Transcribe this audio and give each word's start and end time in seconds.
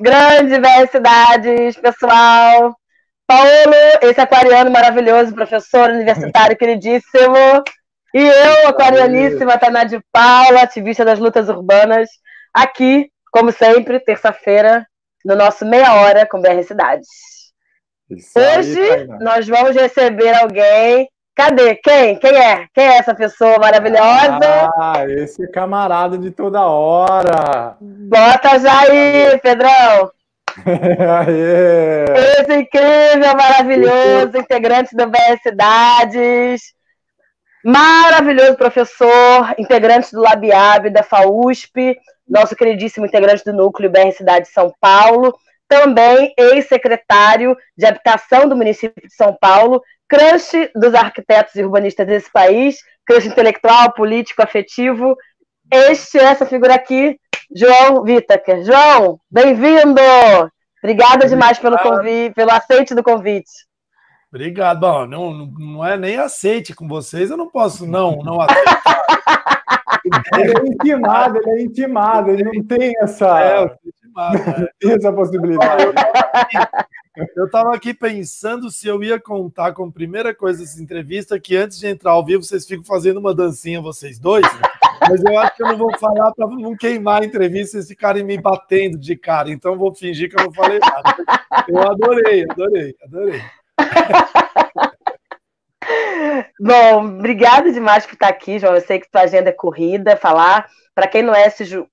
Grande 0.00 0.60
BR 0.60 0.88
Cidades, 0.90 1.76
pessoal. 1.76 2.76
Paulo, 3.26 3.74
esse 4.02 4.20
aquariano 4.20 4.70
maravilhoso, 4.70 5.34
professor 5.34 5.90
universitário 5.90 6.56
queridíssimo. 6.56 7.64
E 8.14 8.20
eu, 8.20 8.68
aquarianíssima, 8.68 9.58
Taná 9.58 9.84
de 9.84 10.00
Paula, 10.12 10.62
ativista 10.62 11.04
das 11.04 11.18
lutas 11.18 11.48
urbanas, 11.48 12.08
aqui, 12.54 13.10
como 13.30 13.52
sempre, 13.52 14.00
terça-feira, 14.00 14.86
no 15.24 15.34
nosso 15.34 15.66
Meia 15.66 15.92
Hora 15.94 16.26
com 16.26 16.40
BR 16.40 16.62
Cidades. 16.62 17.08
Isso 18.08 18.38
Hoje 18.38 18.80
aí, 18.80 19.06
nós 19.20 19.46
vamos 19.46 19.76
receber 19.76 20.32
alguém. 20.34 21.08
Cadê? 21.38 21.76
Quem? 21.76 22.18
Quem 22.18 22.36
é? 22.36 22.66
Quem 22.74 22.84
é 22.84 22.96
essa 22.96 23.14
pessoa 23.14 23.60
maravilhosa? 23.60 24.72
Ah, 24.76 25.04
esse 25.08 25.46
camarada 25.52 26.18
de 26.18 26.32
toda 26.32 26.66
hora. 26.66 27.76
Bota 27.80 28.58
já 28.58 28.80
aí, 28.80 29.38
Pedrão. 29.38 30.10
Esse 32.16 32.54
incrível, 32.56 33.36
maravilhoso, 33.36 34.36
integrante 34.36 34.96
do 34.96 35.06
BR 35.06 35.38
Cidades. 35.40 36.74
Maravilhoso 37.64 38.56
professor, 38.56 39.54
integrante 39.56 40.10
do 40.10 40.20
LabIab, 40.20 40.90
da 40.90 41.04
FAUSP, 41.04 41.96
nosso 42.28 42.56
queridíssimo 42.56 43.06
integrante 43.06 43.44
do 43.44 43.52
núcleo 43.52 43.88
BR 43.88 44.10
Cidade 44.10 44.46
de 44.46 44.52
São 44.52 44.74
Paulo, 44.80 45.32
também 45.68 46.34
ex-secretário 46.36 47.56
de 47.76 47.86
Habitação 47.86 48.48
do 48.48 48.56
município 48.56 49.06
de 49.06 49.14
São 49.14 49.36
Paulo, 49.40 49.80
crush 50.08 50.70
dos 50.74 50.94
arquitetos 50.94 51.54
e 51.54 51.62
urbanistas 51.62 52.06
desse 52.06 52.32
país, 52.32 52.78
crush 53.06 53.26
intelectual, 53.26 53.92
político, 53.92 54.42
afetivo. 54.42 55.16
Este, 55.70 56.18
essa 56.18 56.46
figura 56.46 56.74
aqui, 56.74 57.18
João 57.54 58.02
Vittaker. 58.02 58.64
João, 58.64 59.20
bem-vindo! 59.30 60.00
Obrigada 60.82 61.26
demais 61.26 61.58
pelo 61.58 61.76
convite, 61.78 62.34
pelo 62.34 62.52
aceite 62.52 62.94
do 62.94 63.02
convite. 63.02 63.50
Obrigado. 64.32 64.80
Bom, 64.80 65.06
não, 65.06 65.46
não 65.58 65.84
é 65.84 65.96
nem 65.96 66.16
aceite 66.18 66.74
com 66.74 66.86
vocês, 66.86 67.30
eu 67.30 67.36
não 67.36 67.48
posso 67.50 67.86
não, 67.86 68.18
não 68.18 68.40
aceitar. 68.40 69.04
Ele 70.38 70.52
é 70.52 70.66
intimado, 70.66 71.38
ele 71.38 71.50
é 71.50 71.62
intimado, 71.64 72.30
ele 72.30 72.44
não 72.44 72.64
tem 72.64 72.92
essa, 72.98 73.40
é, 73.42 73.76
intimado, 73.84 74.36
é. 74.38 74.68
tem 74.80 74.92
essa 74.96 75.12
possibilidade. 75.12 75.84
Eu 77.34 77.46
estava 77.46 77.74
aqui 77.74 77.92
pensando 77.92 78.70
se 78.70 78.86
eu 78.86 79.02
ia 79.02 79.18
contar 79.18 79.72
como 79.72 79.92
primeira 79.92 80.34
coisa 80.34 80.60
dessa 80.60 80.80
entrevista 80.80 81.38
que 81.38 81.56
antes 81.56 81.78
de 81.78 81.86
entrar 81.86 82.12
ao 82.12 82.24
vivo 82.24 82.42
vocês 82.42 82.66
ficam 82.66 82.84
fazendo 82.84 83.18
uma 83.18 83.34
dancinha, 83.34 83.80
vocês 83.80 84.18
dois. 84.18 84.46
Mas 85.00 85.24
eu 85.24 85.38
acho 85.38 85.56
que 85.56 85.62
eu 85.62 85.68
não 85.68 85.78
vou 85.78 85.98
falar 85.98 86.32
para 86.32 86.46
não 86.46 86.76
queimar 86.76 87.22
a 87.22 87.24
entrevista 87.24 87.78
e 87.78 87.82
ficarem 87.82 88.24
me 88.24 88.38
batendo 88.38 88.98
de 88.98 89.16
cara. 89.16 89.50
Então 89.50 89.76
vou 89.76 89.94
fingir 89.94 90.28
que 90.30 90.40
eu 90.40 90.44
não 90.44 90.52
falei 90.52 90.78
nada. 90.78 91.16
Eu 91.68 91.78
adorei, 91.90 92.44
adorei, 92.48 92.94
adorei. 93.02 93.42
Bom, 96.60 97.06
obrigada 97.06 97.72
demais 97.72 98.04
por 98.06 98.14
estar 98.14 98.28
aqui, 98.28 98.58
João. 98.58 98.74
Eu 98.74 98.80
sei 98.80 98.98
que 98.98 99.10
tua 99.10 99.22
agenda 99.22 99.50
é 99.50 99.52
corrida, 99.52 100.16
falar. 100.16 100.68
Para 100.94 101.06
quem 101.06 101.22
não, 101.22 101.32
é, 101.32 101.48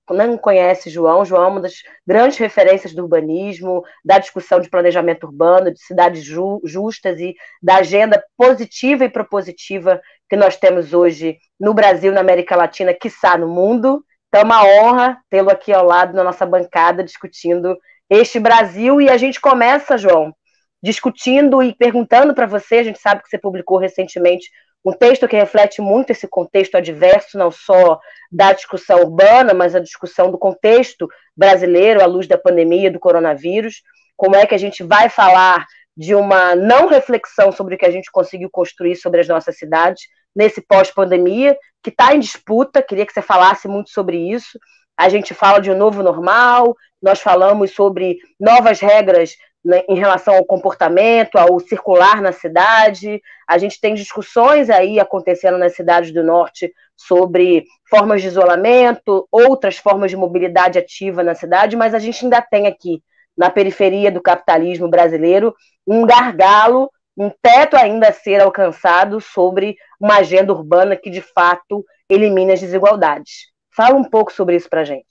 não 0.10 0.36
conhece 0.36 0.90
João, 0.90 1.24
João 1.24 1.44
é 1.44 1.48
uma 1.48 1.62
das 1.62 1.76
grandes 2.08 2.40
referências 2.40 2.92
do 2.92 3.04
urbanismo, 3.04 3.84
da 4.04 4.18
discussão 4.18 4.60
de 4.60 4.68
planejamento 4.68 5.26
urbano, 5.28 5.72
de 5.72 5.80
cidades 5.80 6.24
ju 6.24 6.60
justas 6.64 7.20
e 7.20 7.36
da 7.62 7.76
agenda 7.76 8.24
positiva 8.36 9.06
e 9.06 9.10
propositiva 9.10 10.02
que 10.28 10.36
nós 10.36 10.58
temos 10.58 10.92
hoje 10.92 11.38
no 11.60 11.72
Brasil, 11.72 12.12
na 12.12 12.22
América 12.22 12.56
Latina, 12.56 12.96
quiçá 12.96 13.38
no 13.38 13.48
mundo. 13.48 14.04
Então, 14.28 14.42
é 14.42 14.44
uma 14.44 14.64
honra 14.66 15.18
tê-lo 15.30 15.52
aqui 15.52 15.72
ao 15.72 15.86
lado 15.86 16.16
na 16.16 16.24
nossa 16.24 16.46
bancada 16.46 17.04
discutindo 17.04 17.78
este 18.10 18.40
Brasil. 18.40 19.00
E 19.00 19.08
a 19.08 19.18
gente 19.18 19.40
começa, 19.40 20.00
João, 20.00 20.34
discutindo 20.82 21.62
e 21.64 21.74
perguntando 21.74 22.34
para 22.34 22.46
você. 22.46 22.76
A 22.76 22.84
gente 22.84 23.00
sabe 23.00 23.22
que 23.22 23.30
você 23.30 23.38
publicou 23.38 23.78
recentemente 23.78 24.50
um 24.84 24.92
texto 24.92 25.28
que 25.28 25.36
reflete 25.36 25.82
muito 25.82 26.12
esse 26.12 26.28
contexto 26.28 26.76
adverso, 26.76 27.38
não 27.38 27.50
só 27.50 28.00
da 28.32 28.54
discussão 28.54 29.00
urbana, 29.00 29.54
mas 29.54 29.76
a 29.76 29.80
discussão 29.80 30.30
do 30.30 30.38
contexto 30.38 31.08
brasileiro 31.36 32.04
à 32.04 32.06
luz 32.06 32.28
da 32.28 32.38
pandemia 32.38 32.92
do 32.92 33.00
coronavírus. 33.00 33.82
Como 34.16 34.36
é 34.36 34.46
que 34.46 34.54
a 34.54 34.60
gente 34.60 34.84
vai 34.84 35.10
falar 35.10 35.66
de 35.98 36.14
uma 36.14 36.56
não 36.56 36.88
reflexão 36.88 37.52
sobre 37.52 37.76
o 37.76 37.78
que 37.78 37.86
a 37.86 37.92
gente 37.92 38.12
conseguiu 38.12 38.50
construir 38.52 38.96
sobre 38.96 39.22
as 39.22 39.28
nossas 39.28 39.58
cidades 39.58 40.04
nesse 40.36 40.62
pós-pandemia, 40.62 41.58
que 41.82 41.90
está 41.90 42.14
em 42.14 42.20
disputa. 42.20 42.84
Queria 42.84 43.06
que 43.06 43.14
você 43.14 43.22
falasse 43.22 43.68
muito 43.68 43.90
sobre 43.90 44.18
isso. 44.18 44.60
A 44.98 45.08
gente 45.08 45.34
fala 45.34 45.60
de 45.60 45.72
um 45.72 45.78
novo 45.78 46.04
normal, 46.04 46.76
nós 47.02 47.22
falamos 47.22 47.72
sobre 47.72 48.18
novas 48.40 48.80
regras 48.80 49.36
né, 49.66 49.84
em 49.90 49.98
relação 49.98 50.36
ao 50.36 50.46
comportamento, 50.46 51.38
ao 51.38 51.60
circular 51.60 52.22
na 52.22 52.32
cidade. 52.32 53.20
A 53.48 53.58
gente 53.58 53.82
tem 53.82 53.96
discussões 53.96 54.70
aí 54.70 55.00
acontecendo 55.00 55.58
nas 55.58 55.76
cidades 55.76 56.12
do 56.12 56.24
norte 56.24 56.72
sobre 56.96 57.66
formas 57.90 58.22
de 58.22 58.28
isolamento, 58.28 59.28
outras 59.32 59.78
formas 59.78 60.12
de 60.12 60.18
mobilidade 60.18 60.78
ativa 60.78 61.24
na 61.24 61.34
cidade, 61.34 61.76
mas 61.76 61.96
a 61.96 62.00
gente 62.00 62.24
ainda 62.24 62.42
tem 62.42 62.68
aqui, 62.68 63.02
na 63.36 63.50
periferia 63.50 64.12
do 64.12 64.22
capitalismo 64.22 64.88
brasileiro, 64.88 65.54
um 65.86 66.06
gargalo, 66.06 66.90
um 67.18 67.30
teto 67.30 67.76
ainda 67.76 68.10
a 68.10 68.14
ser 68.14 68.42
alcançado 68.42 69.20
sobre 69.20 69.76
uma 70.00 70.18
agenda 70.18 70.54
urbana 70.54 70.96
que, 70.96 71.10
de 71.10 71.22
fato, 71.22 71.84
elimina 72.10 72.54
as 72.54 72.62
desigualdades. 72.62 73.52
Fala 73.76 73.96
um 73.96 74.04
pouco 74.04 74.32
sobre 74.32 74.56
isso 74.56 74.70
para 74.70 74.86
gente. 74.86 75.06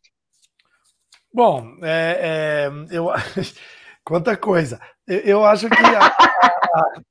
Bom, 1.32 1.76
é, 1.82 2.70
é, 2.70 2.96
eu 2.96 3.10
Quanta 4.04 4.36
coisa. 4.36 4.80
Eu, 5.06 5.20
eu 5.20 5.44
acho 5.44 5.68
que 5.68 5.82
a, 5.82 6.06
a, 6.06 7.02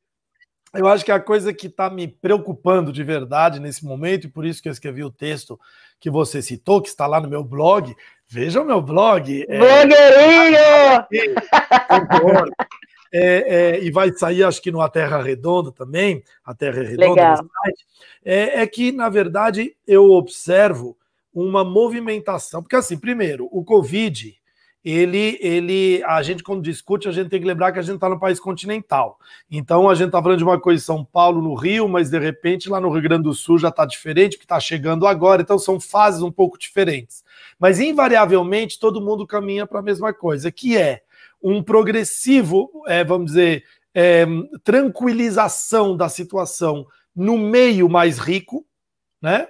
eu 0.75 0.87
acho 0.87 1.03
que 1.03 1.11
a 1.11 1.19
coisa 1.19 1.53
que 1.53 1.67
está 1.67 1.89
me 1.89 2.07
preocupando 2.07 2.91
de 2.91 3.03
verdade 3.03 3.59
nesse 3.59 3.85
momento, 3.85 4.25
e 4.25 4.29
por 4.29 4.45
isso 4.45 4.61
que 4.61 4.67
eu 4.67 4.71
escrevi 4.71 5.03
o 5.03 5.11
texto 5.11 5.59
que 5.99 6.09
você 6.09 6.41
citou, 6.41 6.81
que 6.81 6.89
está 6.89 7.07
lá 7.07 7.21
no 7.21 7.29
meu 7.29 7.43
blog. 7.43 7.95
Veja 8.27 8.61
o 8.61 8.65
meu 8.65 8.81
blog. 8.81 9.45
É, 9.47 9.59
Blogueirinho! 9.59 10.59
É, 13.15 13.75
é, 13.75 13.83
e 13.83 13.91
vai 13.91 14.11
sair, 14.11 14.43
acho 14.43 14.59
que 14.59 14.71
no 14.71 14.81
A 14.81 14.89
Terra 14.89 15.21
Redonda 15.21 15.71
também, 15.71 16.23
a 16.43 16.55
Terra 16.55 16.81
Redonda, 16.81 17.45
é, 18.25 18.61
é 18.61 18.65
que, 18.65 18.91
na 18.91 19.07
verdade, 19.07 19.77
eu 19.85 20.09
observo 20.09 20.97
uma 21.31 21.63
movimentação, 21.63 22.63
porque 22.63 22.75
assim, 22.75 22.97
primeiro, 22.97 23.47
o 23.51 23.63
Covid 23.63 24.35
ele, 24.83 25.37
ele, 25.39 26.03
a 26.03 26.21
gente 26.21 26.43
quando 26.43 26.61
discute, 26.61 27.07
a 27.07 27.11
gente 27.11 27.29
tem 27.29 27.39
que 27.39 27.47
lembrar 27.47 27.71
que 27.71 27.79
a 27.79 27.81
gente 27.81 27.95
está 27.95 28.09
no 28.09 28.19
país 28.19 28.39
continental. 28.39 29.17
Então 29.49 29.89
a 29.89 29.95
gente 29.95 30.07
está 30.07 30.21
falando 30.21 30.39
de 30.39 30.43
uma 30.43 30.59
coisa 30.59 30.81
em 30.81 30.85
São 30.85 31.05
Paulo, 31.05 31.41
no 31.41 31.53
Rio, 31.53 31.87
mas 31.87 32.09
de 32.09 32.19
repente 32.19 32.69
lá 32.69 32.81
no 32.81 32.89
Rio 32.89 33.01
Grande 33.01 33.23
do 33.23 33.33
Sul 33.33 33.57
já 33.57 33.69
está 33.69 33.85
diferente, 33.85 34.31
porque 34.31 34.43
está 34.43 34.59
chegando 34.59 35.07
agora, 35.07 35.41
então 35.41 35.57
são 35.57 35.79
fases 35.79 36.21
um 36.21 36.31
pouco 36.31 36.57
diferentes. 36.57 37.23
Mas 37.57 37.79
invariavelmente 37.79 38.77
todo 38.77 38.99
mundo 38.99 39.25
caminha 39.25 39.65
para 39.65 39.79
a 39.79 39.83
mesma 39.83 40.13
coisa, 40.13 40.51
que 40.51 40.75
é 40.77 41.01
um 41.41 41.63
progressivo, 41.63 42.69
é, 42.85 43.05
vamos 43.05 43.27
dizer, 43.27 43.63
é, 43.93 44.25
tranquilização 44.65 45.95
da 45.95 46.09
situação 46.09 46.85
no 47.15 47.37
meio 47.37 47.87
mais 47.87 48.17
rico, 48.17 48.65
né? 49.21 49.47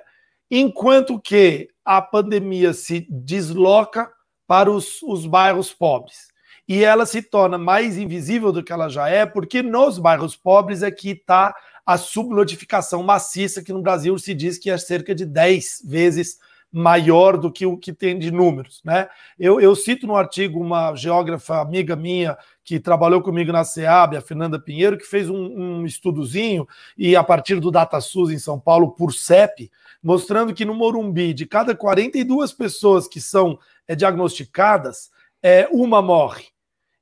Enquanto 0.51 1.19
que 1.19 1.69
a 1.83 1.99
pandemia 2.01 2.73
se 2.73 3.07
desloca 3.09 4.12
para 4.47 4.71
os, 4.71 5.01
os 5.03 5.25
bairros 5.25 5.73
pobres. 5.73 6.27
E 6.67 6.83
ela 6.83 7.05
se 7.05 7.21
torna 7.21 7.57
mais 7.57 7.97
invisível 7.97 8.51
do 8.51 8.63
que 8.63 8.71
ela 8.71 8.87
já 8.89 9.09
é, 9.09 9.25
porque 9.25 9.61
nos 9.61 9.99
bairros 9.99 10.35
pobres 10.35 10.81
é 10.81 10.89
que 10.89 11.09
está 11.09 11.53
a 11.85 11.97
subnotificação 11.97 13.03
maciça, 13.03 13.61
que 13.61 13.73
no 13.73 13.81
Brasil 13.81 14.17
se 14.17 14.33
diz 14.33 14.57
que 14.57 14.69
é 14.69 14.77
cerca 14.77 15.13
de 15.13 15.25
10 15.25 15.81
vezes 15.85 16.39
maior 16.73 17.37
do 17.37 17.51
que 17.51 17.67
o 17.67 17.77
que 17.77 17.93
tem 17.93 18.17
de 18.17 18.31
números. 18.31 18.81
Né? 18.83 19.07
Eu, 19.37 19.61
eu 19.61 19.75
cito 19.75 20.07
no 20.07 20.15
artigo 20.15 20.59
uma 20.59 20.95
geógrafa 20.95 21.61
amiga 21.61 21.95
minha 21.95 22.35
que 22.63 22.79
trabalhou 22.79 23.21
comigo 23.21 23.51
na 23.51 23.63
SEAB, 23.63 24.17
a 24.17 24.21
Fernanda 24.21 24.59
Pinheiro, 24.59 24.97
que 24.97 25.05
fez 25.05 25.29
um, 25.29 25.35
um 25.35 25.85
estudozinho, 25.85 26.67
e 26.97 27.15
a 27.15 27.23
partir 27.23 27.59
do 27.59 27.69
DataSUS 27.69 28.31
em 28.31 28.39
São 28.39 28.59
Paulo, 28.59 28.93
por 28.93 29.13
CEP, 29.13 29.69
mostrando 30.01 30.53
que 30.53 30.65
no 30.65 30.73
Morumbi, 30.73 31.33
de 31.33 31.45
cada 31.45 31.75
42 31.75 32.51
pessoas 32.53 33.07
que 33.07 33.21
são 33.21 33.59
é, 33.87 33.93
diagnosticadas, 33.93 35.11
é, 35.43 35.67
uma 35.71 36.01
morre. 36.01 36.45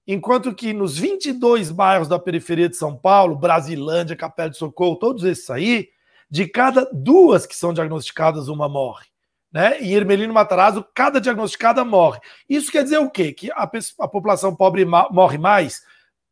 Enquanto 0.06 0.53
que 0.53 0.73
nos 0.73 0.97
22 0.97 1.71
bairros 1.71 2.09
da 2.09 2.19
periferia 2.19 2.68
de 2.68 2.75
São 2.75 2.97
Paulo, 2.97 3.38
Brasilândia, 3.38 4.18
Capela 4.18 4.50
de 4.50 4.57
Socorro, 4.57 4.97
todos 4.97 5.23
esses 5.23 5.50
aí, 5.50 5.88
de 6.29 6.47
cada 6.47 6.89
duas 6.91 7.45
que 7.45 7.56
são 7.56 7.73
diagnosticadas, 7.73 8.50
uma 8.50 8.68
morre. 8.68 9.10
Né? 9.51 9.80
Em 9.81 9.94
Ermelino 9.94 10.33
Matarazzo, 10.33 10.86
cada 10.94 11.19
diagnosticada 11.19 11.83
morre. 11.83 12.19
Isso 12.48 12.71
quer 12.71 12.83
dizer 12.83 13.00
o 13.00 13.09
quê? 13.09 13.33
Que 13.33 13.51
a, 13.51 13.69
a 14.00 14.07
população 14.07 14.56
pobre 14.56 14.86
morre 14.86 15.38
mais? 15.38 15.81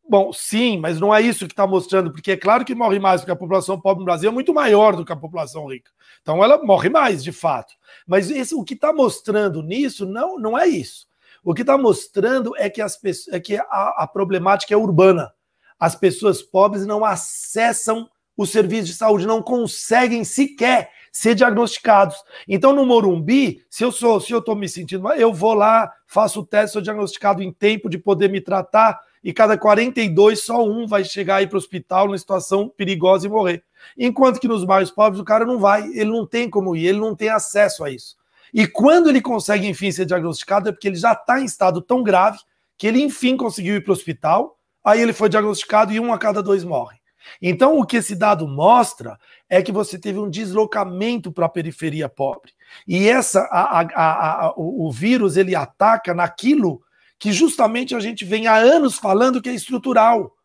Bom, 0.07 0.33
sim, 0.33 0.79
mas 0.79 0.99
não 0.99 1.13
é 1.13 1.21
isso 1.21 1.45
que 1.45 1.53
está 1.53 1.67
mostrando, 1.67 2.11
porque 2.11 2.31
é 2.31 2.37
claro 2.37 2.65
que 2.65 2.73
morre 2.73 2.97
mais, 2.97 3.21
porque 3.21 3.31
a 3.31 3.35
população 3.35 3.79
pobre 3.79 3.99
no 3.99 4.05
Brasil 4.05 4.29
é 4.29 4.33
muito 4.33 4.51
maior 4.53 4.95
do 4.95 5.05
que 5.05 5.13
a 5.13 5.15
população 5.15 5.67
rica. 5.67 5.91
Então 6.21 6.43
ela 6.43 6.63
morre 6.63 6.89
mais, 6.89 7.23
de 7.23 7.31
fato. 7.31 7.75
Mas 8.07 8.31
esse, 8.31 8.55
o 8.55 8.63
que 8.63 8.73
está 8.73 8.91
mostrando 8.91 9.61
nisso 9.61 10.07
não, 10.07 10.39
não 10.39 10.57
é 10.57 10.67
isso. 10.67 11.07
O 11.43 11.53
que 11.53 11.61
está 11.61 11.77
mostrando 11.77 12.55
é 12.57 12.69
que, 12.69 12.81
as 12.81 12.99
é 13.29 13.39
que 13.39 13.57
a, 13.57 13.95
a 13.97 14.07
problemática 14.07 14.73
é 14.73 14.77
urbana. 14.77 15.31
As 15.79 15.95
pessoas 15.95 16.41
pobres 16.41 16.85
não 16.85 17.05
acessam 17.05 18.09
o 18.35 18.45
serviço 18.45 18.85
de 18.85 18.93
saúde, 18.93 19.27
não 19.27 19.43
conseguem 19.43 20.23
sequer 20.23 20.91
ser 21.11 21.35
diagnosticados. 21.35 22.15
Então, 22.47 22.73
no 22.73 22.85
Morumbi, 22.85 23.63
se 23.69 23.83
eu 23.83 23.91
sou, 23.91 24.19
se 24.19 24.31
eu 24.31 24.39
estou 24.39 24.55
me 24.55 24.67
sentindo 24.67 25.03
mal, 25.03 25.15
eu 25.15 25.33
vou 25.33 25.53
lá, 25.53 25.91
faço 26.07 26.41
o 26.41 26.45
teste, 26.45 26.73
sou 26.73 26.81
diagnosticado 26.81 27.41
em 27.41 27.51
tempo 27.51 27.89
de 27.89 27.97
poder 27.97 28.29
me 28.29 28.41
tratar, 28.41 28.99
e 29.23 29.33
cada 29.33 29.57
42, 29.57 30.43
só 30.43 30.65
um 30.65 30.87
vai 30.87 31.03
chegar 31.03 31.37
aí 31.37 31.47
para 31.47 31.55
o 31.55 31.59
hospital 31.59 32.05
numa 32.05 32.17
situação 32.17 32.69
perigosa 32.69 33.27
e 33.27 33.29
morrer. 33.29 33.63
Enquanto 33.97 34.39
que 34.39 34.47
nos 34.47 34.63
bairros 34.63 34.91
pobres 34.91 35.19
o 35.19 35.25
cara 35.25 35.45
não 35.45 35.59
vai, 35.59 35.87
ele 35.89 36.09
não 36.09 36.25
tem 36.25 36.49
como 36.49 36.75
ir, 36.75 36.87
ele 36.87 36.99
não 36.99 37.15
tem 37.15 37.29
acesso 37.29 37.83
a 37.83 37.89
isso. 37.89 38.15
E 38.53 38.65
quando 38.65 39.09
ele 39.09 39.21
consegue, 39.21 39.67
enfim, 39.67 39.91
ser 39.91 40.05
diagnosticado, 40.05 40.69
é 40.69 40.71
porque 40.71 40.87
ele 40.87 40.95
já 40.95 41.11
está 41.11 41.39
em 41.39 41.45
estado 41.45 41.81
tão 41.81 42.01
grave 42.01 42.39
que 42.77 42.87
ele, 42.87 43.01
enfim, 43.01 43.35
conseguiu 43.35 43.75
ir 43.75 43.83
para 43.83 43.91
o 43.91 43.93
hospital, 43.93 44.57
aí 44.83 45.01
ele 45.01 45.13
foi 45.13 45.27
diagnosticado 45.27 45.91
e 45.91 45.99
um 45.99 46.13
a 46.13 46.17
cada 46.17 46.41
dois 46.41 46.63
morre. 46.63 46.98
Então, 47.41 47.79
o 47.79 47.85
que 47.85 47.97
esse 47.97 48.15
dado 48.15 48.47
mostra 48.47 49.17
é 49.49 49.61
que 49.61 49.71
você 49.71 49.97
teve 49.97 50.19
um 50.19 50.29
deslocamento 50.29 51.31
para 51.31 51.45
a 51.45 51.49
periferia 51.49 52.07
pobre. 52.07 52.51
E 52.87 53.07
essa, 53.07 53.41
a, 53.51 53.81
a, 53.81 54.45
a, 54.45 54.53
o, 54.55 54.91
vírus 54.91 55.37
ele 55.37 55.55
ataca 55.55 56.13
naquilo 56.13 56.81
que 57.17 57.31
justamente 57.31 57.95
a 57.95 57.99
gente 57.99 58.23
vem 58.23 58.47
há 58.47 58.55
anos 58.55 58.97
falando 58.97 59.41
que 59.41 59.49
é 59.49 59.53
estrutural. 59.53 60.35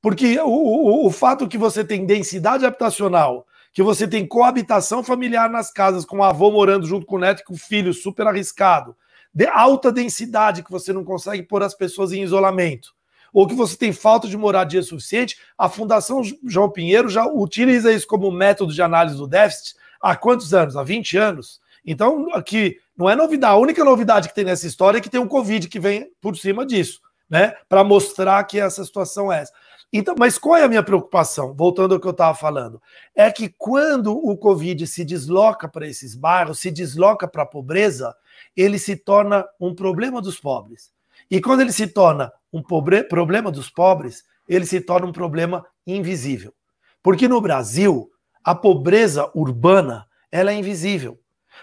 Porque 0.00 0.38
o, 0.40 0.48
o, 0.48 1.06
o 1.06 1.10
fato 1.10 1.48
que 1.48 1.56
você 1.56 1.84
tem 1.84 2.04
densidade 2.04 2.66
habitacional, 2.66 3.46
que 3.72 3.82
você 3.82 4.06
tem 4.06 4.26
coabitação 4.26 5.02
familiar 5.02 5.48
nas 5.48 5.72
casas, 5.72 6.04
com 6.04 6.18
o 6.18 6.24
avô 6.24 6.50
morando 6.50 6.86
junto 6.86 7.06
com 7.06 7.16
o 7.16 7.20
neto 7.20 7.40
e 7.40 7.44
com 7.44 7.54
o 7.54 7.58
filho, 7.58 7.94
super 7.94 8.26
arriscado, 8.26 8.96
de 9.32 9.46
alta 9.46 9.90
densidade, 9.90 10.62
que 10.62 10.70
você 10.70 10.92
não 10.92 11.04
consegue 11.04 11.42
pôr 11.42 11.62
as 11.62 11.74
pessoas 11.74 12.12
em 12.12 12.22
isolamento, 12.22 12.94
ou 13.32 13.46
que 13.46 13.54
você 13.54 13.76
tem 13.76 13.92
falta 13.92 14.28
de 14.28 14.36
moradia 14.36 14.82
suficiente, 14.82 15.38
a 15.56 15.68
Fundação 15.68 16.22
João 16.44 16.70
Pinheiro 16.70 17.08
já 17.08 17.26
utiliza 17.26 17.92
isso 17.92 18.06
como 18.06 18.30
método 18.30 18.72
de 18.72 18.82
análise 18.82 19.16
do 19.16 19.26
déficit 19.26 19.74
há 20.00 20.14
quantos 20.14 20.52
anos? 20.52 20.76
Há 20.76 20.82
20 20.82 21.16
anos. 21.16 21.60
Então, 21.84 22.28
aqui 22.34 22.78
não 22.96 23.08
é 23.08 23.16
novidade. 23.16 23.54
A 23.54 23.58
única 23.58 23.84
novidade 23.84 24.28
que 24.28 24.34
tem 24.34 24.44
nessa 24.44 24.66
história 24.66 24.98
é 24.98 25.00
que 25.00 25.10
tem 25.10 25.20
um 25.20 25.28
Covid 25.28 25.68
que 25.68 25.80
vem 25.80 26.10
por 26.20 26.36
cima 26.36 26.66
disso, 26.66 27.00
né? 27.28 27.54
Para 27.68 27.82
mostrar 27.82 28.44
que 28.44 28.60
essa 28.60 28.84
situação 28.84 29.32
é 29.32 29.40
essa. 29.40 29.52
Então, 29.92 30.14
mas 30.18 30.38
qual 30.38 30.56
é 30.56 30.64
a 30.64 30.68
minha 30.68 30.82
preocupação? 30.82 31.52
Voltando 31.52 31.94
ao 31.94 32.00
que 32.00 32.06
eu 32.06 32.12
estava 32.12 32.34
falando, 32.34 32.80
é 33.14 33.30
que 33.30 33.50
quando 33.58 34.16
o 34.16 34.36
Covid 34.38 34.86
se 34.86 35.04
desloca 35.04 35.68
para 35.68 35.86
esses 35.86 36.14
bairros, 36.14 36.60
se 36.60 36.70
desloca 36.70 37.28
para 37.28 37.42
a 37.42 37.46
pobreza, 37.46 38.14
ele 38.56 38.78
se 38.78 38.96
torna 38.96 39.44
um 39.60 39.74
problema 39.74 40.22
dos 40.22 40.40
pobres. 40.40 40.91
E 41.32 41.40
quando 41.40 41.62
ele 41.62 41.72
se 41.72 41.86
torna 41.86 42.30
um 42.52 42.62
problema 42.62 43.50
dos 43.50 43.70
pobres, 43.70 44.22
ele 44.46 44.66
se 44.66 44.82
torna 44.82 45.06
um 45.06 45.12
problema 45.12 45.64
invisível. 45.86 46.52
Porque 47.02 47.26
no 47.26 47.40
Brasil, 47.40 48.10
a 48.44 48.54
pobreza 48.54 49.30
urbana 49.34 50.06
ela 50.30 50.52
é 50.52 50.54
invisível. 50.54 51.18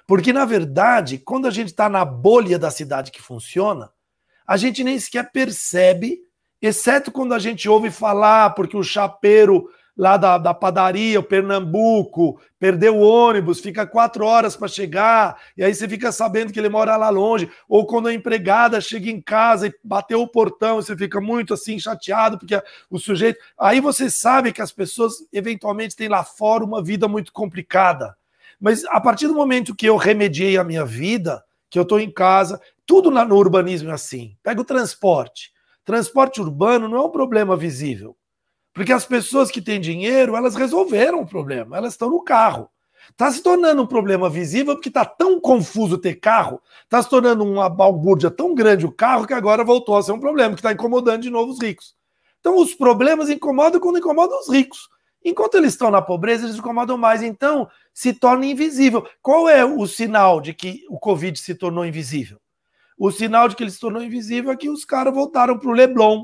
Porque, 0.07 0.33
na 0.33 0.43
verdade, 0.43 1.19
quando 1.19 1.45
a 1.45 1.51
gente 1.51 1.67
está 1.67 1.87
na 1.87 2.03
bolha 2.03 2.57
da 2.57 2.71
cidade 2.71 3.11
que 3.11 3.21
funciona, 3.21 3.91
a 4.47 4.57
gente 4.57 4.83
nem 4.83 4.97
sequer 4.97 5.31
percebe, 5.31 6.17
exceto 6.59 7.11
quando 7.11 7.35
a 7.35 7.39
gente 7.39 7.69
ouve 7.69 7.91
falar, 7.91 8.55
porque 8.55 8.75
o 8.75 8.81
chapeiro 8.81 9.69
lá 9.99 10.15
da, 10.15 10.37
da 10.37 10.53
padaria, 10.53 11.19
o 11.19 11.23
Pernambuco, 11.23 12.39
perdeu 12.57 12.95
o 12.95 13.01
ônibus, 13.01 13.59
fica 13.59 13.85
quatro 13.85 14.25
horas 14.25 14.55
para 14.55 14.69
chegar, 14.69 15.37
e 15.57 15.63
aí 15.63 15.75
você 15.75 15.89
fica 15.89 16.09
sabendo 16.09 16.53
que 16.53 16.57
ele 16.57 16.69
mora 16.69 16.95
lá 16.95 17.09
longe. 17.09 17.51
Ou 17.67 17.85
quando 17.85 18.07
a 18.07 18.13
empregada 18.13 18.79
chega 18.79 19.09
em 19.09 19.19
casa 19.19 19.67
e 19.67 19.73
bateu 19.83 20.21
o 20.21 20.27
portão, 20.27 20.77
você 20.77 20.95
fica 20.95 21.19
muito 21.19 21.53
assim 21.53 21.77
chateado, 21.77 22.39
porque 22.39 22.57
o 22.89 22.97
sujeito. 22.97 23.39
Aí 23.59 23.81
você 23.81 24.09
sabe 24.09 24.53
que 24.53 24.61
as 24.61 24.71
pessoas 24.71 25.15
eventualmente 25.33 25.97
têm 25.97 26.07
lá 26.07 26.23
fora 26.23 26.63
uma 26.63 26.81
vida 26.81 27.05
muito 27.05 27.33
complicada. 27.33 28.15
Mas 28.57 28.85
a 28.85 29.01
partir 29.01 29.27
do 29.27 29.35
momento 29.35 29.75
que 29.75 29.85
eu 29.85 29.97
remediei 29.97 30.55
a 30.55 30.63
minha 30.63 30.85
vida, 30.85 31.43
que 31.69 31.77
eu 31.77 31.83
estou 31.83 31.99
em 31.99 32.09
casa, 32.09 32.61
tudo 32.85 33.11
no 33.11 33.35
urbanismo 33.35 33.89
é 33.89 33.93
assim. 33.93 34.33
Pega 34.41 34.61
o 34.61 34.65
transporte. 34.65 35.51
Transporte 35.83 36.39
urbano 36.39 36.87
não 36.87 36.97
é 36.99 37.01
um 37.01 37.11
problema 37.11 37.57
visível. 37.57 38.15
Porque 38.79 38.93
as 38.93 39.05
pessoas 39.05 39.51
que 39.51 39.61
têm 39.61 39.77
dinheiro, 39.77 40.37
elas 40.37 40.55
resolveram 40.55 41.19
o 41.19 41.27
problema, 41.27 41.75
elas 41.75 41.95
estão 41.95 42.09
no 42.09 42.23
carro. 42.23 42.69
Está 43.09 43.29
se 43.29 43.43
tornando 43.43 43.81
um 43.81 43.85
problema 43.85 44.29
visível 44.29 44.73
porque 44.73 44.87
está 44.87 45.03
tão 45.03 45.37
confuso 45.37 45.97
ter 45.97 46.15
carro, 46.15 46.61
está 46.85 47.03
se 47.03 47.09
tornando 47.09 47.43
uma 47.43 47.67
balbúrdia 47.67 48.31
tão 48.31 48.55
grande 48.55 48.85
o 48.85 48.91
carro 48.93 49.27
que 49.27 49.33
agora 49.33 49.65
voltou 49.65 49.97
a 49.97 50.01
ser 50.01 50.13
um 50.13 50.19
problema, 50.21 50.53
que 50.53 50.61
está 50.61 50.71
incomodando 50.71 51.23
de 51.23 51.29
novo 51.29 51.51
os 51.51 51.61
ricos. 51.61 51.93
Então 52.39 52.55
os 52.55 52.73
problemas 52.73 53.29
incomodam 53.29 53.81
quando 53.81 53.99
incomodam 53.99 54.39
os 54.39 54.47
ricos. 54.47 54.87
Enquanto 55.25 55.55
eles 55.55 55.73
estão 55.73 55.91
na 55.91 56.01
pobreza, 56.01 56.45
eles 56.45 56.55
incomodam 56.55 56.97
mais. 56.97 57.21
Então, 57.21 57.67
se 57.93 58.13
torna 58.13 58.45
invisível. 58.45 59.05
Qual 59.21 59.49
é 59.49 59.65
o 59.65 59.85
sinal 59.87 60.39
de 60.39 60.53
que 60.53 60.85
o 60.89 60.97
Covid 60.97 61.37
se 61.37 61.53
tornou 61.53 61.85
invisível? 61.85 62.39
O 62.97 63.11
sinal 63.11 63.49
de 63.49 63.57
que 63.57 63.63
ele 63.63 63.71
se 63.71 63.79
tornou 63.81 64.01
invisível 64.01 64.53
é 64.53 64.55
que 64.55 64.69
os 64.69 64.85
caras 64.85 65.13
voltaram 65.13 65.59
para 65.59 65.69
o 65.69 65.73
Leblon. 65.73 66.23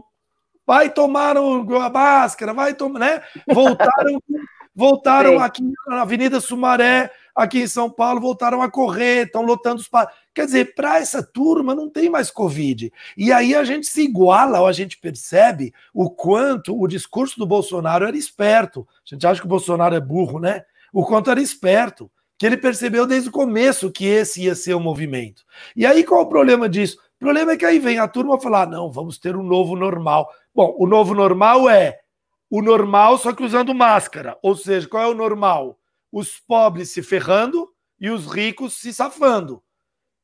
Vai 0.65 0.89
tomar 0.89 1.38
a 1.38 1.89
máscara, 1.89 2.53
vai 2.53 2.73
tomar, 2.73 3.00
né? 3.00 3.21
Voltaram, 3.47 4.21
voltaram 4.75 5.39
aqui 5.39 5.63
na 5.88 6.01
Avenida 6.01 6.39
Sumaré, 6.39 7.12
aqui 7.35 7.59
em 7.59 7.67
São 7.67 7.89
Paulo, 7.89 8.19
voltaram 8.19 8.62
a 8.62 8.69
correr, 8.69 9.25
estão 9.25 9.41
lotando 9.41 9.81
os 9.81 9.89
Quer 10.33 10.45
dizer, 10.45 10.75
para 10.75 11.00
essa 11.00 11.23
turma 11.23 11.75
não 11.75 11.89
tem 11.89 12.09
mais 12.09 12.31
Covid. 12.31 12.91
E 13.15 13.31
aí 13.31 13.53
a 13.53 13.63
gente 13.63 13.88
se 13.88 14.01
iguala, 14.01 14.59
ou 14.59 14.67
a 14.67 14.73
gente 14.73 14.97
percebe 14.97 15.73
o 15.94 16.09
quanto 16.09 16.77
o 16.77 16.88
discurso 16.88 17.38
do 17.38 17.45
Bolsonaro 17.45 18.06
era 18.06 18.18
esperto. 18.18 18.88
A 19.06 19.15
gente 19.15 19.25
acha 19.25 19.39
que 19.39 19.45
o 19.45 19.50
Bolsonaro 19.50 19.95
é 19.95 20.00
burro, 20.00 20.39
né? 20.39 20.63
O 20.91 21.06
quanto 21.06 21.31
era 21.31 21.41
esperto. 21.41 22.11
Que 22.38 22.45
ele 22.45 22.57
percebeu 22.57 23.07
desde 23.07 23.29
o 23.29 23.31
começo 23.31 23.89
que 23.89 24.06
esse 24.06 24.44
ia 24.44 24.56
ser 24.56 24.73
o 24.73 24.79
movimento. 24.79 25.44
E 25.73 25.85
aí 25.85 26.03
qual 26.03 26.23
o 26.23 26.27
problema 26.27 26.68
disso? 26.68 26.97
O 27.15 27.19
problema 27.19 27.53
é 27.53 27.57
que 27.57 27.65
aí 27.65 27.79
vem 27.79 28.00
a 28.00 28.07
turma 28.07 28.39
falar: 28.39 28.67
não, 28.67 28.91
vamos 28.91 29.17
ter 29.17 29.35
um 29.35 29.44
novo 29.44 29.75
normal. 29.75 30.29
Bom, 30.53 30.75
o 30.77 30.85
novo 30.85 31.13
normal 31.13 31.69
é 31.69 32.00
o 32.50 32.62
normal, 32.62 33.17
só 33.17 33.33
que 33.33 33.44
usando 33.44 33.73
máscara. 33.73 34.38
Ou 34.41 34.56
seja, 34.56 34.88
qual 34.88 35.03
é 35.03 35.07
o 35.07 35.13
normal? 35.13 35.79
os 36.15 36.39
pobres 36.39 36.91
se 36.91 37.03
ferrando 37.03 37.69
e 38.00 38.09
os 38.09 38.25
ricos 38.25 38.75
se 38.75 38.94
safando. 38.94 39.62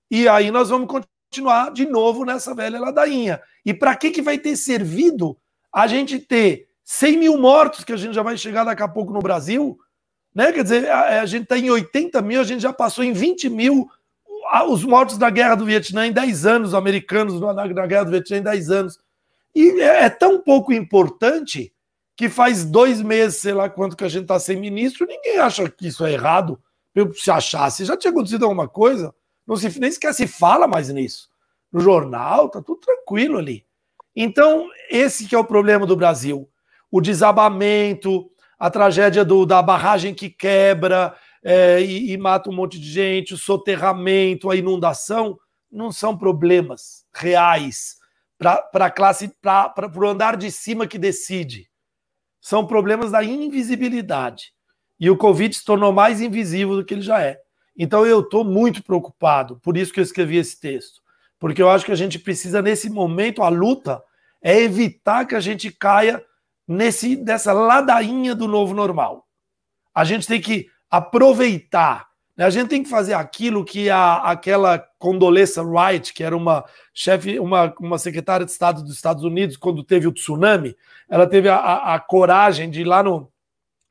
E 0.09 0.25
aí 0.25 0.49
nós 0.49 0.69
vamos 0.69 0.88
continuar 0.88 1.69
de 1.73 1.85
novo 1.85 2.23
nessa 2.23 2.55
velha 2.55 2.79
ladainha. 2.79 3.41
E 3.65 3.73
para 3.73 3.94
que, 3.97 4.09
que 4.09 4.21
vai 4.21 4.37
ter 4.37 4.55
servido 4.55 5.37
a 5.69 5.87
gente 5.87 6.18
ter 6.18 6.69
100 6.85 7.18
mil 7.18 7.37
mortos, 7.37 7.83
que 7.83 7.92
a 7.92 7.97
gente 7.97 8.13
já 8.13 8.23
vai 8.23 8.37
chegar 8.37 8.63
daqui 8.63 8.81
a 8.81 8.87
pouco 8.87 9.11
no 9.11 9.19
Brasil? 9.19 9.77
Né? 10.33 10.54
Quer 10.54 10.63
dizer, 10.63 10.89
a, 10.89 11.21
a 11.21 11.25
gente 11.25 11.44
está 11.44 11.57
em 11.57 11.69
80 11.69 12.21
mil, 12.21 12.39
a 12.39 12.45
gente 12.45 12.61
já 12.61 12.71
passou 12.71 13.04
em 13.04 13.11
20 13.11 13.49
mil 13.49 13.89
os 14.67 14.83
mortos 14.83 15.17
da 15.17 15.29
guerra 15.29 15.55
do 15.55 15.65
Vietnã 15.65 16.07
em 16.07 16.11
10 16.11 16.45
anos, 16.45 16.73
americanos 16.73 17.39
na, 17.39 17.53
na 17.53 17.87
guerra 17.87 18.03
do 18.03 18.11
Vietnã 18.11 18.37
em 18.37 18.43
10 18.43 18.69
anos. 18.69 18.99
E 19.55 19.81
é, 19.81 20.05
é 20.05 20.09
tão 20.09 20.41
pouco 20.41 20.73
importante 20.73 21.73
que 22.15 22.29
faz 22.29 22.65
dois 22.65 23.01
meses, 23.01 23.39
sei 23.39 23.53
lá 23.53 23.69
quanto 23.69 23.95
que 23.95 24.03
a 24.03 24.09
gente 24.09 24.23
está 24.23 24.39
sem 24.39 24.57
ministro, 24.57 25.07
ninguém 25.07 25.39
acha 25.39 25.69
que 25.69 25.87
isso 25.87 26.05
é 26.05 26.13
errado. 26.13 26.59
Se 27.15 27.31
achasse, 27.31 27.85
já 27.85 27.95
tinha 27.95 28.11
acontecido 28.11 28.43
alguma 28.43 28.67
coisa, 28.67 29.13
não 29.47 29.55
se, 29.55 29.79
nem 29.79 29.91
sequer 29.91 30.13
se 30.13 30.27
fala 30.27 30.67
mais 30.67 30.89
nisso. 30.89 31.29
No 31.71 31.79
jornal, 31.79 32.49
tá 32.49 32.61
tudo 32.61 32.81
tranquilo 32.81 33.37
ali. 33.37 33.65
Então, 34.15 34.69
esse 34.89 35.25
que 35.25 35.33
é 35.33 35.39
o 35.39 35.45
problema 35.45 35.85
do 35.85 35.95
Brasil. 35.95 36.49
O 36.91 36.99
desabamento, 36.99 38.29
a 38.59 38.69
tragédia 38.69 39.23
do, 39.23 39.45
da 39.45 39.61
barragem 39.61 40.13
que 40.13 40.29
quebra 40.29 41.15
é, 41.44 41.81
e, 41.81 42.12
e 42.12 42.18
mata 42.18 42.50
um 42.50 42.54
monte 42.54 42.80
de 42.80 42.90
gente, 42.90 43.33
o 43.33 43.38
soterramento, 43.38 44.50
a 44.50 44.56
inundação, 44.56 45.38
não 45.71 45.92
são 45.92 46.18
problemas 46.18 47.06
reais 47.14 47.98
para 48.38 48.86
a 48.86 48.92
classe, 48.92 49.31
para 49.42 49.92
o 49.95 50.07
andar 50.07 50.36
de 50.36 50.52
cima 50.52 50.88
que 50.88 50.98
decide 50.98 51.71
são 52.42 52.66
problemas 52.66 53.12
da 53.12 53.24
invisibilidade. 53.24 54.52
E 55.00 55.10
o 55.10 55.16
Covid 55.16 55.56
se 55.56 55.64
tornou 55.64 55.94
mais 55.94 56.19
invisível 56.19 56.76
do 56.76 56.83
que 56.83 56.95
ele 56.95 57.02
já 57.02 57.21
é. 57.21 57.40
Então 57.78 58.06
eu 58.06 58.21
estou 58.21 58.44
muito 58.44 58.83
preocupado, 58.83 59.60
por 59.62 59.78
isso 59.78 59.94
que 59.94 60.00
eu 60.00 60.04
escrevi 60.04 60.38
esse 60.38 60.60
texto. 60.60 61.02
Porque 61.40 61.62
eu 61.62 61.69
acho 61.69 61.86
que 61.86 61.92
a 61.92 61.95
gente 61.95 62.19
precisa, 62.19 62.62
nesse 62.62 62.90
momento, 62.90 63.42
a 63.42 63.50
luta 63.50 64.04
é 64.42 64.60
evitar 64.60 65.26
que 65.26 65.36
a 65.36 65.40
gente 65.40 65.71
caia 65.71 66.24
nesse 66.68 67.16
nessa 67.16 67.54
ladainha 67.54 68.36
do 68.36 68.48
novo 68.48 68.74
normal. 68.74 69.28
A 69.94 70.04
gente 70.04 70.28
tem 70.28 70.42
que 70.42 70.68
aproveitar 70.92 72.12
a 72.44 72.50
gente 72.50 72.69
tem 72.69 72.81
que 72.81 72.90
fazer 72.90 73.14
aquilo 73.14 73.64
que 73.64 73.90
a, 73.90 74.16
aquela 74.16 74.80
Condoleezza 74.98 75.62
Wright, 75.62 76.14
que 76.14 76.24
era 76.24 76.36
uma 76.36 76.66
chefe, 76.94 77.40
uma, 77.40 77.74
uma 77.80 77.98
secretária 77.98 78.45
de 78.45 78.52
Estado 78.52 78.81
dos 78.81 78.95
Estados 78.95 79.24
Unidos, 79.24 79.57
quando 79.57 79.83
teve 79.83 80.07
o 80.07 80.12
tsunami, 80.12 80.76
ela 81.10 81.28
teve 81.28 81.50
a, 81.50 81.57
a, 81.57 81.95
a 81.95 82.00
coragem 82.00 82.69
de 82.69 82.81
ir 82.81 82.86
lá 82.86 83.04
no, 83.04 83.31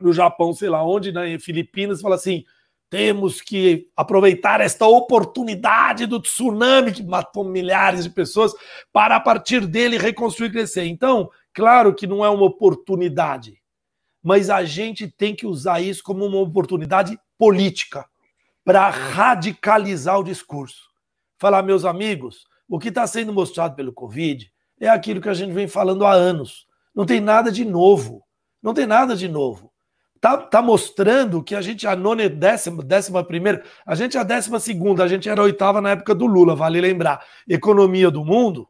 no 0.00 0.12
Japão, 0.12 0.52
sei 0.52 0.68
lá 0.68 0.84
onde, 0.84 1.12
né, 1.12 1.28
em 1.28 1.38
Filipinas, 1.38 2.00
falar 2.00 2.16
assim: 2.16 2.44
temos 2.88 3.40
que 3.40 3.88
aproveitar 3.96 4.60
esta 4.60 4.86
oportunidade 4.86 6.06
do 6.06 6.20
tsunami 6.20 6.92
que 6.92 7.02
matou 7.02 7.44
milhares 7.44 8.04
de 8.04 8.10
pessoas 8.10 8.52
para 8.92 9.16
a 9.16 9.20
partir 9.20 9.66
dele 9.66 9.98
reconstruir 9.98 10.48
e 10.48 10.52
crescer. 10.52 10.84
Então, 10.84 11.30
claro 11.52 11.94
que 11.94 12.06
não 12.06 12.24
é 12.24 12.30
uma 12.30 12.46
oportunidade, 12.46 13.59
mas 14.22 14.50
a 14.50 14.64
gente 14.64 15.08
tem 15.08 15.34
que 15.34 15.46
usar 15.46 15.80
isso 15.80 16.02
como 16.02 16.24
uma 16.26 16.38
oportunidade 16.38 17.18
política 17.38 18.04
para 18.64 18.88
radicalizar 18.88 20.18
o 20.18 20.24
discurso. 20.24 20.90
Falar, 21.38 21.62
meus 21.62 21.84
amigos, 21.84 22.46
o 22.68 22.78
que 22.78 22.88
está 22.88 23.06
sendo 23.06 23.32
mostrado 23.32 23.74
pelo 23.74 23.92
Covid 23.92 24.50
é 24.78 24.88
aquilo 24.88 25.20
que 25.20 25.28
a 25.28 25.34
gente 25.34 25.52
vem 25.52 25.66
falando 25.66 26.04
há 26.04 26.12
anos. 26.12 26.66
Não 26.94 27.06
tem 27.06 27.20
nada 27.20 27.50
de 27.50 27.64
novo. 27.64 28.22
Não 28.62 28.74
tem 28.74 28.86
nada 28.86 29.16
de 29.16 29.28
novo. 29.28 29.72
Tá, 30.20 30.36
tá 30.36 30.60
mostrando 30.60 31.42
que 31.42 31.54
a 31.54 31.62
gente 31.62 31.86
a 31.86 31.96
nona, 31.96 32.28
décima, 32.28 32.82
décima 32.82 33.24
primeira, 33.24 33.64
a 33.86 33.94
gente 33.94 34.18
é 34.18 34.20
a 34.20 34.22
décima 34.22 34.60
segunda, 34.60 35.02
a 35.02 35.08
gente 35.08 35.30
era 35.30 35.40
a 35.40 35.44
oitava 35.44 35.80
na 35.80 35.92
época 35.92 36.14
do 36.14 36.26
Lula, 36.26 36.54
vale 36.54 36.78
lembrar. 36.78 37.24
Economia 37.48 38.10
do 38.10 38.22
mundo. 38.22 38.68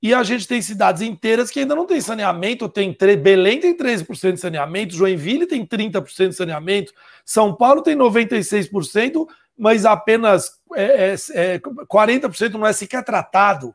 E 0.00 0.14
a 0.14 0.22
gente 0.22 0.46
tem 0.46 0.62
cidades 0.62 1.02
inteiras 1.02 1.50
que 1.50 1.60
ainda 1.60 1.74
não 1.74 1.84
tem 1.84 2.00
saneamento. 2.00 2.68
Tem 2.68 2.96
Belém 3.20 3.58
tem 3.58 3.76
13% 3.76 4.34
de 4.34 4.40
saneamento, 4.40 4.94
Joinville 4.94 5.46
tem 5.46 5.66
30% 5.66 6.28
de 6.28 6.36
saneamento, 6.36 6.92
São 7.24 7.54
Paulo 7.54 7.82
tem 7.82 7.96
96%, 7.96 9.26
mas 9.56 9.84
apenas 9.84 10.60
é, 10.74 11.12
é, 11.12 11.14
é, 11.54 11.58
40% 11.58 12.52
não 12.52 12.66
é 12.66 12.72
sequer 12.72 13.04
tratado. 13.04 13.74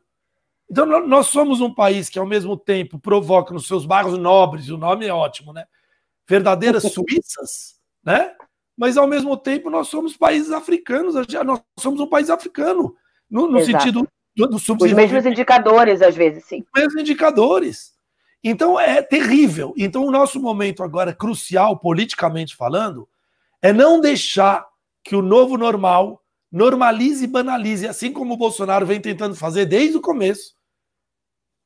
Então, 0.72 0.86
nós 0.86 1.28
somos 1.28 1.60
um 1.60 1.72
país 1.72 2.10
que, 2.10 2.18
ao 2.18 2.26
mesmo 2.26 2.56
tempo, 2.56 2.98
provoca 2.98 3.54
nos 3.54 3.68
seus 3.68 3.86
bairros 3.86 4.18
nobres, 4.18 4.70
o 4.70 4.78
nome 4.78 5.06
é 5.06 5.14
ótimo, 5.14 5.52
né? 5.52 5.66
Verdadeiras 6.26 6.84
Suíças, 6.92 7.76
né? 8.04 8.34
Mas, 8.76 8.96
ao 8.96 9.06
mesmo 9.06 9.36
tempo, 9.36 9.70
nós 9.70 9.90
somos 9.90 10.16
países 10.16 10.52
africanos, 10.52 11.16
nós 11.46 11.62
somos 11.78 12.00
um 12.00 12.08
país 12.08 12.30
africano, 12.30 12.96
no, 13.30 13.48
no 13.48 13.64
sentido 13.64 14.08
do, 14.36 14.48
do 14.48 14.56
Os 14.56 14.94
mesmos 14.94 15.26
indicadores, 15.26 16.02
às 16.02 16.16
vezes, 16.16 16.46
sim. 16.46 16.64
Os 16.76 16.82
mesmos 16.82 17.02
indicadores. 17.02 17.94
Então, 18.44 18.80
é 18.80 19.02
terrível. 19.02 19.74
Então, 19.78 20.06
o 20.06 20.12
nosso 20.12 20.40
momento 20.40 20.84
agora, 20.84 21.14
crucial, 21.14 21.78
politicamente 21.78 22.56
falando, 22.56 23.08
é 23.62 23.72
não 23.72 24.02
deixar 24.02 24.66
que 25.04 25.16
o 25.16 25.22
novo 25.22 25.58
normal 25.58 26.22
normalize 26.52 27.24
e 27.24 27.28
banalize, 27.28 27.88
assim 27.88 28.12
como 28.12 28.34
o 28.34 28.38
Bolsonaro 28.38 28.86
vem 28.86 29.00
tentando 29.00 29.36
fazer 29.36 29.66
desde 29.66 29.98
o 29.98 30.02
começo, 30.02 30.56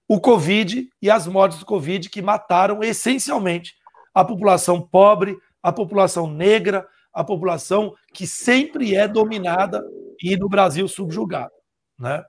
o 0.07 0.19
Covid 0.19 0.89
e 1.01 1.09
as 1.09 1.27
mortes 1.27 1.59
do 1.59 1.65
Covid 1.65 2.09
que 2.09 2.21
mataram 2.21 2.81
essencialmente 2.81 3.75
a 4.13 4.23
população 4.23 4.81
pobre, 4.81 5.37
a 5.61 5.71
população 5.73 6.31
negra, 6.31 6.87
a 7.13 7.23
população 7.23 7.93
que 8.13 8.25
sempre 8.25 8.95
é 8.95 9.07
dominada 9.07 9.83
e 10.23 10.37
no 10.37 10.47
Brasil 10.47 10.87
subjugada, 10.87 11.51
né? 11.99 12.23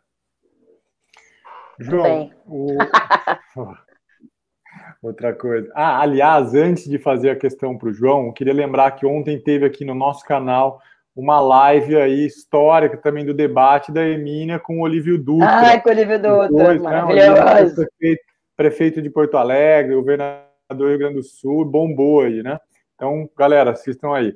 João, 1.78 2.30
o... 2.46 2.76
outra 5.02 5.32
coisa. 5.32 5.70
Ah, 5.74 6.00
aliás, 6.00 6.54
antes 6.54 6.84
de 6.88 6.98
fazer 6.98 7.30
a 7.30 7.36
questão 7.36 7.76
para 7.76 7.88
o 7.88 7.92
João, 7.92 8.32
queria 8.32 8.52
lembrar 8.52 8.92
que 8.92 9.06
ontem 9.06 9.40
teve 9.40 9.64
aqui 9.64 9.84
no 9.84 9.94
nosso 9.94 10.24
canal 10.24 10.80
uma 11.14 11.40
live 11.40 11.96
aí 11.96 12.26
histórica 12.26 12.96
também 12.96 13.24
do 13.24 13.34
debate 13.34 13.90
da 13.90 14.06
Emília 14.06 14.58
com 14.58 14.78
o 14.78 14.82
Olívio 14.82 15.18
Dutra. 15.18 15.74
Ah, 15.74 15.80
com 15.80 15.88
o 15.88 15.92
Olívio 15.92 16.18
Dutra, 16.18 16.48
Depois, 16.48 16.80
né, 16.80 16.88
maravilhoso. 16.90 17.80
Né, 17.80 17.86
prefeito, 17.98 18.22
prefeito 18.56 19.02
de 19.02 19.10
Porto 19.10 19.36
Alegre, 19.36 19.96
governador 19.96 20.46
do 20.76 20.86
Rio 20.86 20.98
Grande 20.98 21.14
do 21.14 21.22
Sul, 21.22 21.64
bombou 21.64 22.22
aí, 22.22 22.42
né? 22.42 22.58
Então, 22.94 23.28
galera, 23.36 23.72
assistam 23.72 24.14
aí. 24.14 24.30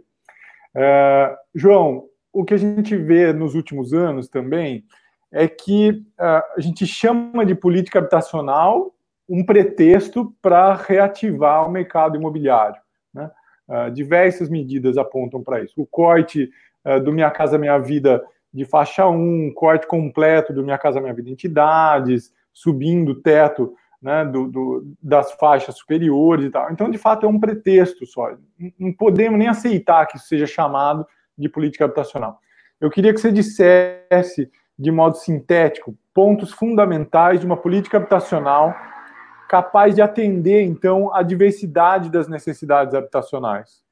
Uh, 0.74 1.36
João, 1.54 2.04
o 2.32 2.44
que 2.44 2.54
a 2.54 2.56
gente 2.56 2.96
vê 2.96 3.32
nos 3.32 3.54
últimos 3.54 3.92
anos 3.92 4.28
também 4.28 4.84
é 5.32 5.48
que 5.48 5.90
uh, 5.90 6.42
a 6.56 6.60
gente 6.60 6.86
chama 6.86 7.44
de 7.44 7.54
política 7.54 7.98
habitacional 7.98 8.94
um 9.28 9.44
pretexto 9.44 10.34
para 10.42 10.74
reativar 10.74 11.66
o 11.66 11.70
mercado 11.70 12.16
imobiliário. 12.16 12.80
Né? 13.14 13.30
Uh, 13.66 13.90
diversas 13.90 14.50
medidas 14.50 14.98
apontam 14.98 15.42
para 15.42 15.62
isso. 15.62 15.80
O 15.80 15.86
corte 15.86 16.50
eh, 16.84 16.98
do 16.98 17.12
Minha 17.12 17.30
Casa 17.30 17.56
Minha 17.56 17.78
Vida 17.78 18.22
de 18.52 18.64
faixa 18.64 19.08
1, 19.08 19.52
corte 19.54 19.86
completo 19.86 20.52
do 20.52 20.62
Minha 20.62 20.78
Casa 20.78 21.00
Minha 21.00 21.14
Vida 21.14 21.30
entidades, 21.30 22.32
subindo 22.52 23.12
o 23.12 23.20
teto 23.22 23.74
né, 24.00 24.24
do, 24.24 24.48
do, 24.48 24.94
das 25.00 25.32
faixas 25.32 25.76
superiores 25.76 26.46
e 26.46 26.50
tal. 26.50 26.70
Então, 26.70 26.90
de 26.90 26.98
fato, 26.98 27.24
é 27.24 27.28
um 27.28 27.38
pretexto 27.38 28.04
só. 28.04 28.36
Não 28.78 28.92
podemos 28.92 29.38
nem 29.38 29.48
aceitar 29.48 30.06
que 30.06 30.16
isso 30.16 30.26
seja 30.26 30.46
chamado 30.46 31.06
de 31.38 31.48
política 31.48 31.84
habitacional. 31.84 32.38
Eu 32.80 32.90
queria 32.90 33.14
que 33.14 33.20
você 33.20 33.30
dissesse, 33.30 34.50
de 34.78 34.90
modo 34.90 35.16
sintético, 35.16 35.96
pontos 36.14 36.52
fundamentais 36.52 37.40
de 37.40 37.46
uma 37.46 37.56
política 37.56 37.96
habitacional 37.96 38.74
capaz 39.48 39.94
de 39.94 40.00
atender, 40.00 40.62
então, 40.62 41.14
a 41.14 41.22
diversidade 41.22 42.08
das 42.08 42.26
necessidades 42.26 42.94
habitacionais. 42.94 43.82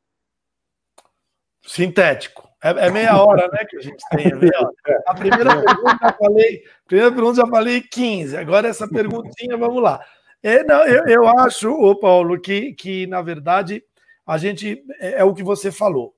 Sintético. 1.62 2.48
É, 2.62 2.86
é, 2.86 2.90
meia 2.90 3.22
hora, 3.22 3.46
né, 3.48 3.64
que 3.68 3.76
a 3.76 3.80
gente 3.80 4.02
tem. 4.10 4.26
É 4.26 4.98
a 5.06 5.14
primeira 5.14 5.50
pergunta 5.62 5.98
já 6.00 6.12
falei, 6.12 6.64
primeira 6.86 7.12
pergunta 7.12 7.36
já 7.36 7.46
falei 7.46 7.80
15. 7.82 8.36
Agora 8.36 8.68
essa 8.68 8.88
perguntinha, 8.88 9.56
vamos 9.56 9.82
lá. 9.82 10.00
É, 10.42 10.64
não, 10.64 10.82
eu, 10.86 11.06
eu 11.06 11.28
acho, 11.40 11.70
ô 11.70 11.94
Paulo, 11.94 12.40
que, 12.40 12.72
que 12.72 13.06
na 13.06 13.20
verdade 13.20 13.82
a 14.26 14.38
gente 14.38 14.82
é, 14.98 15.20
é 15.20 15.24
o 15.24 15.34
que 15.34 15.42
você 15.42 15.70
falou. 15.70 16.14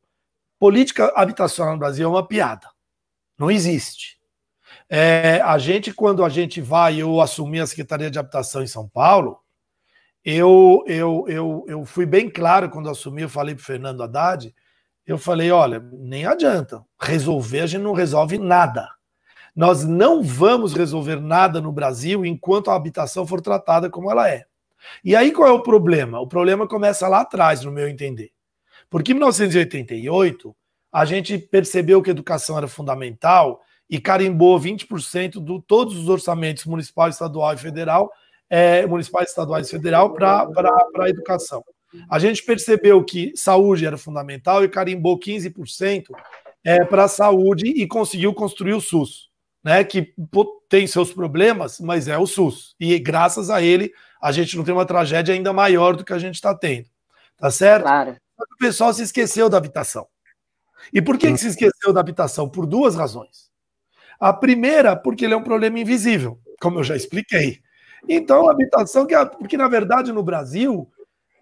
Política 0.58 1.12
habitacional 1.16 1.72
no 1.72 1.80
Brasil 1.80 2.06
é 2.06 2.10
uma 2.10 2.26
piada. 2.26 2.68
Não 3.36 3.50
existe. 3.50 4.21
É, 4.94 5.40
a 5.40 5.56
gente, 5.56 5.90
quando 5.90 6.22
a 6.22 6.28
gente 6.28 6.60
vai, 6.60 7.00
eu 7.00 7.18
assumi 7.18 7.58
a 7.58 7.66
Secretaria 7.66 8.10
de 8.10 8.18
Habitação 8.18 8.62
em 8.62 8.66
São 8.66 8.86
Paulo, 8.86 9.38
eu, 10.22 10.84
eu, 10.86 11.24
eu, 11.28 11.64
eu 11.66 11.84
fui 11.86 12.04
bem 12.04 12.28
claro 12.28 12.68
quando 12.68 12.90
assumi, 12.90 13.22
eu 13.22 13.28
falei 13.30 13.54
para 13.54 13.64
Fernando 13.64 14.02
Haddad, 14.02 14.54
eu 15.06 15.16
falei: 15.16 15.50
olha, 15.50 15.80
nem 15.92 16.26
adianta. 16.26 16.84
Resolver, 17.00 17.60
a 17.60 17.66
gente 17.66 17.80
não 17.80 17.94
resolve 17.94 18.36
nada. 18.36 18.86
Nós 19.56 19.82
não 19.82 20.22
vamos 20.22 20.74
resolver 20.74 21.18
nada 21.18 21.58
no 21.58 21.72
Brasil 21.72 22.26
enquanto 22.26 22.70
a 22.70 22.74
habitação 22.74 23.26
for 23.26 23.40
tratada 23.40 23.88
como 23.88 24.10
ela 24.10 24.28
é. 24.28 24.44
E 25.02 25.16
aí 25.16 25.32
qual 25.32 25.48
é 25.48 25.52
o 25.52 25.62
problema? 25.62 26.20
O 26.20 26.26
problema 26.26 26.68
começa 26.68 27.08
lá 27.08 27.22
atrás, 27.22 27.64
no 27.64 27.72
meu 27.72 27.88
entender. 27.88 28.30
Porque 28.90 29.12
em 29.12 29.14
1988, 29.14 30.54
a 30.92 31.06
gente 31.06 31.38
percebeu 31.38 32.02
que 32.02 32.10
a 32.10 32.12
educação 32.12 32.58
era 32.58 32.68
fundamental 32.68 33.62
e 33.88 34.00
carimbou 34.00 34.58
20% 34.58 35.42
de 35.42 35.62
todos 35.66 35.96
os 35.96 36.08
orçamentos 36.08 36.64
municipal, 36.64 37.08
estadual 37.08 37.54
e 37.54 37.58
federal, 37.58 38.10
é, 38.48 38.86
municipais, 38.86 39.28
estaduais 39.28 39.68
e 39.68 39.70
federal 39.70 40.12
para 40.12 40.48
a 40.98 41.08
educação. 41.08 41.64
A 42.10 42.18
gente 42.18 42.42
percebeu 42.42 43.04
que 43.04 43.32
saúde 43.36 43.86
era 43.86 43.98
fundamental 43.98 44.64
e 44.64 44.68
carimbou 44.68 45.18
15% 45.18 46.04
é, 46.64 46.84
para 46.84 47.04
a 47.04 47.08
saúde 47.08 47.66
e 47.66 47.86
conseguiu 47.86 48.32
construir 48.32 48.72
o 48.72 48.80
SUS, 48.80 49.28
né? 49.62 49.84
Que 49.84 50.14
tem 50.68 50.86
seus 50.86 51.12
problemas, 51.12 51.78
mas 51.80 52.08
é 52.08 52.16
o 52.16 52.26
SUS. 52.26 52.74
E 52.80 52.98
graças 52.98 53.50
a 53.50 53.60
ele, 53.60 53.92
a 54.22 54.32
gente 54.32 54.56
não 54.56 54.64
tem 54.64 54.72
uma 54.72 54.86
tragédia 54.86 55.34
ainda 55.34 55.52
maior 55.52 55.96
do 55.96 56.04
que 56.04 56.12
a 56.12 56.18
gente 56.18 56.36
está 56.36 56.54
tendo. 56.54 56.88
Tá 57.36 57.50
certo? 57.50 57.82
Claro. 57.82 58.16
O 58.38 58.56
pessoal 58.58 58.92
se 58.92 59.02
esqueceu 59.02 59.48
da 59.48 59.58
habitação. 59.58 60.06
E 60.92 61.02
por 61.02 61.18
que, 61.18 61.30
que 61.30 61.38
se 61.38 61.48
esqueceu 61.48 61.92
da 61.92 62.00
habitação? 62.00 62.48
Por 62.48 62.66
duas 62.66 62.94
razões. 62.94 63.51
A 64.22 64.32
primeira, 64.32 64.94
porque 64.94 65.24
ele 65.24 65.34
é 65.34 65.36
um 65.36 65.42
problema 65.42 65.80
invisível, 65.80 66.38
como 66.60 66.78
eu 66.78 66.84
já 66.84 66.94
expliquei. 66.94 67.58
Então, 68.08 68.48
a 68.48 68.52
habitação, 68.52 69.04
que 69.04 69.16
porque 69.36 69.56
na 69.56 69.66
verdade 69.66 70.12
no 70.12 70.22
Brasil, 70.22 70.88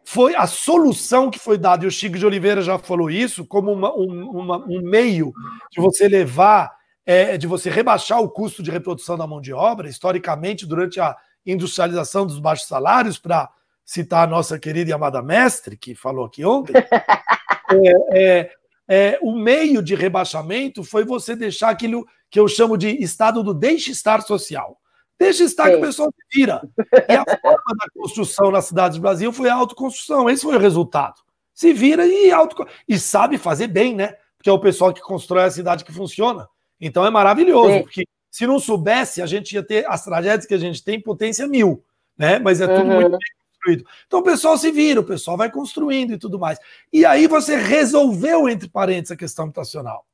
foi 0.03 0.35
a 0.35 0.47
solução 0.47 1.31
que 1.31 1.39
foi 1.39 1.59
dada, 1.59 1.85
e 1.85 1.87
o 1.87 1.91
Chico 1.91 2.17
de 2.17 2.25
Oliveira 2.25 2.63
já 2.63 2.79
falou 2.79 3.11
isso, 3.11 3.45
como 3.45 3.71
uma, 3.71 3.95
um, 3.95 4.31
uma, 4.31 4.57
um 4.67 4.81
meio 4.81 5.31
de 5.71 5.79
você 5.79 6.09
levar, 6.09 6.73
é, 7.05 7.37
de 7.37 7.47
você 7.47 7.69
rebaixar 7.69 8.19
o 8.19 8.31
custo 8.31 8.63
de 8.63 8.71
reprodução 8.71 9.19
da 9.19 9.27
mão 9.27 9.43
de 9.43 9.53
obra, 9.53 9.87
historicamente, 9.87 10.65
durante 10.65 10.99
a 10.99 11.15
industrialização 11.45 12.25
dos 12.25 12.39
baixos 12.39 12.67
salários, 12.67 13.19
para 13.19 13.51
citar 13.85 14.27
a 14.27 14.31
nossa 14.31 14.59
querida 14.59 14.89
e 14.89 14.93
amada 14.95 15.21
mestre, 15.21 15.77
que 15.77 15.95
falou 15.95 16.25
aqui 16.25 16.47
ontem, 16.47 16.73
é, 18.15 18.19
é, 18.19 18.51
é, 18.93 19.21
o 19.23 19.33
meio 19.33 19.81
de 19.81 19.95
rebaixamento 19.95 20.83
foi 20.83 21.05
você 21.05 21.37
deixar 21.37 21.71
aquilo 21.71 22.05
que 22.29 22.41
eu 22.41 22.49
chamo 22.49 22.77
de 22.77 22.89
estado 23.01 23.41
do 23.41 23.55
deixe 23.55 23.93
estar 23.93 24.21
social. 24.23 24.81
Deixa 25.17 25.45
estar 25.45 25.67
Sim. 25.67 25.71
que 25.71 25.77
o 25.77 25.81
pessoal 25.81 26.11
se 26.11 26.39
vira. 26.39 26.61
E 27.09 27.13
a 27.13 27.25
forma 27.41 27.77
da 27.79 27.87
construção 27.95 28.51
na 28.51 28.61
cidade 28.61 28.99
do 28.99 29.03
Brasil 29.03 29.33
foi 29.33 29.49
a 29.49 29.55
autoconstrução. 29.55 30.29
Esse 30.29 30.43
foi 30.43 30.57
o 30.57 30.59
resultado. 30.59 31.21
Se 31.55 31.73
vira 31.73 32.05
e 32.05 32.33
auto 32.33 32.67
e 32.89 32.99
sabe 32.99 33.39
fazer 33.39 33.69
bem, 33.69 33.95
né? 33.95 34.17
Porque 34.37 34.51
é 34.51 34.53
o 34.53 34.59
pessoal 34.59 34.93
que 34.93 35.01
constrói 35.01 35.45
a 35.45 35.51
cidade 35.51 35.85
que 35.85 35.93
funciona. 35.93 36.49
Então 36.81 37.07
é 37.07 37.11
maravilhoso, 37.11 37.75
Sim. 37.75 37.83
porque 37.83 38.09
se 38.29 38.45
não 38.45 38.59
soubesse, 38.59 39.23
a 39.23 39.27
gente 39.27 39.53
ia 39.53 39.63
ter 39.63 39.87
as 39.87 40.03
tragédias 40.03 40.47
que 40.47 40.55
a 40.55 40.59
gente 40.59 40.83
tem 40.83 41.01
potência 41.01 41.47
mil, 41.47 41.85
né? 42.19 42.41
Mas 42.41 42.61
é 42.61 42.67
tudo 42.67 42.89
uhum. 42.89 43.01
muito 43.03 43.19
construído. 43.61 43.85
Então 44.07 44.21
o 44.21 44.23
pessoal 44.23 44.57
se 44.57 44.71
vira, 44.71 45.01
o 45.01 45.05
pessoal 45.05 45.37
vai 45.37 45.51
construindo 45.51 46.13
e 46.13 46.19
tudo 46.19 46.39
mais. 46.39 46.59
E 46.93 47.05
aí 47.05 47.27
você 47.27 47.57
resolveu, 47.57 48.49
entre 48.49 48.69
parênteses, 48.69 49.13
a 49.13 49.17
questão 49.17 49.45
habitacional. 49.45 50.07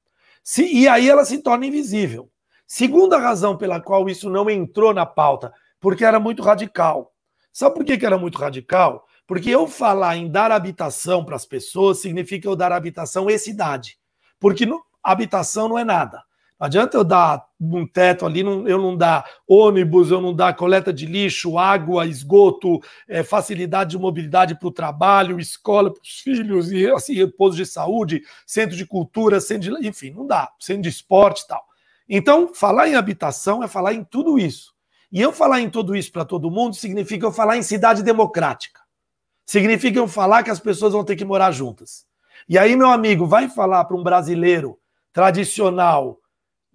Se, 0.42 0.64
e 0.64 0.88
aí 0.88 1.08
ela 1.08 1.24
se 1.24 1.38
torna 1.38 1.66
invisível. 1.66 2.30
Segunda 2.66 3.18
razão 3.18 3.56
pela 3.56 3.80
qual 3.80 4.08
isso 4.08 4.28
não 4.28 4.50
entrou 4.50 4.92
na 4.92 5.06
pauta, 5.06 5.52
porque 5.80 6.04
era 6.04 6.18
muito 6.18 6.42
radical. 6.42 7.12
Sabe 7.52 7.74
por 7.74 7.84
que, 7.84 7.96
que 7.96 8.04
era 8.04 8.18
muito 8.18 8.38
radical? 8.38 9.06
Porque 9.26 9.50
eu 9.50 9.66
falar 9.66 10.16
em 10.16 10.30
dar 10.30 10.52
habitação 10.52 11.24
para 11.24 11.36
as 11.36 11.46
pessoas 11.46 11.98
significa 11.98 12.48
eu 12.48 12.56
dar 12.56 12.72
habitação 12.72 13.30
e 13.30 13.38
cidade. 13.38 13.98
Porque 14.38 14.66
no, 14.66 14.84
habitação 15.02 15.68
não 15.68 15.78
é 15.78 15.84
nada. 15.84 16.22
Não 16.58 16.66
adianta 16.66 16.96
eu 16.96 17.04
dar 17.04 17.46
um 17.60 17.86
teto 17.86 18.24
ali, 18.24 18.40
eu 18.40 18.78
não 18.78 18.96
dar 18.96 19.26
ônibus, 19.46 20.10
eu 20.10 20.22
não 20.22 20.34
dar 20.34 20.56
coleta 20.56 20.90
de 20.90 21.04
lixo, 21.04 21.58
água, 21.58 22.06
esgoto, 22.06 22.80
é, 23.06 23.22
facilidade 23.22 23.90
de 23.90 23.98
mobilidade 23.98 24.58
para 24.58 24.68
o 24.68 24.72
trabalho, 24.72 25.38
escola 25.38 25.92
para 25.92 26.02
os 26.02 26.20
filhos, 26.20 26.72
e 26.72 26.90
assim, 26.90 27.28
posto 27.28 27.56
de 27.56 27.66
saúde, 27.66 28.22
centro 28.46 28.74
de 28.74 28.86
cultura, 28.86 29.38
centro 29.38 29.78
de, 29.78 29.86
enfim, 29.86 30.10
não 30.10 30.26
dá, 30.26 30.50
centro 30.58 30.82
de 30.82 30.88
esporte 30.88 31.42
e 31.42 31.46
tal. 31.46 31.62
Então, 32.08 32.54
falar 32.54 32.88
em 32.88 32.94
habitação 32.94 33.62
é 33.62 33.68
falar 33.68 33.92
em 33.92 34.02
tudo 34.02 34.38
isso. 34.38 34.74
E 35.12 35.20
eu 35.20 35.32
falar 35.32 35.60
em 35.60 35.68
tudo 35.68 35.94
isso 35.94 36.10
para 36.10 36.24
todo 36.24 36.50
mundo 36.50 36.74
significa 36.74 37.26
eu 37.26 37.32
falar 37.32 37.56
em 37.56 37.62
cidade 37.62 38.02
democrática. 38.02 38.80
Significa 39.44 39.98
eu 39.98 40.08
falar 40.08 40.42
que 40.42 40.50
as 40.50 40.58
pessoas 40.58 40.92
vão 40.92 41.04
ter 41.04 41.16
que 41.16 41.24
morar 41.24 41.52
juntas. 41.52 42.06
E 42.48 42.58
aí, 42.58 42.76
meu 42.76 42.90
amigo, 42.90 43.26
vai 43.26 43.48
falar 43.48 43.84
para 43.84 43.96
um 43.96 44.02
brasileiro 44.02 44.78
tradicional, 45.12 46.20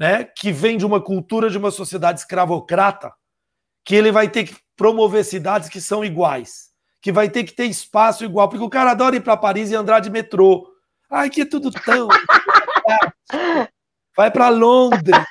né, 0.02 0.24
que 0.24 0.52
vem 0.52 0.80
de 0.80 0.86
uma 0.86 1.00
cultura 1.00 1.48
de 1.48 1.60
uma 1.60 1.70
sociedade 1.70 2.22
escravocrata, 2.22 3.14
que 3.86 3.94
ele 3.94 4.12
vai 4.12 4.28
ter 4.28 4.46
que 4.46 4.56
promover 4.76 5.24
cidades 5.24 5.70
que 5.70 5.80
são 5.80 6.04
iguais, 6.04 6.72
que 7.00 7.12
vai 7.12 7.30
ter 7.30 7.44
que 7.44 7.54
ter 7.54 7.66
espaço 7.66 8.26
igual, 8.26 8.50
porque 8.50 8.64
o 8.64 8.70
cara 8.70 8.90
adora 8.90 9.16
ir 9.16 9.22
para 9.22 9.38
Paris 9.38 9.70
e 9.70 9.76
andar 9.76 10.00
de 10.00 10.10
metrô. 10.10 10.68
Ai, 11.08 11.30
que 11.30 11.42
é 11.42 11.46
tudo 11.46 11.70
tão. 11.70 12.08
vai 14.18 14.32
para 14.32 14.50
Londres, 14.50 15.16
né? 15.16 15.26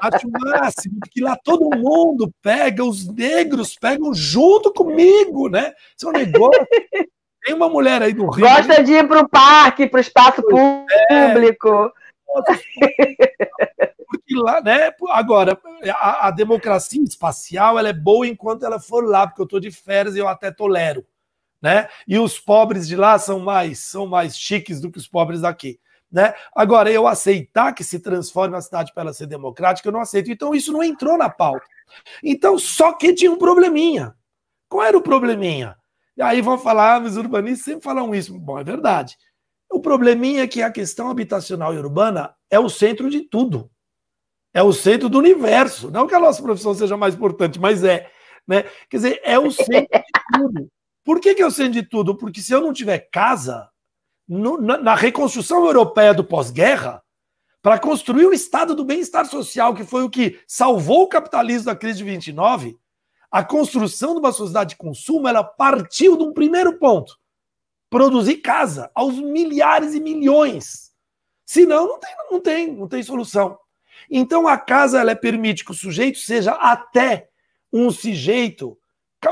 acho 0.00 0.28
o 0.28 0.30
máximo, 0.30 0.98
porque 1.00 1.20
lá 1.20 1.36
todo 1.44 1.76
mundo 1.76 2.32
pega, 2.40 2.82
os 2.82 3.06
negros 3.06 3.74
pegam 3.78 4.14
junto 4.14 4.72
comigo, 4.72 5.50
né? 5.50 5.74
Isso 5.94 6.06
é 6.06 6.08
um 6.08 6.12
negócio. 6.12 6.66
Tem 7.44 7.54
uma 7.54 7.68
mulher 7.68 8.00
aí 8.00 8.14
do 8.14 8.30
Rio. 8.30 8.46
Gosta 8.48 8.82
de 8.82 8.92
ir 8.92 9.06
para 9.06 9.20
o 9.20 9.28
parque, 9.28 9.86
para 9.86 9.98
o 9.98 10.00
espaço 10.00 10.42
é. 11.10 11.34
Porque 14.06 14.34
lá, 14.36 14.60
né? 14.60 14.92
Agora, 15.10 15.58
a, 15.90 16.28
a, 16.28 16.30
democracia 16.30 17.02
espacial 17.02 17.78
ela 17.78 17.88
é 17.88 17.92
boa 17.92 18.26
enquanto 18.26 18.64
ela 18.64 18.80
for 18.80 19.04
lá, 19.04 19.26
porque 19.26 19.40
eu 19.40 19.44
estou 19.44 19.60
de 19.60 19.70
férias 19.70 20.14
e 20.14 20.18
eu 20.18 20.28
até 20.28 20.50
tolero, 20.50 21.04
né? 21.60 21.88
E 22.06 22.18
os 22.18 22.38
pobres 22.38 22.86
de 22.86 22.96
lá 22.96 23.18
são 23.18 23.40
mais 23.40 23.80
são 23.80 24.06
mais 24.06 24.38
chiques 24.38 24.80
do 24.80 24.90
que 24.90 24.98
os 24.98 25.08
pobres 25.08 25.40
daqui. 25.40 25.80
Né? 26.14 26.32
Agora, 26.54 26.92
eu 26.92 27.08
aceitar 27.08 27.72
que 27.72 27.82
se 27.82 27.98
transforme 27.98 28.56
a 28.56 28.60
cidade 28.60 28.92
para 28.94 29.02
ela 29.02 29.12
ser 29.12 29.26
democrática, 29.26 29.88
eu 29.88 29.92
não 29.92 30.00
aceito. 30.00 30.30
Então, 30.30 30.54
isso 30.54 30.72
não 30.72 30.80
entrou 30.80 31.18
na 31.18 31.28
pauta. 31.28 31.66
Então, 32.22 32.56
só 32.56 32.92
que 32.92 33.12
tinha 33.12 33.32
um 33.32 33.36
probleminha. 33.36 34.14
Qual 34.68 34.84
era 34.84 34.96
o 34.96 35.02
probleminha? 35.02 35.76
E 36.16 36.22
aí 36.22 36.40
vão 36.40 36.56
falar, 36.56 36.94
ah, 36.94 37.04
os 37.04 37.16
urbanistas 37.16 37.64
sempre 37.64 37.82
falam 37.82 38.14
isso. 38.14 38.38
Bom, 38.38 38.56
é 38.56 38.62
verdade. 38.62 39.16
O 39.74 39.80
probleminha 39.80 40.44
é 40.44 40.46
que 40.46 40.62
a 40.62 40.70
questão 40.70 41.10
habitacional 41.10 41.74
e 41.74 41.78
urbana 41.78 42.32
é 42.48 42.60
o 42.60 42.68
centro 42.68 43.10
de 43.10 43.22
tudo. 43.22 43.68
É 44.54 44.62
o 44.62 44.72
centro 44.72 45.08
do 45.08 45.18
universo. 45.18 45.90
Não 45.90 46.06
que 46.06 46.14
a 46.14 46.20
nossa 46.20 46.40
profissão 46.40 46.72
seja 46.74 46.96
mais 46.96 47.16
importante, 47.16 47.58
mas 47.58 47.82
é. 47.82 48.08
Né? 48.46 48.62
Quer 48.88 48.98
dizer, 48.98 49.20
é 49.24 49.36
o 49.36 49.50
centro 49.50 49.88
de 49.98 50.38
tudo. 50.38 50.68
Por 51.02 51.18
que, 51.18 51.34
que 51.34 51.42
é 51.42 51.46
o 51.46 51.50
centro 51.50 51.72
de 51.72 51.82
tudo? 51.82 52.16
Porque 52.16 52.40
se 52.40 52.52
eu 52.52 52.60
não 52.60 52.72
tiver 52.72 53.10
casa, 53.10 53.68
no, 54.28 54.60
na, 54.60 54.78
na 54.78 54.94
reconstrução 54.94 55.66
europeia 55.66 56.14
do 56.14 56.22
pós-guerra, 56.22 57.02
para 57.60 57.76
construir 57.76 58.26
o 58.26 58.32
estado 58.32 58.76
do 58.76 58.84
bem-estar 58.84 59.26
social, 59.26 59.74
que 59.74 59.82
foi 59.82 60.04
o 60.04 60.10
que 60.10 60.38
salvou 60.46 61.02
o 61.02 61.08
capitalismo 61.08 61.66
da 61.66 61.74
crise 61.74 61.98
de 61.98 62.04
29, 62.04 62.78
a 63.28 63.42
construção 63.42 64.12
de 64.12 64.20
uma 64.20 64.30
sociedade 64.30 64.70
de 64.70 64.76
consumo 64.76 65.26
ela 65.26 65.42
partiu 65.42 66.16
de 66.16 66.22
um 66.22 66.32
primeiro 66.32 66.78
ponto 66.78 67.18
produzir 67.94 68.38
casa 68.38 68.90
aos 68.92 69.20
milhares 69.20 69.94
e 69.94 70.00
milhões. 70.00 70.90
Senão, 71.46 71.86
não 71.86 72.00
tem, 72.00 72.16
não 72.28 72.40
tem, 72.40 72.72
não 72.72 72.88
tem 72.88 73.02
solução. 73.04 73.56
Então, 74.10 74.48
a 74.48 74.58
casa 74.58 74.98
ela 74.98 75.14
permite 75.14 75.64
que 75.64 75.70
o 75.70 75.74
sujeito 75.74 76.18
seja 76.18 76.54
até 76.54 77.28
um 77.72 77.92
sujeito, 77.92 78.76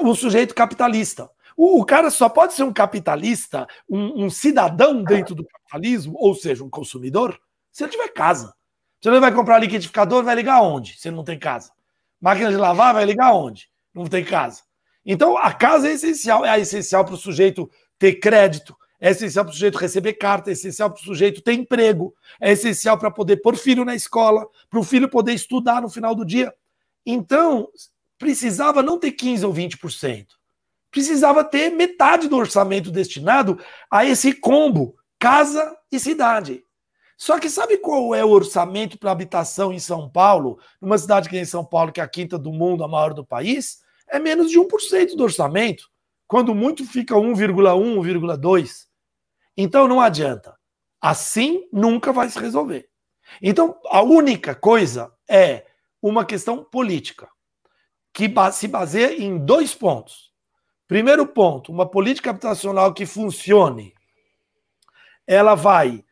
um 0.00 0.14
sujeito 0.14 0.54
capitalista. 0.54 1.28
O, 1.56 1.80
o 1.80 1.84
cara 1.84 2.08
só 2.08 2.28
pode 2.28 2.54
ser 2.54 2.62
um 2.62 2.72
capitalista, 2.72 3.66
um, 3.90 4.26
um, 4.26 4.30
cidadão 4.30 5.02
dentro 5.02 5.34
do 5.34 5.44
capitalismo, 5.44 6.14
ou 6.16 6.32
seja, 6.32 6.62
um 6.62 6.70
consumidor, 6.70 7.36
se 7.72 7.82
ele 7.82 7.90
tiver 7.90 8.12
casa. 8.12 8.54
Se 9.00 9.08
ele 9.08 9.18
vai 9.18 9.34
comprar 9.34 9.58
liquidificador, 9.58 10.22
vai 10.22 10.36
ligar 10.36 10.62
onde? 10.62 10.96
Se 11.00 11.08
ele 11.08 11.16
não 11.16 11.24
tem 11.24 11.36
casa. 11.36 11.72
Máquina 12.20 12.48
de 12.48 12.56
lavar, 12.56 12.94
vai 12.94 13.04
ligar 13.04 13.34
onde? 13.34 13.68
Não 13.92 14.06
tem 14.06 14.24
casa. 14.24 14.62
Então, 15.04 15.36
a 15.36 15.52
casa 15.52 15.88
é 15.88 15.94
essencial, 15.94 16.44
é 16.46 16.60
essencial 16.60 17.04
para 17.04 17.14
o 17.14 17.18
sujeito 17.18 17.68
ter 18.02 18.14
crédito, 18.14 18.76
é 19.00 19.10
essencial 19.10 19.44
para 19.44 19.52
o 19.52 19.54
sujeito 19.54 19.78
receber 19.78 20.14
carta, 20.14 20.50
é 20.50 20.54
essencial 20.54 20.90
para 20.90 21.00
o 21.00 21.04
sujeito 21.04 21.40
ter 21.40 21.52
emprego, 21.52 22.12
é 22.40 22.50
essencial 22.50 22.98
para 22.98 23.12
poder 23.12 23.36
pôr 23.36 23.56
filho 23.56 23.84
na 23.84 23.94
escola, 23.94 24.44
para 24.68 24.80
o 24.80 24.82
filho 24.82 25.08
poder 25.08 25.34
estudar 25.34 25.80
no 25.80 25.88
final 25.88 26.12
do 26.12 26.24
dia. 26.24 26.52
Então, 27.06 27.68
precisava 28.18 28.82
não 28.82 28.98
ter 28.98 29.12
15% 29.12 29.44
ou 29.44 29.54
20%. 29.54 30.26
Precisava 30.90 31.44
ter 31.44 31.70
metade 31.70 32.26
do 32.26 32.36
orçamento 32.36 32.90
destinado 32.90 33.56
a 33.88 34.04
esse 34.04 34.32
combo, 34.32 34.96
casa 35.16 35.76
e 35.92 36.00
cidade. 36.00 36.64
Só 37.16 37.38
que 37.38 37.48
sabe 37.48 37.78
qual 37.78 38.16
é 38.16 38.24
o 38.24 38.30
orçamento 38.30 38.98
para 38.98 39.12
habitação 39.12 39.72
em 39.72 39.78
São 39.78 40.10
Paulo, 40.10 40.58
numa 40.80 40.98
cidade 40.98 41.28
que 41.28 41.36
é 41.36 41.40
em 41.40 41.44
São 41.44 41.64
Paulo, 41.64 41.92
que 41.92 42.00
é 42.00 42.02
a 42.02 42.08
quinta 42.08 42.36
do 42.36 42.52
mundo, 42.52 42.82
a 42.82 42.88
maior 42.88 43.14
do 43.14 43.24
país? 43.24 43.78
É 44.08 44.18
menos 44.18 44.50
de 44.50 44.58
1% 44.58 45.14
do 45.14 45.22
orçamento. 45.22 45.91
Quando 46.32 46.54
muito 46.54 46.86
fica 46.86 47.14
1,1, 47.14 48.00
1,2. 48.00 48.86
Então 49.54 49.86
não 49.86 50.00
adianta. 50.00 50.58
Assim 50.98 51.68
nunca 51.70 52.10
vai 52.10 52.30
se 52.30 52.38
resolver. 52.38 52.88
Então 53.42 53.78
a 53.90 54.00
única 54.00 54.54
coisa 54.54 55.12
é 55.28 55.66
uma 56.00 56.24
questão 56.24 56.64
política, 56.64 57.28
que 58.14 58.32
se 58.50 58.66
baseia 58.66 59.22
em 59.22 59.44
dois 59.44 59.74
pontos. 59.74 60.32
Primeiro 60.88 61.26
ponto, 61.26 61.70
uma 61.70 61.84
política 61.84 62.30
habitacional 62.30 62.94
que 62.94 63.04
funcione, 63.04 63.92
ela 65.26 65.54
vai 65.54 66.02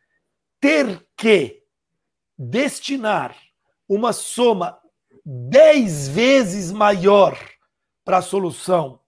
ter 0.59 1.03
que 1.17 1.63
destinar 2.37 3.35
uma 3.89 4.13
soma 4.13 4.77
dez 5.25 6.07
vezes 6.07 6.71
maior 6.71 7.35
para 8.05 8.17
a 8.17 8.21
solução 8.21 9.00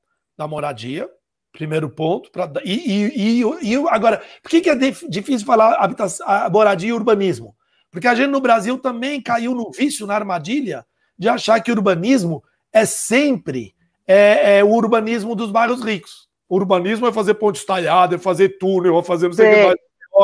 da 0.43 0.47
moradia, 0.47 1.09
primeiro 1.51 1.89
ponto. 1.89 2.29
Pra, 2.31 2.51
e, 2.63 2.73
e, 2.73 3.41
e, 3.41 3.73
e, 3.73 3.87
agora, 3.89 4.21
por 4.41 4.49
que, 4.49 4.61
que 4.61 4.69
é 4.69 4.75
difícil 4.75 5.45
falar 5.45 5.75
habitação, 5.75 6.25
moradia 6.51 6.89
e 6.89 6.93
urbanismo? 6.93 7.55
Porque 7.89 8.07
a 8.07 8.15
gente 8.15 8.29
no 8.29 8.41
Brasil 8.41 8.77
também 8.77 9.21
caiu 9.21 9.53
no 9.53 9.71
vício, 9.71 10.05
na 10.05 10.15
armadilha, 10.15 10.85
de 11.17 11.29
achar 11.29 11.59
que 11.61 11.71
urbanismo 11.71 12.43
é 12.71 12.85
sempre 12.85 13.75
é, 14.05 14.57
é 14.57 14.63
o 14.63 14.69
urbanismo 14.69 15.35
dos 15.35 15.51
bairros 15.51 15.81
ricos. 15.81 16.27
O 16.49 16.55
urbanismo 16.55 17.07
é 17.07 17.13
fazer 17.13 17.35
ponte 17.35 17.59
estaiada, 17.59 18.15
é 18.15 18.19
fazer 18.19 18.57
túnel, 18.57 18.99
é 18.99 19.03
fazer 19.03 19.27
não 19.27 19.33
sei 19.33 19.49
o 19.49 19.55
que 19.55 19.63
mais. 19.63 19.77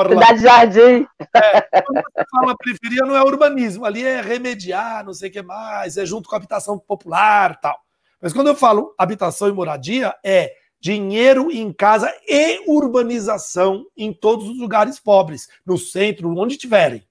Cidade 0.08 0.42
Jardim. 0.42 1.08
É, 1.36 1.82
quando 1.82 2.04
você 2.04 2.26
fala 2.30 2.58
periferia, 2.58 3.02
não 3.02 3.18
é 3.18 3.24
urbanismo, 3.24 3.86
ali 3.86 4.06
é 4.06 4.22
remediar, 4.22 5.04
não 5.04 5.14
sei 5.14 5.30
o 5.30 5.32
que 5.32 5.42
mais, 5.42 5.98
é 5.98 6.06
junto 6.06 6.30
com 6.30 6.36
a 6.36 6.38
habitação 6.38 6.78
popular 6.78 7.60
tal. 7.60 7.80
Mas 8.22 8.34
quando 8.34 8.48
eu 8.48 8.56
falo 8.56 8.94
habitação 8.98 9.48
e 9.48 9.52
moradia, 9.52 10.16
é 10.24 10.54
dinheiro 10.80 11.52
em 11.52 11.72
casa 11.74 12.14
e 12.28 12.64
urbanização 12.68 13.86
em 13.96 14.14
todos 14.14 14.48
os 14.48 14.58
lugares 14.58 15.00
pobres, 15.00 15.48
no 15.66 15.78
centro, 15.78 16.36
onde 16.38 16.58
tiverem. 16.58 17.06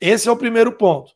Esse 0.00 0.28
é 0.28 0.32
o 0.32 0.36
primeiro 0.36 0.72
ponto. 0.72 1.12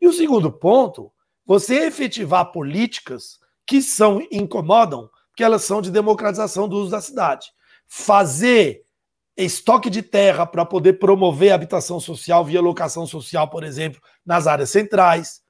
E 0.00 0.06
o 0.06 0.12
segundo 0.12 0.52
ponto, 0.52 1.10
você 1.44 1.86
efetivar 1.86 2.52
políticas 2.52 3.38
que 3.66 3.80
são 3.80 4.20
incomodam, 4.30 5.08
que 5.34 5.42
elas 5.42 5.64
são 5.64 5.80
de 5.80 5.90
democratização 5.90 6.68
do 6.68 6.76
uso 6.76 6.90
da 6.90 7.00
cidade. 7.00 7.48
Fazer 7.86 8.84
estoque 9.36 9.90
de 9.90 10.02
terra 10.02 10.46
para 10.46 10.64
poder 10.64 10.94
promover 10.94 11.52
habitação 11.52 12.00
social 12.00 12.44
via 12.44 12.60
locação 12.60 13.06
social, 13.06 13.48
por 13.48 13.64
exemplo, 13.64 14.00
nas 14.24 14.46
áreas 14.46 14.70
centrais 14.70 15.42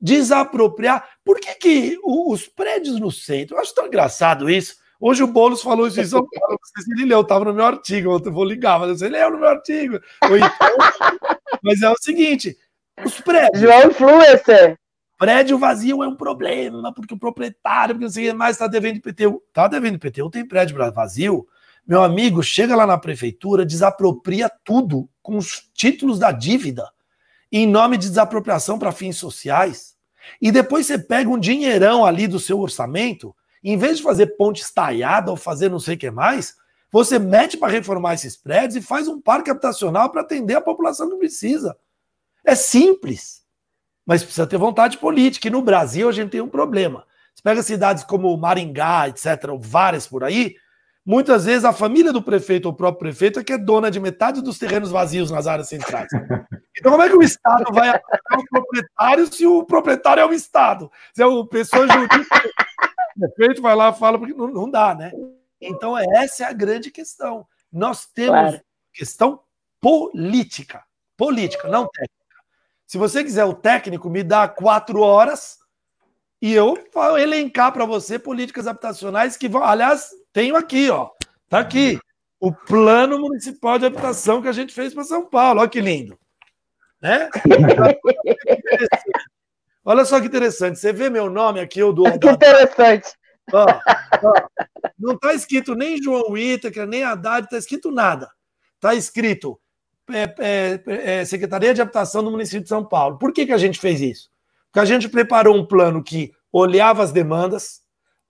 desapropriar. 0.00 1.08
Por 1.24 1.38
que, 1.38 1.54
que 1.54 1.98
os 2.04 2.46
prédios 2.46 2.98
no 2.98 3.10
centro, 3.10 3.56
eu 3.56 3.60
acho 3.60 3.74
tão 3.74 3.86
engraçado 3.86 4.48
isso. 4.48 4.76
Hoje 5.00 5.22
o 5.22 5.26
Boulos 5.26 5.62
falou 5.62 5.86
isso 5.86 6.00
em 6.00 6.04
São 6.04 6.20
Paulo, 6.28 6.58
não 6.60 6.68
sei 6.74 6.84
se 6.84 6.92
ele 6.92 7.08
leu, 7.08 7.22
estava 7.22 7.44
no 7.46 7.54
meu 7.54 7.64
artigo, 7.64 8.12
eu 8.12 8.32
vou 8.32 8.44
ligar, 8.44 8.78
mas 8.78 9.00
ele 9.00 9.16
leu 9.16 9.30
no 9.30 9.38
meu 9.38 9.48
artigo. 9.48 9.98
Então, 10.24 10.38
mas 11.62 11.80
é 11.80 11.90
o 11.90 11.96
seguinte, 11.98 12.56
os 13.04 13.18
prédios... 13.20 13.60
João 13.60 13.88
Influencer. 13.88 14.78
prédio 15.18 15.58
vazio 15.58 16.02
é 16.02 16.08
um 16.08 16.16
problema, 16.16 16.92
porque 16.92 17.14
o 17.14 17.18
proprietário, 17.18 17.94
porque 17.94 18.04
não 18.04 18.12
sei 18.12 18.32
mais, 18.34 18.56
está 18.56 18.66
devendo 18.66 18.96
IPTU. 18.96 19.42
Está 19.48 19.68
devendo 19.68 19.94
IPTU, 19.94 20.28
tem 20.28 20.46
prédio 20.46 20.76
vazio. 20.92 21.46
Meu 21.86 22.04
amigo, 22.04 22.42
chega 22.42 22.76
lá 22.76 22.86
na 22.86 22.98
prefeitura, 22.98 23.64
desapropria 23.64 24.50
tudo 24.64 25.08
com 25.22 25.38
os 25.38 25.70
títulos 25.72 26.18
da 26.18 26.30
dívida, 26.30 26.88
em 27.50 27.66
nome 27.66 27.96
de 27.96 28.08
desapropriação 28.08 28.78
para 28.78 28.92
fins 28.92 29.16
sociais. 29.16 29.89
E 30.40 30.50
depois 30.50 30.86
você 30.86 30.98
pega 30.98 31.30
um 31.30 31.38
dinheirão 31.38 32.04
ali 32.04 32.26
do 32.26 32.40
seu 32.40 32.60
orçamento, 32.60 33.34
em 33.62 33.76
vez 33.76 33.98
de 33.98 34.02
fazer 34.02 34.36
ponte 34.36 34.62
estaiada 34.62 35.30
ou 35.30 35.36
fazer 35.36 35.68
não 35.68 35.78
sei 35.78 35.94
o 35.94 35.98
que 35.98 36.10
mais, 36.10 36.56
você 36.90 37.18
mete 37.18 37.56
para 37.56 37.72
reformar 37.72 38.14
esses 38.14 38.36
prédios 38.36 38.76
e 38.76 38.86
faz 38.86 39.06
um 39.08 39.20
parque 39.20 39.50
habitacional 39.50 40.10
para 40.10 40.22
atender 40.22 40.54
a 40.54 40.60
população 40.60 41.08
que 41.10 41.16
precisa. 41.16 41.76
É 42.44 42.54
simples 42.54 43.40
mas 44.10 44.24
precisa 44.24 44.44
ter 44.44 44.58
vontade 44.58 44.98
política. 44.98 45.46
E 45.46 45.52
no 45.52 45.62
Brasil 45.62 46.08
a 46.08 46.12
gente 46.12 46.30
tem 46.30 46.40
um 46.40 46.48
problema. 46.48 47.06
Você 47.32 47.42
pega 47.44 47.62
cidades 47.62 48.02
como 48.02 48.36
Maringá, 48.36 49.08
etc., 49.08 49.24
várias 49.60 50.08
por 50.08 50.24
aí, 50.24 50.56
muitas 51.04 51.44
vezes 51.44 51.64
a 51.64 51.72
família 51.72 52.12
do 52.12 52.22
prefeito 52.22 52.66
ou 52.66 52.72
o 52.72 52.76
próprio 52.76 53.10
prefeito 53.10 53.40
é 53.40 53.44
que 53.44 53.52
é 53.52 53.58
dona 53.58 53.90
de 53.90 54.00
metade 54.00 54.42
dos 54.42 54.58
terrenos 54.58 54.90
vazios 54.90 55.30
nas 55.30 55.46
áreas 55.46 55.68
centrais. 55.68 56.08
Então, 56.78 56.92
como 56.92 57.02
é 57.02 57.10
que 57.10 57.16
o 57.16 57.22
Estado 57.22 57.74
vai 57.74 57.90
atacar 57.90 58.38
o 58.38 58.44
proprietário 58.48 59.26
se 59.26 59.44
o 59.44 59.64
proprietário 59.64 60.20
é 60.22 60.24
o 60.24 60.32
Estado? 60.32 60.90
Se 61.12 61.20
é 61.20 61.26
o 61.26 61.44
pessoa 61.44 61.86
jurídica, 61.86 62.42
o 63.16 63.20
prefeito 63.20 63.60
vai 63.60 63.74
lá 63.74 63.90
e 63.90 63.98
fala, 63.98 64.18
porque 64.18 64.32
não, 64.32 64.46
não 64.46 64.70
dá, 64.70 64.94
né? 64.94 65.12
Então, 65.60 65.98
essa 65.98 66.44
é 66.44 66.46
a 66.46 66.52
grande 66.54 66.90
questão. 66.90 67.46
Nós 67.70 68.06
temos 68.06 68.30
claro. 68.30 68.60
questão 68.94 69.40
política, 69.78 70.82
política, 71.18 71.68
não 71.68 71.86
técnica. 71.86 72.36
Se 72.86 72.96
você 72.96 73.22
quiser 73.22 73.44
o 73.44 73.52
técnico, 73.52 74.08
me 74.08 74.22
dá 74.22 74.48
quatro 74.48 75.00
horas 75.00 75.58
e 76.40 76.52
eu 76.54 76.78
vou 76.94 77.18
elencar 77.18 77.72
para 77.72 77.84
você 77.84 78.18
políticas 78.18 78.66
habitacionais 78.66 79.36
que 79.36 79.48
vão. 79.48 79.62
Aliás, 79.62 80.10
tenho 80.32 80.56
aqui, 80.56 80.90
ó. 80.90 81.10
Tá 81.48 81.58
aqui. 81.58 81.98
O 82.38 82.52
plano 82.52 83.18
municipal 83.18 83.78
de 83.78 83.86
habitação 83.86 84.40
que 84.40 84.48
a 84.48 84.52
gente 84.52 84.72
fez 84.72 84.94
para 84.94 85.04
São 85.04 85.26
Paulo. 85.26 85.60
Olha 85.60 85.68
que 85.68 85.80
lindo. 85.80 86.18
Né? 87.00 87.28
Olha 89.84 90.04
só 90.04 90.20
que 90.20 90.26
interessante. 90.26 90.78
Você 90.78 90.92
vê 90.92 91.10
meu 91.10 91.28
nome 91.30 91.60
aqui, 91.60 91.82
o 91.82 91.92
do. 91.92 92.04
Que 92.18 92.28
interessante. 92.28 93.08
Ó, 93.52 93.66
ó, 94.22 94.34
não 94.98 95.14
está 95.14 95.34
escrito 95.34 95.74
nem 95.74 96.00
João 96.00 96.30
Whittaker, 96.30 96.86
nem 96.86 97.02
Haddad, 97.02 97.44
está 97.44 97.58
escrito 97.58 97.90
nada. 97.90 98.30
Está 98.76 98.94
escrito 98.94 99.58
é, 100.12 100.34
é, 100.38 101.20
é, 101.20 101.24
Secretaria 101.24 101.74
de 101.74 101.82
Habitação 101.82 102.22
do 102.22 102.30
município 102.30 102.62
de 102.62 102.68
São 102.68 102.84
Paulo. 102.84 103.18
Por 103.18 103.32
que, 103.32 103.46
que 103.46 103.52
a 103.52 103.58
gente 103.58 103.78
fez 103.78 104.00
isso? 104.00 104.30
Porque 104.66 104.80
a 104.80 104.84
gente 104.84 105.08
preparou 105.08 105.56
um 105.56 105.66
plano 105.66 106.02
que 106.02 106.32
olhava 106.52 107.02
as 107.02 107.12
demandas, 107.12 107.80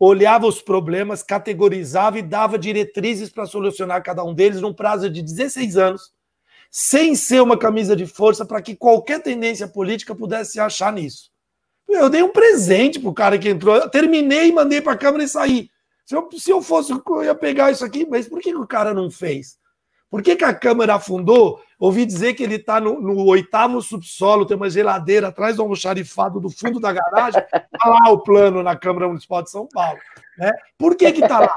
olhava 0.01 0.47
os 0.47 0.63
problemas, 0.63 1.23
categorizava 1.23 2.19
e 2.19 2.23
dava 2.23 2.59
diretrizes 2.59 3.29
para 3.29 3.45
solucionar 3.45 4.03
cada 4.03 4.25
um 4.25 4.33
deles 4.33 4.63
num 4.63 4.73
prazo 4.73 5.11
de 5.11 5.21
16 5.21 5.77
anos, 5.77 6.11
sem 6.71 7.15
ser 7.15 7.43
uma 7.43 7.59
camisa 7.59 7.95
de 7.95 8.07
força 8.07 8.47
para 8.47 8.63
que 8.63 8.75
qualquer 8.75 9.23
tendência 9.23 9.69
política 9.69 10.15
pudesse 10.15 10.53
se 10.53 10.61
achar 10.61 10.91
nisso. 10.91 11.31
Eu 11.87 12.09
dei 12.09 12.23
um 12.23 12.33
presente 12.33 12.99
pro 12.99 13.13
cara 13.13 13.39
que 13.39 13.51
entrou, 13.51 13.77
eu 13.77 13.91
terminei, 13.91 14.51
mandei 14.51 14.81
para 14.81 14.93
a 14.93 14.97
Câmara 14.97 15.25
e 15.25 15.29
saí. 15.29 15.69
Se 16.07 16.17
eu, 16.17 16.29
se 16.33 16.51
eu 16.51 16.63
fosse, 16.63 16.93
eu 16.93 17.25
ia 17.25 17.35
pegar 17.35 17.71
isso 17.71 17.85
aqui, 17.85 18.07
mas 18.09 18.27
por 18.27 18.41
que, 18.41 18.53
que 18.53 18.59
o 18.59 18.67
cara 18.67 18.95
não 18.95 19.11
fez? 19.11 19.59
Por 20.11 20.23
que, 20.23 20.35
que 20.35 20.45
a 20.45 20.53
Câmara 20.53 20.97
afundou? 20.97 21.63
Ouvi 21.79 22.05
dizer 22.05 22.35
que 22.35 22.43
ele 22.43 22.57
está 22.57 22.81
no, 22.81 23.01
no, 23.01 23.25
oitavo 23.27 23.81
subsolo, 23.81 24.45
tem 24.45 24.57
uma 24.57 24.69
geladeira 24.69 25.29
atrás 25.29 25.57
do 25.57 25.63
almoxarifado 25.63 26.41
do 26.41 26.51
fundo 26.51 26.81
da 26.81 26.93
garagem. 26.93 27.41
Está 27.41 27.89
lá 27.89 28.11
o 28.11 28.19
plano 28.19 28.61
na 28.61 28.75
Câmara 28.75 29.07
Municipal 29.07 29.41
de 29.43 29.51
São 29.51 29.69
Paulo. 29.69 29.99
Né? 30.37 30.51
Por 30.77 30.97
que 30.97 31.07
está 31.07 31.39
lá? 31.39 31.55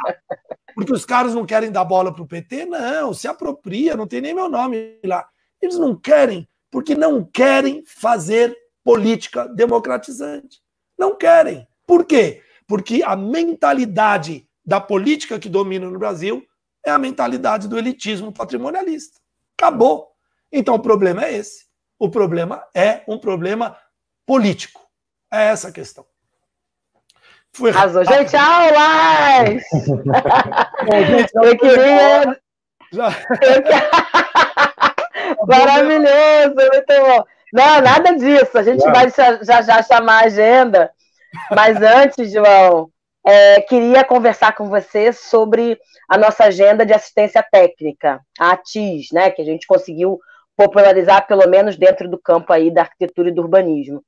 Porque 0.76 0.94
os 0.94 1.04
caras 1.04 1.34
não 1.34 1.46
querem 1.46 1.72
dar 1.72 1.84
bola 1.84 2.14
para 2.14 2.22
o 2.22 2.28
PT? 2.28 2.66
Não, 2.66 3.12
se 3.12 3.28
apropria, 3.28 3.98
não 3.98 4.06
tem 4.06 4.22
nem 4.22 4.36
meu 4.36 4.48
nome 4.48 5.00
lá. 5.04 5.28
Eles 5.60 5.78
não 5.78 5.96
querem, 5.96 6.48
porque 6.70 6.94
não 6.94 7.24
querem 7.24 7.84
fazer 7.88 8.56
política 8.84 9.48
democratizante. 9.48 10.62
Não 10.98 11.16
querem. 11.16 11.68
Por 11.88 12.06
quê? 12.06 12.42
Porque 12.68 13.02
a 13.04 13.16
mentalidade 13.16 14.48
da 14.66 14.80
política 14.80 15.40
que 15.40 15.50
domina 15.50 15.90
no 15.90 15.98
Brasil 15.98 16.46
é 16.86 16.92
a 16.92 17.00
mentalidade 17.00 17.68
do 17.68 17.78
elitismo 17.78 18.32
patrimonialista. 18.32 19.20
Acabou. 19.58 20.12
Então 20.52 20.76
o 20.76 20.80
problema 20.80 21.26
é 21.26 21.34
esse. 21.34 21.66
O 21.98 22.10
problema 22.10 22.64
é 22.76 23.02
um 23.08 23.18
problema 23.18 23.76
político. 24.26 24.82
É 25.32 25.46
essa 25.46 25.70
a 25.70 25.72
questão. 25.72 26.06
Foi 27.56 27.70
Arrasou. 27.70 28.04
Gente, 28.04 28.36
aulas! 28.36 29.64
eu 31.44 31.58
queria. 31.58 32.42
Já... 32.92 33.10
Maravilhoso, 35.48 36.56
muito 36.56 36.86
bom. 36.88 37.24
Não, 37.54 37.82
nada 37.82 38.16
disso. 38.16 38.58
A 38.58 38.64
gente 38.64 38.84
vai 38.84 39.12
já 39.12 39.62
já 39.62 39.84
chamar 39.84 40.24
a 40.24 40.26
agenda. 40.26 40.92
Mas 41.52 41.80
antes, 41.82 42.32
João, 42.32 42.90
é, 43.26 43.62
queria 43.62 44.04
conversar 44.04 44.54
com 44.54 44.68
você 44.68 45.14
sobre 45.14 45.80
a 46.10 46.18
nossa 46.18 46.46
agenda 46.46 46.86
de 46.86 46.94
assistência 46.94 47.42
técnica, 47.42 48.20
a 48.40 48.52
ATIS, 48.52 49.08
né, 49.12 49.32
que 49.32 49.42
a 49.42 49.46
gente 49.46 49.66
conseguiu 49.66 50.20
popularizar, 50.56 51.26
pelo 51.26 51.48
menos 51.50 51.78
dentro 51.78 52.10
do 52.10 52.18
campo 52.18 52.52
aí 52.52 52.70
da 52.70 52.82
arquitetura 52.82 53.30
e 53.30 53.32
do 53.32 53.42
urbanismo. 53.42 54.04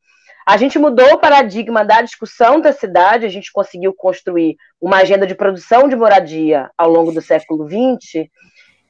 A 0.46 0.58
gente 0.58 0.78
mudou 0.78 1.14
o 1.14 1.18
paradigma 1.18 1.84
da 1.84 2.04
discussão 2.04 2.62
da 2.62 2.72
cidade, 2.72 3.26
a 3.26 3.30
gente 3.30 3.52
conseguiu 3.52 3.94
construir 3.94 4.58
uma 4.80 4.98
agenda 4.98 5.26
de 5.26 5.34
produção 5.34 5.88
de 5.88 5.96
moradia 5.96 6.70
ao 6.78 6.90
longo 6.90 7.12
do 7.12 7.22
século 7.22 7.68
XX 7.68 8.28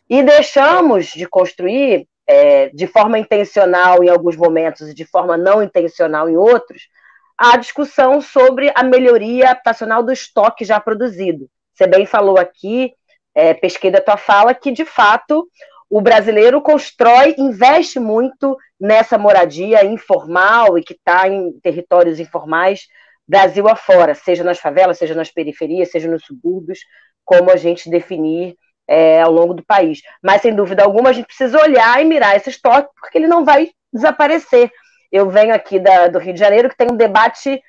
e 0.09 0.21
deixamos 0.21 1.07
de 1.07 1.25
construir, 1.25 2.07
é, 2.27 2.69
de 2.69 2.87
forma 2.87 3.17
intencional 3.17 4.03
em 4.03 4.09
alguns 4.09 4.35
momentos 4.35 4.89
e 4.89 4.93
de 4.93 5.05
forma 5.05 5.37
não 5.37 5.63
intencional 5.63 6.27
em 6.27 6.35
outros, 6.35 6.89
a 7.37 7.57
discussão 7.57 8.21
sobre 8.21 8.71
a 8.75 8.83
melhoria 8.83 9.51
habitacional 9.51 10.01
do 10.03 10.11
estoque 10.11 10.63
já 10.63 10.79
produzido. 10.79 11.49
Você 11.73 11.87
bem 11.87 12.05
falou 12.05 12.37
aqui, 12.37 12.93
é, 13.33 13.53
pesquei 13.53 13.91
da 13.91 14.01
tua 14.01 14.17
fala, 14.17 14.53
que 14.53 14.71
de 14.71 14.85
fato 14.85 15.47
o 15.89 16.01
brasileiro 16.01 16.61
constrói, 16.61 17.35
investe 17.37 17.99
muito 17.99 18.57
nessa 18.79 19.17
moradia 19.17 19.85
informal 19.85 20.77
e 20.77 20.83
que 20.83 20.93
está 20.93 21.27
em 21.27 21.59
territórios 21.59 22.19
informais, 22.19 22.87
Brasil 23.27 23.67
afora, 23.67 24.13
seja 24.13 24.43
nas 24.43 24.59
favelas, 24.59 24.97
seja 24.97 25.15
nas 25.15 25.31
periferias, 25.31 25.89
seja 25.89 26.09
nos 26.09 26.23
subúrbios, 26.23 26.79
como 27.23 27.49
a 27.49 27.55
gente 27.55 27.89
definir 27.89 28.55
é, 28.87 29.21
ao 29.21 29.31
longo 29.31 29.53
do 29.53 29.65
país. 29.65 30.01
Mas, 30.23 30.41
sem 30.41 30.55
dúvida 30.55 30.83
alguma, 30.83 31.09
a 31.09 31.13
gente 31.13 31.25
precisa 31.25 31.59
olhar 31.59 31.99
e 32.01 32.05
mirar 32.05 32.35
esse 32.35 32.51
estoque, 32.51 32.89
porque 32.99 33.17
ele 33.17 33.27
não 33.27 33.43
vai 33.43 33.71
desaparecer. 33.91 34.71
Eu 35.11 35.29
venho 35.29 35.53
aqui 35.53 35.79
da, 35.79 36.07
do 36.07 36.19
Rio 36.19 36.33
de 36.33 36.39
Janeiro, 36.39 36.69
que 36.69 36.77
tem 36.77 36.91
um 36.91 36.97
debate 36.97 37.61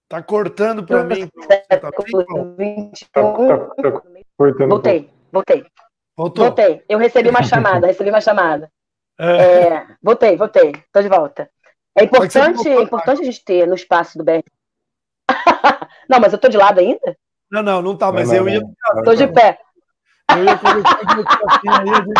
Tá 0.09 0.23
cortando 0.23 0.87
para 0.87 1.03
mim. 1.03 1.27
Tá 1.27 1.35
21. 1.35 1.35
Tá, 1.49 1.79
tá, 1.79 1.91
tá 1.91 2.01
voltei, 4.69 5.11
voltei. 5.33 5.67
Voltou. 6.17 6.45
Voltei. 6.47 6.85
Eu 6.89 6.99
recebi 6.99 7.29
uma 7.29 7.43
chamada, 7.43 7.89
recebi 7.89 8.11
uma 8.11 8.21
chamada. 8.21 8.71
É. 9.19 9.27
É, 9.27 9.87
voltei, 10.03 10.37
voltei, 10.37 10.75
tô 10.93 11.01
de 11.01 11.09
volta. 11.09 11.49
É 11.97 12.05
importante, 12.05 12.69
é 12.69 12.83
importante 12.83 13.23
a 13.23 13.25
gente 13.25 13.43
ter 13.43 13.67
no 13.67 13.75
espaço 13.75 14.19
do 14.19 14.25
BR. 14.25 14.45
não, 16.09 16.21
mas 16.21 16.33
eu 16.33 16.39
tô 16.39 16.49
de 16.49 16.59
lado 16.59 16.79
ainda? 16.79 17.17
Não, 17.51 17.63
não, 17.63 17.81
não 17.81 17.97
tá, 17.97 18.13
mas 18.13 18.29
não, 18.29 18.37
eu 18.37 18.45
não, 18.45 18.51
ia. 18.51 18.61
Não, 18.61 19.03
tô 19.03 19.15
de 19.15 19.27
pé. 19.29 19.59
Eu 20.31 20.45
ia 20.45 20.59
começar 20.59 21.01
aí 21.01 21.07
a 21.89 21.95
gente. 21.95 22.13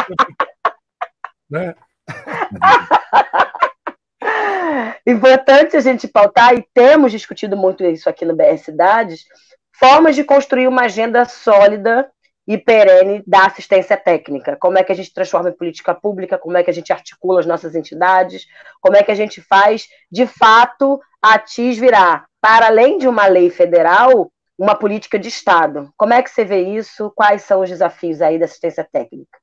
Né? 1.51 1.75
Importante 5.07 5.77
a 5.77 5.81
gente 5.81 6.09
pautar, 6.09 6.55
e 6.55 6.67
temos 6.73 7.13
discutido 7.13 7.55
muito 7.57 7.85
isso 7.85 8.09
aqui 8.09 8.25
no 8.25 8.35
BR 8.35 8.57
Cidades, 8.57 9.27
formas 9.73 10.17
de 10.17 10.25
construir 10.25 10.67
uma 10.67 10.83
agenda 10.83 11.25
sólida 11.27 12.11
e 12.47 12.57
perene 12.57 13.23
da 13.27 13.47
assistência 13.47 13.97
técnica. 13.97 14.57
Como 14.57 14.79
é 14.79 14.85
que 14.85 14.93
a 14.93 14.95
gente 14.95 15.13
transforma 15.13 15.51
em 15.51 15.57
política 15.57 15.95
pública, 15.95 16.39
como 16.39 16.57
é 16.57 16.63
que 16.63 16.71
a 16.71 16.75
gente 16.75 16.93
articula 16.93 17.41
as 17.41 17.47
nossas 17.47 17.75
entidades, 17.75 18.47
como 18.81 18.97
é 18.97 19.03
que 19.03 19.11
a 19.11 19.17
gente 19.17 19.41
faz, 19.43 19.89
de 20.11 20.27
fato, 20.27 21.01
a 21.21 21.39
TIS 21.39 21.77
virar, 21.77 22.27
para 22.41 22.67
além 22.67 22.99
de 22.99 23.09
uma 23.09 23.27
lei 23.27 23.51
federal, 23.51 24.31
uma 24.59 24.75
política 24.75 25.19
de 25.19 25.29
Estado. 25.29 25.91
Como 25.97 26.15
é 26.15 26.23
que 26.23 26.31
você 26.31 26.45
vê 26.45 26.61
isso? 26.63 27.13
Quais 27.15 27.43
são 27.43 27.61
os 27.61 27.69
desafios 27.69 28.23
aí 28.23 28.39
da 28.39 28.45
assistência 28.45 28.87
técnica? 28.91 29.39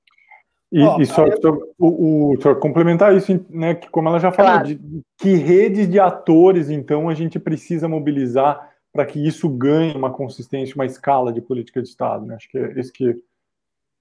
E, 0.71 0.81
oh, 0.81 0.99
e 0.99 1.05
só, 1.05 1.23
só, 1.39 1.51
o, 1.77 2.31
o, 2.33 2.41
só 2.41 2.55
complementar 2.55 3.15
isso, 3.15 3.45
né, 3.47 3.75
que 3.75 3.87
como 3.89 4.09
ela 4.09 4.19
já 4.19 4.31
falou, 4.31 4.53
claro. 4.53 4.67
de, 4.67 4.79
que 5.19 5.35
redes 5.35 5.87
de 5.87 5.99
atores, 5.99 6.71
então, 6.71 7.09
a 7.09 7.13
gente 7.13 7.37
precisa 7.37 7.87
mobilizar 7.87 8.72
para 8.93 9.05
que 9.07 9.19
isso 9.19 9.49
ganhe 9.49 9.95
uma 9.95 10.13
consistência, 10.13 10.75
uma 10.75 10.85
escala 10.85 11.33
de 11.33 11.41
política 11.41 11.81
de 11.81 11.89
Estado. 11.89 12.25
Né? 12.25 12.35
Acho 12.35 12.47
que 12.47 12.57
é 12.59 12.79
isso 12.79 12.93
que 12.93 13.19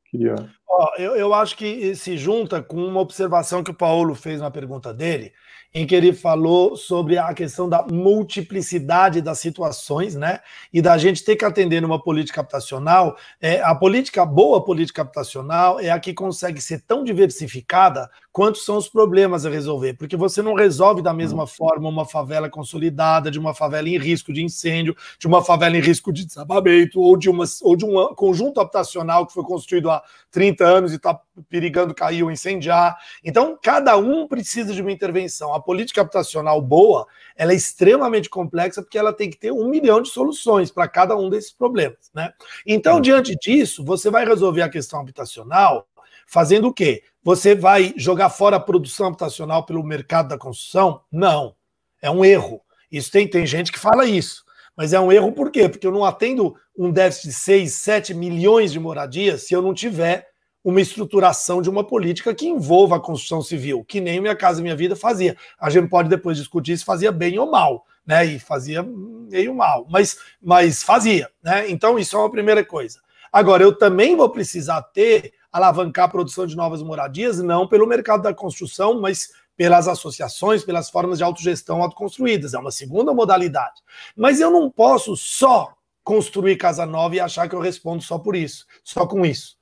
queria. 0.05 0.35
Oh, 0.75 0.89
eu, 0.97 1.15
eu 1.15 1.35
acho 1.35 1.55
que 1.55 1.95
se 1.95 2.17
junta 2.17 2.63
com 2.63 2.83
uma 2.83 2.99
observação 2.99 3.63
que 3.63 3.71
o 3.71 3.75
Paulo 3.75 4.15
fez 4.15 4.41
na 4.41 4.51
pergunta 4.51 4.93
dele, 4.93 5.35
em 5.75 5.87
que 5.87 5.95
ele 5.95 6.15
falou 6.15 6.79
sobre 6.79 7.19
a 7.19 7.33
questão 7.35 7.69
da 7.69 7.87
multiplicidade 7.91 9.21
das 9.21 9.39
situações, 9.39 10.15
né? 10.15 10.41
E 10.73 10.81
da 10.81 10.97
gente 10.97 11.23
ter 11.25 11.37
que 11.37 11.45
atender 11.45 11.83
numa 11.83 12.03
política 12.03 12.41
habitacional. 12.41 13.19
É, 13.39 13.61
a 13.63 13.75
política, 13.75 14.25
boa 14.25 14.65
política 14.65 15.03
habitacional 15.03 15.79
é 15.79 15.91
a 15.91 16.01
que 16.01 16.15
consegue 16.15 16.59
ser 16.59 16.81
tão 16.87 17.05
diversificada 17.05 18.11
quanto 18.33 18.57
são 18.59 18.79
os 18.79 18.89
problemas 18.89 19.45
a 19.45 19.51
resolver, 19.51 19.93
porque 19.95 20.17
você 20.17 20.41
não 20.41 20.55
resolve 20.55 21.03
da 21.03 21.13
mesma 21.13 21.47
forma 21.47 21.87
uma 21.87 22.07
favela 22.07 22.49
consolidada, 22.49 23.31
de 23.31 23.39
uma 23.39 23.53
favela 23.53 23.91
em 23.91 23.99
risco 23.99 24.33
de 24.33 24.43
incêndio, 24.43 24.97
de 25.19 25.27
uma 25.27 25.45
favela 25.45 25.77
em 25.77 25.81
risco 25.81 26.11
de 26.11 26.25
desabamento, 26.25 26.99
ou 26.99 27.15
de, 27.15 27.29
uma, 27.29 27.45
ou 27.61 27.77
de 27.77 27.85
um 27.85 28.15
conjunto 28.15 28.59
habitacional 28.59 29.27
que 29.27 29.35
foi 29.35 29.45
construído 29.45 29.91
há 29.91 30.03
30 30.31 30.62
anos 30.63 30.93
e 30.93 30.97
está 30.97 31.19
perigando 31.49 31.95
cair 31.95 32.23
ou 32.23 32.31
incendiar. 32.31 32.97
Então, 33.23 33.59
cada 33.61 33.97
um 33.97 34.27
precisa 34.27 34.73
de 34.73 34.81
uma 34.81 34.93
intervenção. 34.93 35.53
A 35.53 35.61
política 35.61 36.01
habitacional 36.01 36.61
boa, 36.63 37.07
ela 37.37 37.53
é 37.53 37.57
extremamente 37.57 38.31
complexa 38.31 38.83
porque 38.83 38.99
ela 38.99 39.13
tem 39.13 39.29
que 39.29 39.39
ter 39.39 39.53
um 39.53 39.69
milhão 39.69 40.01
de 40.01 40.09
soluções 40.09 40.71
para 40.71 40.89
cada 40.89 41.17
um 41.17 41.29
desses 41.29 41.53
problemas, 41.53 42.11
né? 42.15 42.33
Então, 42.67 43.01
diante 43.01 43.37
disso, 43.37 43.85
você 43.85 44.11
vai 44.11 44.25
resolver 44.25 44.63
a 44.63 44.69
questão 44.69 45.01
habitacional 45.01 45.87
fazendo 46.27 46.69
o 46.69 46.73
quê? 46.73 47.03
Você 47.23 47.55
vai 47.55 47.93
jogar 47.97 48.31
fora 48.31 48.57
a 48.57 48.61
produção 48.61 49.09
habitacional 49.09 49.65
pelo 49.65 49.85
mercado 49.85 50.29
da 50.29 50.39
construção? 50.39 51.03
Não. 51.11 51.55
É 52.01 52.11
um 52.11 52.25
erro. 52.25 52.61
Isso 52.91 53.11
tem, 53.11 53.29
tem 53.29 53.47
gente 53.47 53.71
que 53.71 53.79
fala 53.79 54.07
isso. 54.07 54.45
Mas 54.77 54.93
é 54.93 55.01
um 55.01 55.13
erro 55.13 55.33
por 55.33 55.51
quê? 55.51 55.69
Porque 55.69 55.87
eu 55.87 55.93
não 55.93 56.05
atendo 56.05 56.57
um 56.77 56.91
déficit 56.91 57.29
de 57.29 57.35
6, 57.35 57.75
7 57.75 58.15
milhões 58.15 58.73
de 58.73 58.81
moradias 58.81 59.43
se 59.43 59.55
eu 59.55 59.63
não 59.63 59.75
tiver 59.75 60.32
uma 60.65 60.81
estruturação 60.81 61.61
de 61.61 61.69
uma 61.69 61.85
política 61.85 62.35
que 62.35 62.47
envolva 62.47 62.97
a 62.97 63.01
construção 63.01 63.43
civil, 63.43 63.85
que 63.85 64.01
nem 64.01 64.21
Minha 64.21 64.37
Casa 64.37 64.63
Minha 64.63 64.77
Vida 64.77 64.95
fazia. 64.95 65.37
A 65.59 65.69
gente 65.71 65.89
pode 65.89 66.09
depois 66.09 66.37
discutir 66.37 66.77
se 66.79 66.85
fazia 66.85 67.11
bem 67.11 67.39
ou 67.39 67.51
mal, 67.51 67.85
né? 68.07 68.25
E 68.25 68.39
fazia 68.39 68.83
meio 68.83 69.55
mal, 69.55 69.87
mas, 69.91 70.17
mas 70.41 70.83
fazia, 70.83 71.29
né? 71.43 71.69
Então 71.71 71.99
isso 71.99 72.17
é 72.17 72.19
uma 72.19 72.31
primeira 72.31 72.65
coisa. 72.65 73.01
Agora, 73.33 73.63
eu 73.63 73.77
também 73.77 74.15
vou 74.15 74.29
precisar 74.29 74.83
ter, 74.83 75.33
alavancar 75.51 76.05
a 76.05 76.09
produção 76.09 76.47
de 76.47 76.55
novas 76.55 76.83
moradias, 76.83 77.43
não 77.43 77.67
pelo 77.67 77.87
mercado 77.87 78.23
da 78.23 78.35
construção, 78.35 79.01
mas 79.01 79.31
pelas 79.57 79.89
associações, 79.89 80.65
pelas 80.65 80.91
formas 80.91 81.19
de 81.19 81.25
autogestão 81.25 81.83
autoconstruídas. 81.83 82.53
É 82.53 82.59
uma 82.59 82.71
segunda 82.71 83.13
modalidade. 83.15 83.81
Mas 84.15 84.41
eu 84.41 84.51
não 84.51 84.71
posso 84.71 85.17
só 85.17 85.73
construir 86.05 86.57
casa 86.57 86.85
nova 86.85 87.17
e 87.17 87.21
achar 87.21 87.49
que 87.49 87.55
eu 87.55 87.61
respondo 87.61 88.03
só 88.03 88.19
por 88.19 88.37
isso, 88.37 88.67
só 88.85 89.07
com 89.07 89.25
isso. 89.25 89.57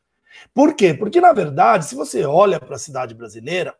Por 0.55 0.75
quê? 0.75 0.95
Porque, 0.95 1.21
na 1.21 1.33
verdade, 1.33 1.85
se 1.85 1.95
você 1.95 2.25
olha 2.25 2.61
para 2.61 2.77
a 2.77 2.79
cidade 2.79 3.15
brasileira, 3.15 3.75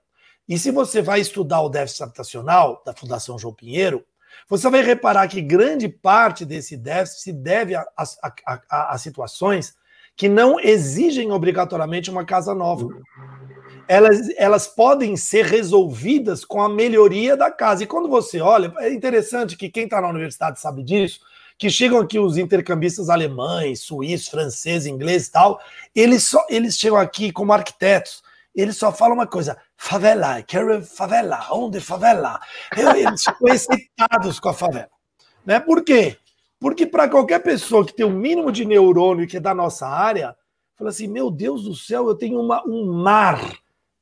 e 0.49 0.59
se 0.59 0.71
você 0.71 1.01
vai 1.01 1.21
estudar 1.21 1.61
o 1.61 1.69
déficit 1.69 2.03
habitacional 2.03 2.83
da 2.85 2.93
Fundação 2.93 3.39
João 3.39 3.55
Pinheiro, 3.55 4.05
você 4.49 4.69
vai 4.69 4.83
reparar 4.83 5.29
que 5.29 5.41
grande 5.41 5.89
parte 5.89 6.45
desse 6.45 6.77
déficit 6.77 7.23
se 7.23 7.33
deve 7.33 7.75
a, 7.75 7.87
a, 7.97 8.33
a, 8.47 8.95
a 8.95 8.99
situações 8.99 9.75
que 10.17 10.29
não 10.29 10.61
exigem 10.61 11.33
obrigatoriamente 11.33 12.11
uma 12.11 12.25
casa 12.25 12.55
nova. 12.55 12.89
Elas, 13.89 14.29
elas 14.37 14.69
podem 14.69 15.17
ser 15.17 15.47
resolvidas 15.47 16.45
com 16.45 16.61
a 16.61 16.69
melhoria 16.69 17.37
da 17.37 17.51
casa. 17.51 17.85
E 17.85 17.87
quando 17.87 18.09
você 18.09 18.41
olha, 18.41 18.73
é 18.79 18.93
interessante 18.93 19.57
que 19.57 19.71
quem 19.71 19.85
está 19.85 20.01
na 20.01 20.09
universidade 20.09 20.61
sabe 20.61 20.83
disso, 20.83 21.21
que 21.61 21.69
chegam 21.69 21.99
aqui 21.99 22.19
os 22.19 22.39
intercambistas 22.39 23.11
alemães, 23.11 23.81
suíços, 23.81 24.29
franceses, 24.29 24.87
ingleses 24.87 25.29
e 25.29 25.33
tal, 25.33 25.61
eles, 25.95 26.23
só, 26.27 26.43
eles 26.49 26.79
chegam 26.79 26.97
aqui 26.97 27.31
como 27.31 27.53
arquitetos, 27.53 28.23
eles 28.57 28.79
só 28.79 28.91
falam 28.91 29.15
uma 29.15 29.27
coisa, 29.27 29.59
favela, 29.77 30.43
quero 30.43 30.83
favela, 30.83 31.47
onde 31.53 31.79
favela? 31.79 32.41
Eles 32.75 33.23
ficam 33.23 33.49
excitados 33.53 34.41
com 34.41 34.49
a 34.49 34.55
favela. 34.55 34.89
Né? 35.45 35.61
Por 35.61 35.85
quê? 35.85 36.17
Porque 36.59 36.87
para 36.87 37.11
qualquer 37.11 37.41
pessoa 37.41 37.85
que 37.85 37.93
tem 37.93 38.07
um 38.07 38.11
mínimo 38.11 38.51
de 38.51 38.65
neurônio 38.65 39.27
que 39.27 39.37
é 39.37 39.41
da 39.41 39.55
nossa 39.55 39.87
área, 39.87 40.35
fala 40.79 40.89
assim, 40.89 41.09
meu 41.09 41.31
Deus 41.31 41.65
do 41.65 41.75
céu, 41.75 42.09
eu 42.09 42.15
tenho 42.15 42.41
uma, 42.41 42.67
um 42.67 42.91
mar 42.91 43.39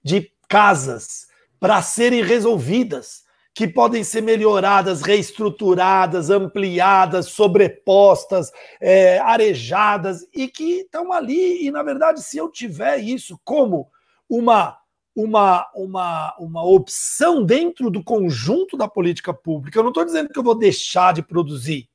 de 0.00 0.30
casas 0.48 1.26
para 1.58 1.82
serem 1.82 2.22
resolvidas 2.22 3.24
que 3.54 3.66
podem 3.66 4.04
ser 4.04 4.20
melhoradas, 4.20 5.02
reestruturadas, 5.02 6.30
ampliadas, 6.30 7.26
sobrepostas, 7.26 8.52
é, 8.80 9.18
arejadas 9.18 10.24
e 10.32 10.46
que 10.46 10.80
estão 10.80 11.12
ali. 11.12 11.66
E, 11.66 11.70
na 11.70 11.82
verdade, 11.82 12.22
se 12.22 12.38
eu 12.38 12.48
tiver 12.48 12.98
isso 12.98 13.36
como 13.44 13.88
uma, 14.28 14.78
uma, 15.14 15.66
uma, 15.74 16.36
uma 16.38 16.64
opção 16.64 17.44
dentro 17.44 17.90
do 17.90 18.02
conjunto 18.02 18.76
da 18.76 18.86
política 18.86 19.34
pública, 19.34 19.78
eu 19.78 19.82
não 19.82 19.90
estou 19.90 20.04
dizendo 20.04 20.28
que 20.28 20.38
eu 20.38 20.44
vou 20.44 20.56
deixar 20.56 21.12
de 21.12 21.22
produzir, 21.22 21.88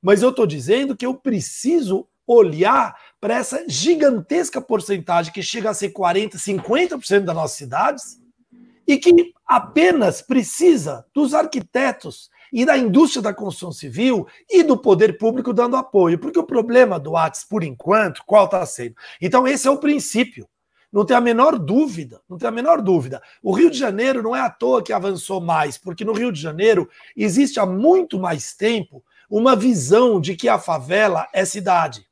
mas 0.00 0.22
eu 0.22 0.30
estou 0.30 0.46
dizendo 0.46 0.96
que 0.96 1.04
eu 1.04 1.14
preciso 1.14 2.08
olhar 2.26 2.96
para 3.20 3.34
essa 3.34 3.64
gigantesca 3.68 4.60
porcentagem 4.60 5.32
que 5.32 5.42
chega 5.42 5.70
a 5.70 5.74
ser 5.74 5.92
40%, 5.92 6.36
50% 6.36 7.20
das 7.20 7.34
nossas 7.34 7.56
cidades 7.56 8.25
e 8.86 8.96
que 8.96 9.32
apenas 9.46 10.22
precisa 10.22 11.04
dos 11.14 11.34
arquitetos 11.34 12.30
e 12.52 12.64
da 12.64 12.78
indústria 12.78 13.22
da 13.22 13.34
construção 13.34 13.72
civil 13.72 14.26
e 14.48 14.62
do 14.62 14.76
poder 14.76 15.18
público 15.18 15.52
dando 15.52 15.76
apoio, 15.76 16.18
porque 16.18 16.38
o 16.38 16.46
problema 16.46 16.98
do 16.98 17.16
ATS, 17.16 17.44
por 17.44 17.62
enquanto, 17.62 18.22
qual 18.24 18.44
está 18.44 18.64
sendo? 18.64 18.94
Então, 19.20 19.46
esse 19.46 19.66
é 19.66 19.70
o 19.70 19.78
princípio. 19.78 20.48
Não 20.92 21.04
tem 21.04 21.16
a 21.16 21.20
menor 21.20 21.58
dúvida, 21.58 22.20
não 22.28 22.38
tem 22.38 22.48
a 22.48 22.52
menor 22.52 22.80
dúvida. 22.80 23.20
O 23.42 23.52
Rio 23.52 23.70
de 23.70 23.76
Janeiro 23.76 24.22
não 24.22 24.34
é 24.34 24.40
à 24.40 24.48
toa 24.48 24.82
que 24.82 24.92
avançou 24.92 25.40
mais, 25.40 25.76
porque 25.76 26.04
no 26.04 26.12
Rio 26.12 26.32
de 26.32 26.40
Janeiro 26.40 26.88
existe 27.16 27.58
há 27.58 27.66
muito 27.66 28.18
mais 28.18 28.54
tempo 28.54 29.04
uma 29.28 29.56
visão 29.56 30.20
de 30.20 30.36
que 30.36 30.48
a 30.48 30.58
favela 30.58 31.28
é 31.32 31.44
cidade. 31.44 32.06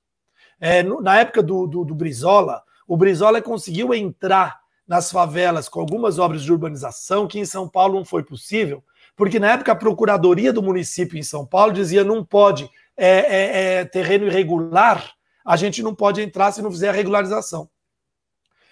É, 0.60 0.82
na 0.82 1.20
época 1.20 1.42
do, 1.42 1.66
do, 1.66 1.84
do 1.84 1.94
Brizola, 1.94 2.62
o 2.86 2.96
Brizola 2.96 3.40
conseguiu 3.40 3.94
entrar 3.94 4.63
nas 4.86 5.10
favelas 5.10 5.68
com 5.68 5.80
algumas 5.80 6.18
obras 6.18 6.42
de 6.42 6.52
urbanização 6.52 7.26
que 7.26 7.38
em 7.38 7.44
São 7.44 7.68
Paulo 7.68 7.94
não 7.94 8.04
foi 8.04 8.22
possível, 8.22 8.84
porque 9.16 9.38
na 9.38 9.52
época 9.52 9.72
a 9.72 9.76
procuradoria 9.76 10.52
do 10.52 10.62
município 10.62 11.18
em 11.18 11.22
São 11.22 11.46
Paulo 11.46 11.72
dizia 11.72 12.04
não 12.04 12.24
pode 12.24 12.70
é, 12.96 13.08
é, 13.08 13.74
é, 13.80 13.84
terreno 13.84 14.26
irregular, 14.26 15.12
a 15.44 15.56
gente 15.56 15.82
não 15.82 15.94
pode 15.94 16.20
entrar 16.20 16.52
se 16.52 16.62
não 16.62 16.70
fizer 16.70 16.88
a 16.88 16.92
regularização. 16.92 17.68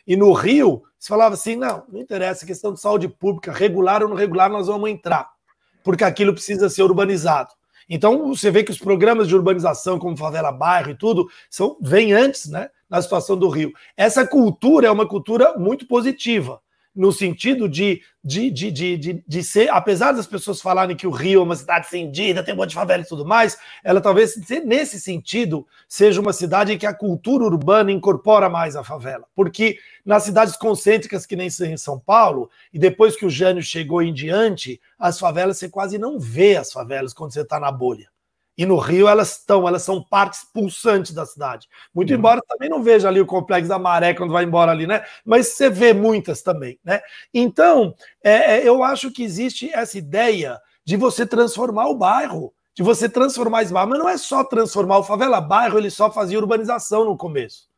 E 0.07 0.17
no 0.17 0.33
Rio, 0.33 0.83
se 0.99 1.09
falava 1.09 1.35
assim: 1.35 1.57
não, 1.57 1.85
não 1.89 2.01
interessa, 2.01 2.47
questão 2.47 2.73
de 2.73 2.81
saúde 2.81 3.09
pública, 3.09 3.53
regular 3.53 4.03
ou 4.03 4.09
não 4.09 4.17
regular, 4.17 4.51
nós 4.51 4.67
vamos 4.67 4.91
entrar, 4.91 5.31
porque 5.83 6.05
aquilo 6.05 6.33
precisa 6.33 6.69
ser 6.69 6.83
urbanizado. 6.83 7.53
Então 7.89 8.29
você 8.29 8.51
vê 8.51 8.63
que 8.63 8.71
os 8.71 8.79
programas 8.79 9.29
de 9.29 9.35
urbanização, 9.35 9.99
como 9.99 10.17
favela 10.17 10.53
bairro 10.53 10.91
e 10.91 10.95
tudo, 10.95 11.29
são 11.51 11.77
vêm 11.81 12.13
antes, 12.13 12.49
né? 12.49 12.69
na 12.93 13.01
situação 13.01 13.39
do 13.39 13.49
Rio. 13.49 13.73
Essa 13.97 14.27
cultura 14.27 14.87
é 14.87 14.91
uma 14.91 15.09
cultura 15.09 15.57
muito 15.57 15.87
positiva, 15.87 16.61
no 16.95 17.11
sentido 17.11 17.69
de, 17.69 18.03
de, 18.23 18.51
de, 18.51 18.71
de, 18.71 18.97
de, 18.97 19.25
de 19.27 19.43
ser, 19.43 19.71
apesar 19.71 20.13
das 20.13 20.27
pessoas 20.27 20.61
falarem 20.61 20.97
que 20.97 21.07
o 21.07 21.11
Rio 21.11 21.41
é 21.41 21.43
uma 21.43 21.57
cidade 21.57 21.89
cendida, 21.89 22.43
tem 22.43 22.53
um 22.53 22.57
monte 22.59 22.71
de 22.71 22.75
favela 22.75 23.03
e 23.03 23.07
tudo 23.07 23.25
mais, 23.25 23.57
ela 23.83 24.01
talvez, 24.01 24.35
nesse 24.65 25.01
sentido, 25.01 25.67
seja 25.89 26.21
uma 26.21 26.33
cidade 26.33 26.73
em 26.73 26.79
que 26.79 26.87
a 26.87 26.95
cultura 26.95 27.45
urbana 27.45 27.91
incorpora 27.91 28.51
mais 28.51 28.77
a 28.77 28.85
favela. 28.85 29.27
Porque 29.35 29.79
nas 30.05 30.25
cidades 30.25 30.57
concêntricas, 30.57 31.25
que 31.25 31.37
nem 31.37 31.49
em 31.49 31.77
São 31.77 31.99
Paulo, 31.99 32.51
e 32.73 32.79
depois 32.79 33.17
que 33.17 33.25
o 33.25 33.31
Jânio 33.31 33.63
chegou 33.63 34.03
em 34.03 34.13
diante, 34.13 34.81
as 34.99 35.19
favelas, 35.19 35.57
você 35.59 35.69
quase 35.69 35.99
não 35.99 36.19
vê 36.19 36.57
as 36.57 36.71
favelas 36.71 37.15
quando 37.15 37.33
você 37.33 37.41
está 37.41 37.59
na 37.59 37.73
bolha. 37.73 38.12
E 38.57 38.67
no 38.67 38.77
Rio 38.77 39.09
elas 39.09 39.39
estão, 39.39 39.67
elas 39.67 39.83
são 39.83 40.03
partes 40.03 40.45
pulsantes 40.53 41.13
da 41.13 41.25
cidade. 41.25 41.69
Muito 41.95 42.11
uhum. 42.11 42.19
embora 42.19 42.43
também 42.47 42.69
não 42.69 42.83
veja 42.83 43.09
ali 43.09 43.21
o 43.21 43.27
complexo 43.27 43.69
da 43.69 43.79
maré 43.79 44.15
quando 44.15 44.33
vai 44.33 44.45
embora 44.45 44.73
ali, 44.73 44.87
né? 44.87 45.05
Mas 45.25 45.49
você 45.49 45.71
vê 45.71 45.93
muitas 45.93 46.43
também, 46.43 46.79
né? 46.85 47.01
Então, 47.33 47.95
é, 48.23 48.59
é, 48.59 48.69
eu 48.69 48.83
acho 48.83 49.11
que 49.11 49.23
existe 49.23 49.71
essa 49.73 49.97
ideia 49.97 50.61
de 50.85 50.97
você 50.97 51.25
transformar 51.25 51.89
o 51.89 51.95
bairro, 51.95 52.53
de 52.75 52.83
você 52.83 53.09
transformar 53.09 53.63
esse 53.63 53.73
bairro. 53.73 53.89
Mas 53.89 53.99
não 53.99 54.09
é 54.09 54.19
só 54.19 54.45
transformar 54.45 54.99
o 54.99 55.05
favela 55.05 55.41
bairro, 55.41 55.79
ele 55.79 55.91
só 55.91 56.11
fazia 56.11 56.39
urbanização 56.39 57.05
no 57.05 57.17
começo. 57.17 57.71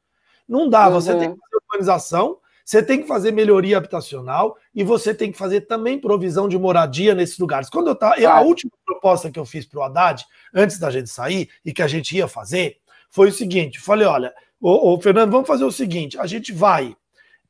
Não 0.49 0.69
dá, 0.69 0.89
uhum. 0.89 0.95
você 0.95 1.15
tem 1.17 1.33
que 1.33 1.39
fazer 1.41 1.57
urbanização, 1.65 2.39
você 2.65 2.83
tem 2.83 3.03
que 3.03 3.07
fazer 3.07 3.31
melhoria 3.31 3.77
habitacional 3.77 4.57
e 4.75 4.83
você 4.83 5.15
tem 5.15 5.31
que 5.31 5.37
fazer 5.37 5.63
também 5.63 6.01
provisão 6.01 6.49
de 6.49 6.59
moradia 6.59 7.15
nesses 7.15 7.39
lugares. 7.39 7.69
Quando 7.69 7.89
eu 7.89 7.95
tava, 7.95 8.15
a 8.27 8.41
última 8.41 8.73
proposta 8.87 9.31
que 9.31 9.39
eu 9.39 9.45
fiz 9.45 9.67
para 9.67 9.81
o 9.81 9.83
Haddad, 9.83 10.25
antes 10.55 10.79
da 10.79 10.91
gente 10.91 11.11
sair, 11.11 11.51
e 11.63 11.73
que 11.73 11.83
a 11.83 11.87
gente 11.87 12.17
ia 12.17 12.27
fazer, 12.27 12.79
foi 13.11 13.29
o 13.29 13.33
seguinte: 13.33 13.79
falei, 13.79 14.07
olha, 14.07 14.33
ô, 14.59 14.95
ô, 14.95 15.01
Fernando, 15.01 15.31
vamos 15.31 15.47
fazer 15.47 15.65
o 15.65 15.71
seguinte: 15.71 16.19
a 16.19 16.27
gente 16.27 16.53
vai 16.53 16.97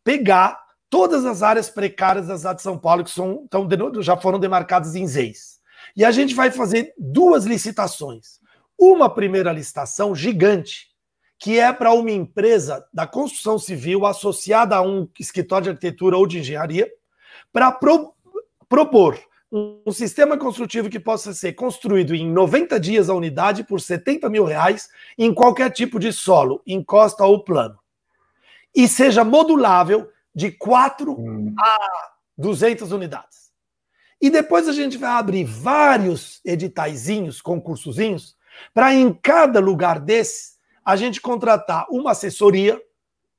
pegar 0.03 0.61
todas 0.91 1.25
as 1.25 1.43
áreas 1.43 1.71
precárias 1.71 2.27
da 2.27 2.37
cidade 2.37 2.57
de 2.57 2.63
São 2.63 2.77
Paulo 2.77 3.05
que 3.05 3.11
são, 3.11 3.47
tão, 3.49 3.69
já 4.03 4.17
foram 4.17 4.39
demarcadas 4.39 4.97
em 4.97 5.07
ZEIS. 5.07 5.61
E 5.97 6.05
a 6.05 6.11
gente 6.11 6.35
vai 6.35 6.51
fazer 6.51 6.93
duas 6.99 7.45
licitações. 7.45 8.41
Uma 8.77 9.09
primeira 9.09 9.53
licitação 9.53 10.15
gigante, 10.15 10.89
que 11.45 11.61
é 11.61 11.71
para 11.75 11.93
uma 11.93 12.11
empresa 12.11 12.89
da 12.91 13.07
construção 13.07 13.59
civil 13.59 14.07
associada 14.07 14.77
a 14.77 14.81
um 14.81 15.07
escritório 15.21 15.65
de 15.65 15.71
arquitetura 15.73 16.17
ou 16.17 16.27
de 16.27 16.39
engenharia, 16.39 16.91
para 17.53 17.71
pro, 17.71 18.15
propor 18.67 19.21
um, 19.53 19.93
sistema 19.93 20.39
construtivo 20.39 20.89
que 20.89 20.99
possa 20.99 21.35
ser 21.35 21.53
construído 21.53 22.15
em 22.15 22.27
90 22.33 22.81
dias 22.81 23.11
a 23.11 23.15
unidade 23.15 23.63
por 23.63 23.79
70 23.79 24.31
mil 24.31 24.47
reais 24.47 24.89
em 25.19 25.35
qualquer 25.35 25.71
tipo 25.71 26.01
de 26.01 26.15
solo, 26.15 26.63
encosta 26.67 27.27
ou 27.27 27.45
plano. 27.45 27.79
E 28.75 28.89
seja 28.89 29.23
modulável 29.23 30.11
de 30.35 30.51
4 30.51 31.13
hum. 31.13 31.55
a 31.59 31.79
200 32.39 32.91
unidades. 32.91 33.53
E 34.19 34.31
depois 34.31 34.67
a 34.67 34.73
gente 34.73 34.97
vai 34.97 35.11
abrir 35.11 35.45
vários 35.45 36.41
editaizinhos, 36.43 37.43
concursozinhos, 37.43 38.35
para 38.73 38.95
em 38.95 39.13
cada 39.13 39.61
lugar 39.61 40.01
desse 40.01 40.54
a 40.85 40.97
gente 40.97 41.21
contratar 41.21 41.87
uma 41.91 42.11
assessoria 42.11 42.81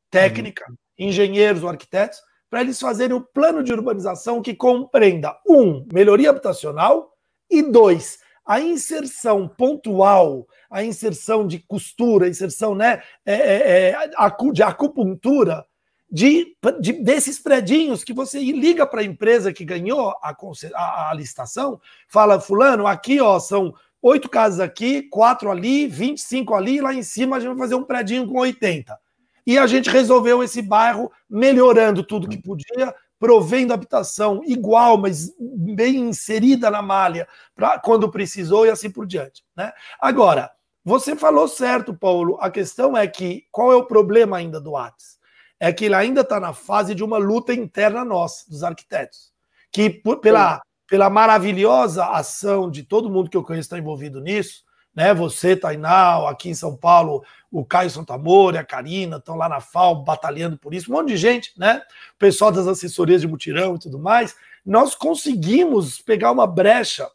técnica, 0.10 0.66
hum. 0.70 0.76
engenheiros 0.98 1.64
ou 1.64 1.70
arquitetos, 1.70 2.20
para 2.50 2.62
eles 2.62 2.80
fazerem 2.80 3.16
o 3.16 3.22
plano 3.22 3.64
de 3.64 3.74
urbanização 3.74 4.42
que 4.42 4.56
compreenda, 4.56 5.38
um, 5.48 5.86
melhoria 5.92 6.30
habitacional, 6.30 7.14
e 7.50 7.62
dois, 7.62 8.20
a 8.46 8.60
inserção 8.60 9.48
pontual, 9.48 10.48
a 10.70 10.84
inserção 10.84 11.48
de 11.48 11.60
costura, 11.60 12.26
a 12.26 12.30
inserção 12.30 12.76
né, 12.76 13.02
é, 13.26 13.34
é, 13.34 13.90
é 13.90 14.52
de 14.52 14.64
acupuntura 14.64 15.66
de, 16.10 16.56
de, 16.80 16.94
desses 16.94 17.40
predinhos 17.40 18.04
que 18.04 18.14
você 18.14 18.40
liga 18.40 18.86
para 18.86 19.02
a 19.02 19.04
empresa 19.04 19.52
que 19.52 19.66
ganhou 19.66 20.10
a, 20.22 20.36
a, 20.76 21.10
a, 21.10 21.14
licitação, 21.14 21.82
fala, 22.08 22.40
fulano, 22.40 22.88
aqui 22.88 23.20
ó, 23.20 23.40
são 23.40 23.74
oito 24.08 24.30
casas 24.30 24.60
aqui, 24.60 25.04
quatro 25.10 25.50
ali, 25.50 25.88
25 25.88 26.54
ali, 26.54 26.78
e 26.78 26.82
lá 26.82 26.94
em 26.94 27.02
cima 27.02 27.38
a 27.38 27.40
gente 27.40 27.50
vai 27.50 27.58
fazer 27.58 27.76
um 27.76 27.84
predinho 27.84 28.28
com 28.28 28.40
80 28.40 28.98
e 29.46 29.58
a 29.58 29.68
gente 29.68 29.90
resolveu 29.90 30.44
esse 30.44 30.62
bairro 30.62 31.12
melhorando 31.30 32.04
tudo 32.04 32.28
que 32.28 32.42
podia, 32.42 32.94
provendo 33.20 33.74
habitação 33.74 34.42
igual, 34.44 34.98
mas 34.98 35.32
bem 35.40 35.98
inserida 35.98 36.72
na 36.72 36.82
malha, 36.82 37.28
pra, 37.56 37.80
quando 37.80 38.10
precisou 38.10 38.66
e 38.66 38.70
assim 38.70 38.90
por 38.90 39.06
diante. 39.06 39.44
Né? 39.56 39.72
Agora, 40.00 40.52
você 40.84 41.16
falou 41.16 41.48
certo, 41.48 41.94
Paulo. 41.94 42.38
A 42.42 42.50
questão 42.50 42.98
é 42.98 43.08
que 43.08 43.46
qual 43.52 43.72
é 43.72 43.76
o 43.76 43.86
problema 43.86 44.38
ainda 44.38 44.60
do 44.60 44.76
Atos? 44.76 45.18
É 45.60 45.72
que 45.72 45.86
ele 45.86 45.96
ainda 45.96 46.22
está 46.22 46.40
na 46.40 46.54
fase 46.54 46.94
de 46.94 47.04
uma 47.04 47.18
luta 47.18 47.54
interna 47.54 48.04
nossa, 48.04 48.50
dos 48.50 48.64
arquitetos, 48.64 49.32
que 49.72 49.90
por, 49.90 50.20
pela, 50.20 50.62
pela 50.88 51.10
maravilhosa 51.10 52.06
ação 52.06 52.70
de 52.70 52.84
todo 52.84 53.10
mundo 53.10 53.30
que 53.30 53.38
eu 53.38 53.44
conheço 53.44 53.66
está 53.68 53.78
envolvido 53.78 54.22
nisso, 54.22 54.64
né? 54.96 55.14
Você, 55.14 55.56
Tainal, 55.56 56.28
aqui 56.28 56.50
em 56.50 56.54
São 56.54 56.76
Paulo, 56.76 57.24
o 57.52 57.66
Caio 57.66 57.90
Santamor, 57.90 58.56
a 58.56 58.64
Karina, 58.64 59.18
estão 59.18 59.36
lá 59.36 59.50
na 59.50 59.60
FAO 59.60 60.04
batalhando 60.04 60.58
por 60.58 60.74
isso, 60.74 60.92
um 60.92 60.96
monte 60.96 61.10
de 61.10 61.18
gente, 61.18 61.52
né? 61.58 61.82
O 62.16 62.20
pessoal 62.20 62.52
das 62.52 62.68
assessorias 62.68 63.22
de 63.22 63.28
mutirão 63.28 63.76
e 63.76 63.80
tudo 63.80 64.00
mais. 64.00 64.36
Nós 64.66 64.96
conseguimos 64.96 66.00
pegar 66.00 66.32
uma 66.32 66.48
brecha 66.48 67.10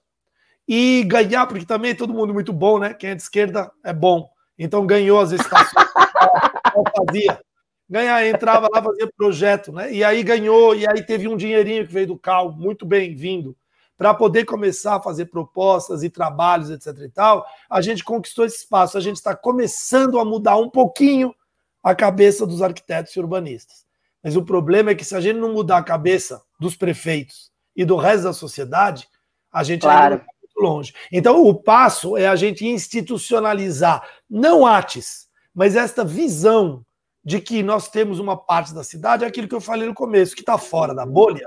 e 0.69 1.03
ganhar, 1.05 1.47
porque 1.47 1.65
também 1.65 1.93
é 1.93 1.95
todo 1.95 2.15
mundo 2.15 2.35
muito 2.35 2.53
bom, 2.53 2.79
né? 2.79 2.93
Quem 2.93 3.11
é 3.11 3.15
de 3.15 3.23
esquerda 3.23 3.71
é 3.83 3.93
bom. 3.93 4.31
Então 4.59 4.87
ganhou 4.87 5.21
as 5.21 5.33
estações. 5.33 5.73
fazia. 7.07 7.41
Ganhar, 7.89 8.25
entrava 8.25 8.69
lá, 8.73 8.81
fazia 8.81 9.11
projeto, 9.17 9.73
né? 9.73 9.93
E 9.93 10.05
aí 10.05 10.23
ganhou, 10.23 10.77
e 10.77 10.87
aí 10.87 11.03
teve 11.03 11.27
um 11.27 11.37
dinheirinho 11.37 11.87
que 11.87 11.93
veio 11.93 12.07
do 12.09 12.19
CAL, 12.19 12.53
muito 12.53 12.87
bem-vindo 12.87 13.57
para 14.01 14.15
poder 14.15 14.47
começar 14.47 14.97
a 14.97 15.03
fazer 15.03 15.27
propostas 15.27 16.03
e 16.03 16.09
trabalhos, 16.09 16.71
etc. 16.71 16.87
e 17.01 17.11
tal, 17.11 17.47
a 17.69 17.83
gente 17.83 18.03
conquistou 18.03 18.47
esse 18.47 18.61
espaço. 18.61 18.97
A 18.97 19.01
gente 19.01 19.17
está 19.17 19.37
começando 19.37 20.19
a 20.19 20.25
mudar 20.25 20.57
um 20.57 20.71
pouquinho 20.71 21.35
a 21.83 21.95
cabeça 21.95 22.47
dos 22.47 22.63
arquitetos 22.63 23.15
e 23.15 23.21
urbanistas. 23.21 23.85
Mas 24.25 24.37
o 24.37 24.43
problema 24.43 24.89
é 24.91 24.95
que 24.95 25.05
se 25.05 25.15
a 25.15 25.21
gente 25.21 25.37
não 25.37 25.53
mudar 25.53 25.77
a 25.77 25.83
cabeça 25.83 26.41
dos 26.59 26.75
prefeitos 26.75 27.51
e 27.77 27.85
do 27.85 27.97
resto 27.97 28.23
da 28.25 28.33
sociedade, 28.33 29.07
a 29.53 29.63
gente 29.63 29.83
claro. 29.83 30.15
ainda 30.15 30.17
vai 30.17 30.35
muito 30.41 30.61
longe. 30.63 30.95
Então, 31.13 31.45
o 31.45 31.55
passo 31.55 32.17
é 32.17 32.27
a 32.27 32.37
gente 32.37 32.67
institucionalizar, 32.67 34.03
não 34.31 34.65
ATES, 34.65 35.29
mas 35.55 35.77
esta 35.77 36.07
visão 36.07 36.83
de 37.23 37.39
que 37.39 37.63
nós 37.63 37.91
temos 37.91 38.19
uma 38.19 38.35
parte 38.35 38.73
da 38.73 38.83
cidade, 38.83 39.25
é 39.25 39.27
aquilo 39.27 39.47
que 39.47 39.55
eu 39.55 39.61
falei 39.61 39.87
no 39.87 39.93
começo, 39.93 40.35
que 40.35 40.41
está 40.41 40.57
fora 40.57 40.95
da 40.95 41.05
bolha, 41.05 41.47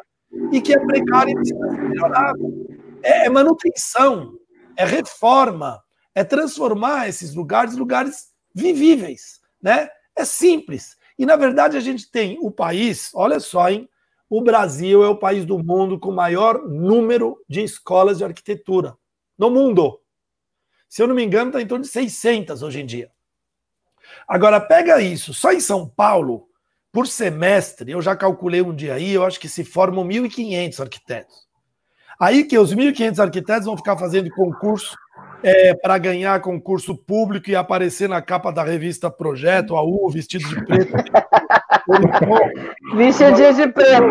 e 0.51 0.61
que 0.61 0.73
é 0.73 0.79
precário 0.79 1.31
e 1.31 1.35
precisa 1.35 1.69
ser 1.69 1.81
melhorado. 1.81 2.67
É, 3.01 3.25
é 3.25 3.29
manutenção, 3.29 4.37
é 4.77 4.85
reforma, 4.85 5.81
é 6.15 6.23
transformar 6.23 7.09
esses 7.09 7.33
lugares 7.33 7.73
em 7.73 7.79
lugares 7.79 8.31
vivíveis, 8.53 9.41
né? 9.61 9.89
É 10.15 10.25
simples. 10.25 10.95
E 11.17 11.25
na 11.25 11.35
verdade 11.35 11.77
a 11.77 11.79
gente 11.79 12.09
tem 12.09 12.37
o 12.41 12.51
país, 12.51 13.11
olha 13.13 13.39
só, 13.39 13.69
hein? 13.69 13.89
O 14.29 14.41
Brasil 14.41 15.03
é 15.03 15.07
o 15.07 15.17
país 15.17 15.45
do 15.45 15.63
mundo 15.63 15.99
com 15.99 16.11
maior 16.11 16.67
número 16.67 17.37
de 17.47 17.63
escolas 17.63 18.17
de 18.17 18.23
arquitetura 18.23 18.97
no 19.37 19.49
mundo. 19.49 19.99
Se 20.89 21.01
eu 21.01 21.07
não 21.07 21.15
me 21.15 21.23
engano, 21.23 21.49
está 21.49 21.61
em 21.61 21.67
torno 21.67 21.83
de 21.83 21.89
600 21.89 22.63
hoje 22.63 22.81
em 22.81 22.85
dia. 22.85 23.11
Agora, 24.27 24.59
pega 24.59 25.01
isso, 25.01 25.33
só 25.33 25.51
em 25.51 25.59
São 25.59 25.87
Paulo, 25.87 26.47
por 26.93 27.07
semestre, 27.07 27.91
eu 27.91 28.01
já 28.03 28.15
calculei 28.15 28.61
um 28.61 28.73
dia 28.73 28.93
aí, 28.93 29.11
eu 29.13 29.25
acho 29.25 29.39
que 29.39 29.49
se 29.49 29.63
formam 29.63 30.07
1.500 30.07 30.79
arquitetos. 30.79 31.35
Aí 32.19 32.43
que 32.43 32.55
os 32.55 32.73
1.500 32.73 33.19
arquitetos 33.19 33.65
vão 33.65 33.75
ficar 33.75 33.97
fazendo 33.97 34.29
concurso 34.29 34.95
é, 35.41 35.73
para 35.73 35.97
ganhar 35.97 36.39
concurso 36.39 36.95
público 36.95 37.49
e 37.49 37.55
aparecer 37.55 38.07
na 38.07 38.21
capa 38.21 38.51
da 38.51 38.63
revista 38.63 39.09
Projeto, 39.09 39.75
a 39.75 39.81
U, 39.81 40.07
vestido 40.07 40.47
de 40.47 40.63
preto. 40.63 40.93
Vestidinho 42.95 43.55
de 43.55 43.67
preto. 43.69 44.05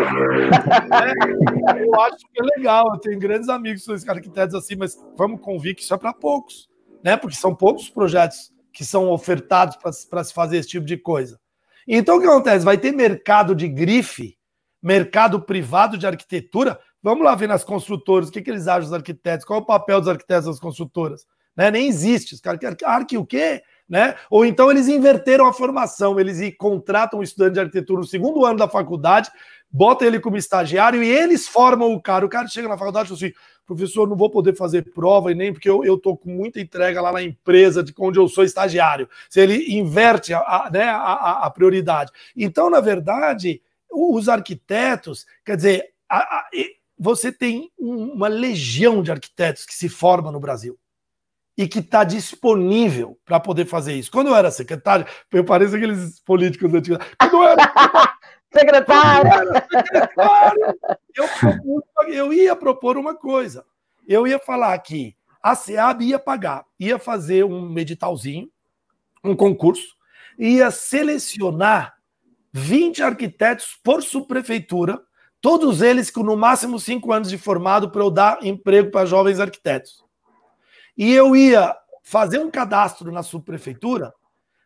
É, 0.93 1.85
eu 1.85 2.01
acho 2.01 2.19
que 2.19 2.41
é 2.41 2.59
legal. 2.59 2.85
Eu 2.93 3.01
tenho 3.01 3.19
grandes 3.19 3.49
amigos 3.49 3.87
que 3.87 3.99
são 3.99 4.15
arquitetos 4.15 4.57
assim, 4.57 4.75
mas 4.75 4.97
vamos 5.17 5.41
convir 5.41 5.77
que 5.77 5.83
isso 5.83 5.95
é 5.95 5.97
para 5.97 6.13
poucos, 6.13 6.69
né? 7.03 7.17
Porque 7.17 7.37
são 7.37 7.55
poucos 7.55 7.89
projetos 7.89 8.53
que 8.73 8.85
são 8.85 9.09
ofertados 9.11 9.77
para 10.11 10.25
se 10.25 10.35
fazer 10.35 10.59
esse 10.59 10.69
tipo 10.69 10.85
de 10.85 10.97
coisa. 10.97 11.41
Então 11.87 12.17
o 12.17 12.21
que 12.21 12.27
acontece? 12.27 12.65
Vai 12.65 12.79
ter 12.79 12.93
mercado 12.93 13.55
de 13.55 13.69
grife, 13.69 14.37
mercado 14.83 15.41
privado 15.41 15.99
de 15.99 16.07
arquitetura. 16.07 16.79
Vamos 17.03 17.25
lá 17.25 17.35
ver 17.35 17.49
nas 17.49 17.65
construtoras 17.65 18.29
o 18.29 18.33
que, 18.33 18.43
que 18.43 18.51
eles 18.51 18.69
acham 18.69 18.83
dos 18.83 18.93
arquitetos, 18.93 19.45
qual 19.45 19.61
é 19.61 19.63
o 19.63 19.67
papel 19.67 20.01
dos 20.01 20.09
arquitetos 20.09 20.47
das 20.47 20.61
construtoras. 20.61 21.27
Né? 21.57 21.71
Nem 21.71 21.89
existe. 21.89 22.35
Os 22.35 22.41
caras 22.41 22.61
arque 22.85 23.17
o 23.17 23.27
quê? 23.27 23.63
Né? 23.93 24.15
Ou 24.31 24.47
então 24.47 24.71
eles 24.71 24.89
inverteram 24.89 25.45
a 25.45 25.53
formação, 25.53 26.19
eles 26.19 26.41
contratam 26.57 27.21
um 27.21 27.23
estudante 27.23 27.53
de 27.53 27.61
arquitetura 27.61 28.01
no 28.01 28.07
segundo 28.07 28.43
ano 28.47 28.59
da 28.59 28.67
faculdade, 28.67 29.31
botam 29.71 30.09
ele 30.09 30.19
como 30.19 30.39
estagiário 30.39 31.03
e 31.03 31.11
eles 31.11 31.47
formam 31.47 31.93
o 31.93 32.01
cara. 32.01 32.25
O 32.25 32.29
cara 32.29 32.49
chega 32.49 32.67
na 32.69 32.79
faculdade 32.79 33.05
e 33.05 33.09
fala 33.09 33.19
assim: 33.19 33.35
professor, 33.67 34.09
não 34.09 34.17
vou 34.17 34.31
poder 34.31 34.57
fazer 34.57 34.95
prova 34.95 35.31
e 35.31 35.35
nem 35.35 35.53
porque 35.53 35.69
eu, 35.69 35.85
eu 35.85 35.99
tô 35.99 36.17
com 36.17 36.31
muita 36.31 36.59
entrega 36.59 37.03
lá 37.03 37.13
na 37.13 37.23
empresa 37.23 37.83
de 37.83 37.93
onde 37.99 38.19
eu 38.19 38.27
sou 38.29 38.45
estagiário. 38.45 39.07
Se 39.29 39.43
ele 39.43 39.77
inverte 39.77 40.33
a, 40.33 40.39
a 40.39 40.71
né, 40.73 40.85
a, 40.85 41.43
a, 41.45 41.51
prioridade. 41.51 42.11
Então, 42.35 42.71
na 42.71 42.81
verdade, 42.81 43.61
os 43.91 44.27
arquitetos, 44.27 45.27
quer 45.45 45.57
dizer, 45.57 45.91
a, 46.09 46.47
você 46.99 47.31
tem 47.31 47.71
uma 47.79 48.29
legião 48.29 49.03
de 49.03 49.13
arquitetos 49.13 49.67
que 49.67 49.75
se 49.75 49.91
forma 49.91 50.33
no 50.33 50.41
Brasil 50.41 50.79
e 51.57 51.69
que 51.69 51.81
está 51.81 52.05
disponível 52.05 53.19
para 53.25 53.39
poder 53.39 53.67
fazer 53.67 53.95
isso. 53.95 54.11
Quando 54.11 54.29
eu 54.29 54.37
era 54.37 54.51
secretário, 54.51 55.07
eu 55.31 55.45
pareço 55.45 55.77
aqueles 55.77 56.21
políticos 56.21 56.73
antigos. 56.73 57.05
Quando 57.19 57.35
eu 57.35 57.45
era 57.45 57.73
secretário, 58.53 59.53
secretário 59.71 60.79
eu, 61.15 62.05
eu 62.09 62.33
ia 62.33 62.57
propor 62.57 62.97
uma 62.97 63.15
coisa. 63.15 63.65
Eu 64.07 64.27
ia 64.27 64.39
falar 64.39 64.79
que 64.79 65.15
a 65.43 65.55
SEAB 65.55 66.03
ia 66.03 66.19
pagar, 66.19 66.65
ia 66.79 66.99
fazer 66.99 67.45
um 67.45 67.79
editalzinho, 67.79 68.49
um 69.25 69.37
concurso, 69.37 69.97
ia 70.39 70.71
selecionar 70.71 71.95
20 72.53 73.03
arquitetos 73.03 73.79
por 73.83 74.03
subprefeitura, 74.03 75.01
todos 75.41 75.83
eles 75.83 76.11
com 76.11 76.23
no 76.23 76.37
máximo 76.37 76.79
cinco 76.79 77.13
anos 77.13 77.29
de 77.29 77.39
formado 77.39 77.91
para 77.91 78.03
eu 78.03 78.11
dar 78.11 78.45
emprego 78.45 78.91
para 78.91 79.07
jovens 79.07 79.41
arquitetos. 79.41 80.02
E 80.97 81.13
eu 81.13 81.35
ia 81.35 81.75
fazer 82.03 82.39
um 82.39 82.51
cadastro 82.51 83.11
na 83.13 83.23
subprefeitura 83.23 84.13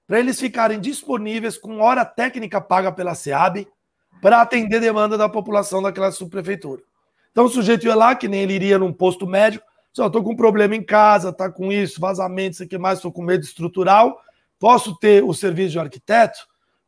para 0.06 0.18
eles 0.20 0.40
ficarem 0.40 0.80
disponíveis 0.80 1.58
com 1.58 1.80
hora 1.80 2.04
técnica 2.04 2.60
paga 2.60 2.92
pela 2.92 3.14
SEAB 3.14 3.66
para 4.22 4.40
atender 4.40 4.80
demanda 4.80 5.18
da 5.18 5.28
população 5.28 5.82
daquela 5.82 6.10
subprefeitura. 6.10 6.82
Então 7.30 7.44
o 7.44 7.50
sujeito 7.50 7.86
ia 7.86 7.94
lá, 7.94 8.14
que 8.14 8.28
nem 8.28 8.42
ele 8.42 8.54
iria 8.54 8.78
num 8.78 8.92
posto 8.92 9.26
médico, 9.26 9.64
só 9.92 10.06
estou 10.06 10.22
com 10.22 10.32
um 10.32 10.36
problema 10.36 10.74
em 10.74 10.82
casa, 10.82 11.32
tá 11.32 11.50
com 11.50 11.72
isso, 11.72 12.00
vazamento, 12.00 12.54
isso 12.54 12.62
aqui 12.62 12.78
mais, 12.78 12.98
estou 12.98 13.12
com 13.12 13.22
medo 13.22 13.44
estrutural. 13.44 14.20
Posso 14.58 14.96
ter 14.96 15.22
o 15.22 15.34
serviço 15.34 15.72
de 15.72 15.78
arquiteto? 15.78 16.38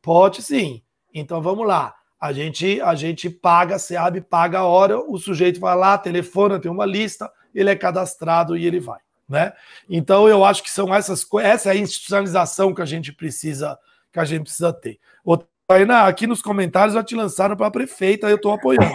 Pode 0.00 0.42
sim. 0.42 0.82
Então 1.12 1.40
vamos 1.42 1.66
lá. 1.66 1.94
A 2.20 2.32
gente, 2.32 2.80
a 2.80 2.94
gente 2.94 3.30
paga, 3.30 3.76
a 3.76 3.78
SEAB 3.78 4.20
paga 4.22 4.60
a 4.60 4.64
hora, 4.64 4.98
o 4.98 5.18
sujeito 5.18 5.60
vai 5.60 5.76
lá, 5.76 5.96
telefona, 5.96 6.58
tem 6.58 6.70
uma 6.70 6.84
lista, 6.84 7.30
ele 7.54 7.70
é 7.70 7.76
cadastrado 7.76 8.56
e 8.56 8.66
ele 8.66 8.80
vai. 8.80 9.00
Né? 9.28 9.52
Então 9.88 10.28
eu 10.28 10.44
acho 10.44 10.62
que 10.62 10.70
são 10.70 10.94
essas 10.94 11.26
essa 11.42 11.68
é 11.68 11.72
a 11.72 11.76
institucionalização 11.76 12.72
que 12.74 12.80
a 12.80 12.86
gente 12.86 13.12
precisa 13.12 13.78
que 14.10 14.18
a 14.18 14.24
gente 14.24 14.44
precisa 14.44 14.72
ter. 14.72 14.98
Ô, 15.22 15.36
Tainá, 15.66 16.06
aqui 16.06 16.26
nos 16.26 16.40
comentários 16.40 16.94
já 16.94 17.04
te 17.04 17.14
lançaram 17.14 17.54
para 17.54 17.66
a 17.66 17.70
prefeita, 17.70 18.26
eu 18.28 18.36
estou 18.36 18.52
apoiando. 18.52 18.86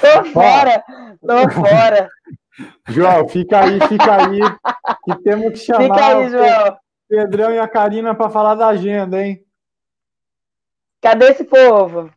tô 0.00 0.24
fora, 0.32 0.82
tô 1.20 1.48
fora. 1.50 2.08
João, 2.88 3.28
fica 3.28 3.60
aí, 3.60 3.78
fica 3.86 4.16
aí, 4.16 4.40
que 5.04 5.14
temos 5.22 5.52
que 5.52 5.58
chamar 5.58 5.84
fica 5.84 6.06
aí, 6.06 6.28
João. 6.30 6.68
o 6.68 6.76
Pedrão 7.08 7.52
e 7.52 7.60
a 7.60 7.68
Karina 7.68 8.16
para 8.16 8.30
falar 8.30 8.56
da 8.56 8.66
agenda, 8.66 9.24
hein? 9.24 9.44
Cadê 11.00 11.26
esse 11.26 11.44
povo? 11.44 12.10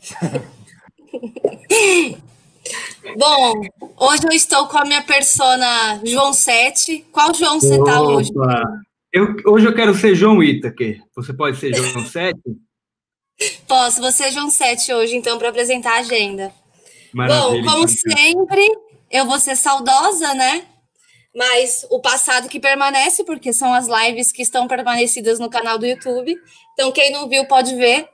Bom, 3.16 3.62
hoje 3.98 4.24
eu 4.24 4.32
estou 4.32 4.66
com 4.66 4.78
a 4.78 4.84
minha 4.84 5.02
persona 5.02 6.00
João 6.04 6.32
7. 6.32 7.06
Qual 7.12 7.34
João 7.34 7.60
você 7.60 7.76
está 7.76 8.02
hoje? 8.02 8.30
Eu, 9.12 9.36
hoje 9.46 9.66
eu 9.66 9.74
quero 9.74 9.94
ser 9.94 10.14
João 10.14 10.42
Itaker. 10.42 11.02
Você 11.16 11.32
pode 11.32 11.58
ser 11.58 11.74
João 11.74 12.04
7? 12.06 12.38
Posso, 13.66 14.00
você 14.00 14.24
é 14.24 14.30
João 14.30 14.50
7 14.50 14.92
hoje, 14.92 15.16
então, 15.16 15.38
para 15.38 15.48
apresentar 15.48 15.94
a 15.94 16.00
agenda. 16.00 16.52
Maravilha, 17.12 17.62
Bom, 17.62 17.70
como 17.70 17.84
então. 17.84 17.88
sempre, 17.88 18.78
eu 19.10 19.24
vou 19.26 19.38
ser 19.40 19.56
saudosa, 19.56 20.34
né? 20.34 20.64
Mas 21.34 21.86
o 21.90 22.00
passado 22.00 22.48
que 22.48 22.60
permanece, 22.60 23.24
porque 23.24 23.52
são 23.52 23.72
as 23.72 23.86
lives 23.86 24.32
que 24.32 24.42
estão 24.42 24.68
permanecidas 24.68 25.38
no 25.38 25.48
canal 25.48 25.78
do 25.78 25.86
YouTube. 25.86 26.36
Então, 26.74 26.92
quem 26.92 27.12
não 27.12 27.28
viu 27.28 27.44
pode 27.46 27.74
ver. 27.76 28.08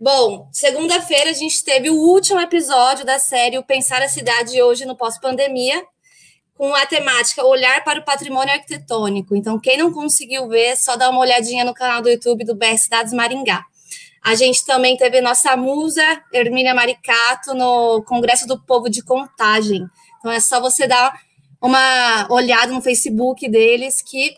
Bom, 0.00 0.48
segunda-feira 0.52 1.30
a 1.30 1.32
gente 1.32 1.64
teve 1.64 1.90
o 1.90 1.96
último 1.96 2.38
episódio 2.38 3.04
da 3.04 3.18
série 3.18 3.58
O 3.58 3.64
Pensar 3.64 4.00
a 4.00 4.08
Cidade 4.08 4.62
hoje 4.62 4.86
no 4.86 4.96
pós-pandemia, 4.96 5.84
com 6.54 6.72
a 6.72 6.86
temática 6.86 7.44
Olhar 7.44 7.82
para 7.82 7.98
o 7.98 8.04
Patrimônio 8.04 8.54
Arquitetônico. 8.54 9.34
Então, 9.34 9.58
quem 9.58 9.76
não 9.76 9.92
conseguiu 9.92 10.46
ver, 10.46 10.76
só 10.76 10.94
dá 10.94 11.10
uma 11.10 11.18
olhadinha 11.18 11.64
no 11.64 11.74
canal 11.74 12.00
do 12.00 12.08
YouTube 12.08 12.44
do 12.44 12.54
BS 12.54 12.82
Cidades 12.82 13.12
Maringá. 13.12 13.64
A 14.22 14.36
gente 14.36 14.64
também 14.64 14.96
teve 14.96 15.20
nossa 15.20 15.56
musa, 15.56 16.04
Hermínia 16.32 16.76
Maricato, 16.76 17.52
no 17.52 18.00
Congresso 18.04 18.46
do 18.46 18.56
Povo 18.56 18.88
de 18.88 19.02
Contagem. 19.02 19.84
Então, 20.20 20.30
é 20.30 20.38
só 20.38 20.60
você 20.60 20.86
dar 20.86 21.12
uma 21.60 22.28
olhada 22.30 22.72
no 22.72 22.80
Facebook 22.80 23.48
deles, 23.48 24.00
que 24.00 24.36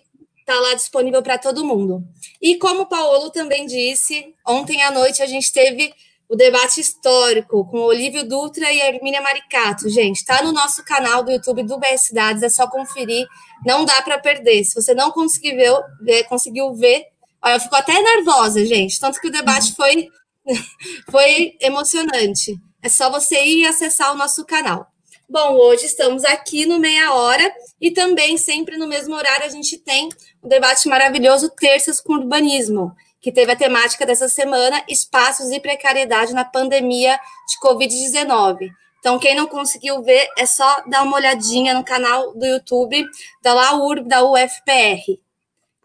está 0.51 0.61
lá 0.61 0.75
disponível 0.75 1.23
para 1.23 1.39
todo 1.39 1.65
mundo. 1.65 2.03
E 2.43 2.57
como 2.57 2.83
o 2.83 2.87
Paulo 2.87 3.31
também 3.31 3.67
disse, 3.67 4.35
ontem 4.47 4.83
à 4.83 4.91
noite 4.91 5.23
a 5.23 5.27
gente 5.27 5.53
teve 5.53 5.95
o 6.29 6.35
debate 6.35 6.81
histórico 6.81 7.65
com 7.69 7.79
Olívio 7.79 8.29
Dutra 8.29 8.71
e 8.73 8.81
Hermínia 8.81 9.21
Maricato. 9.21 9.89
Gente, 9.89 10.17
está 10.17 10.43
no 10.43 10.53
nosso 10.53 10.85
canal 10.85 11.23
do 11.23 11.31
YouTube 11.31 11.63
do 11.63 11.79
BS 11.79 12.03
Cidades, 12.07 12.43
é 12.43 12.49
só 12.49 12.69
conferir, 12.69 13.27
não 13.65 13.85
dá 13.85 14.03
para 14.03 14.19
perder. 14.19 14.65
Se 14.65 14.75
você 14.75 14.93
não 14.93 15.13
conseguiu 15.13 15.57
ver, 16.03 16.25
conseguiu 16.25 16.75
ver, 16.75 17.05
olha, 17.43 17.55
eu 17.55 17.61
fico 17.61 17.77
até 17.77 18.01
nervosa, 18.01 18.65
gente, 18.65 18.99
tanto 18.99 19.21
que 19.21 19.29
o 19.29 19.33
debate 19.33 19.75
foi, 19.75 20.09
foi 21.11 21.57
emocionante. 21.61 22.57
É 22.83 22.89
só 22.89 23.11
você 23.11 23.45
ir 23.45 23.67
acessar 23.67 24.13
o 24.13 24.17
nosso 24.17 24.45
canal. 24.45 24.87
Bom, 25.33 25.59
hoje 25.59 25.87
estamos 25.87 26.25
aqui 26.25 26.67
no 26.67 26.81
Meia 26.81 27.13
Hora 27.13 27.53
e 27.81 27.93
também 27.93 28.37
sempre 28.37 28.77
no 28.77 28.89
mesmo 28.89 29.15
horário 29.15 29.47
a 29.47 29.49
gente 29.49 29.79
tem 29.79 30.09
o 30.43 30.47
um 30.47 30.49
debate 30.49 30.89
maravilhoso 30.89 31.49
Terças 31.55 32.01
com 32.01 32.15
Urbanismo, 32.15 32.93
que 33.21 33.31
teve 33.31 33.53
a 33.53 33.57
temática 33.57 34.05
dessa 34.05 34.29
semana 34.29 34.83
Espaços 34.89 35.53
e 35.53 35.61
Precariedade 35.61 36.35
na 36.35 36.45
Pandemia 36.45 37.17
de 37.47 37.61
Covid-19. 37.65 38.71
Então, 38.99 39.21
quem 39.21 39.37
não 39.37 39.47
conseguiu 39.47 40.03
ver, 40.03 40.27
é 40.37 40.45
só 40.45 40.83
dar 40.89 41.05
uma 41.05 41.19
olhadinha 41.19 41.75
no 41.75 41.85
canal 41.85 42.35
do 42.35 42.45
YouTube 42.45 43.07
da 43.41 43.55
LAURB, 43.55 44.09
da 44.09 44.25
UFPR. 44.25 45.17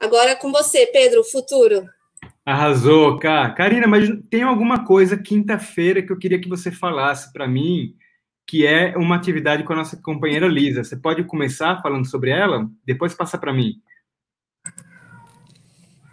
Agora 0.01 0.31
é 0.31 0.35
com 0.35 0.51
você, 0.51 0.87
Pedro, 0.87 1.23
futuro. 1.23 1.87
Arrasou, 2.43 3.19
cara. 3.19 3.51
Karina, 3.51 3.85
mas 3.85 4.09
tem 4.27 4.41
alguma 4.41 4.83
coisa 4.83 5.15
quinta-feira 5.15 6.01
que 6.01 6.11
eu 6.11 6.17
queria 6.17 6.41
que 6.41 6.49
você 6.49 6.71
falasse 6.71 7.31
para 7.31 7.47
mim 7.47 7.93
que 8.47 8.65
é 8.65 8.95
uma 8.97 9.15
atividade 9.15 9.63
com 9.63 9.73
a 9.73 9.77
nossa 9.77 9.97
companheira 9.97 10.47
Lisa. 10.47 10.83
Você 10.83 10.95
pode 10.95 11.23
começar 11.23 11.81
falando 11.81 12.05
sobre 12.05 12.29
ela? 12.29 12.69
Depois 12.85 13.13
passa 13.13 13.37
para 13.37 13.53
mim. 13.53 13.81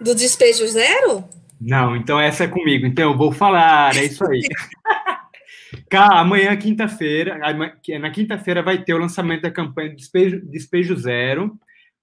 Do 0.00 0.14
despejo 0.14 0.66
zero? 0.66 1.24
Não, 1.60 1.94
então 1.94 2.18
essa 2.18 2.44
é 2.44 2.48
comigo. 2.48 2.86
Então 2.86 3.12
eu 3.12 3.16
vou 3.16 3.30
falar, 3.30 3.96
é 3.96 4.04
isso 4.04 4.24
aí. 4.26 4.40
Cá, 5.88 6.20
amanhã, 6.20 6.56
quinta-feira, 6.56 7.38
na 7.38 8.10
quinta-feira 8.10 8.62
vai 8.62 8.82
ter 8.82 8.94
o 8.94 8.98
lançamento 8.98 9.42
da 9.42 9.50
campanha 9.50 9.94
Despejo, 9.94 10.40
Despejo 10.44 10.96
Zero 10.96 11.58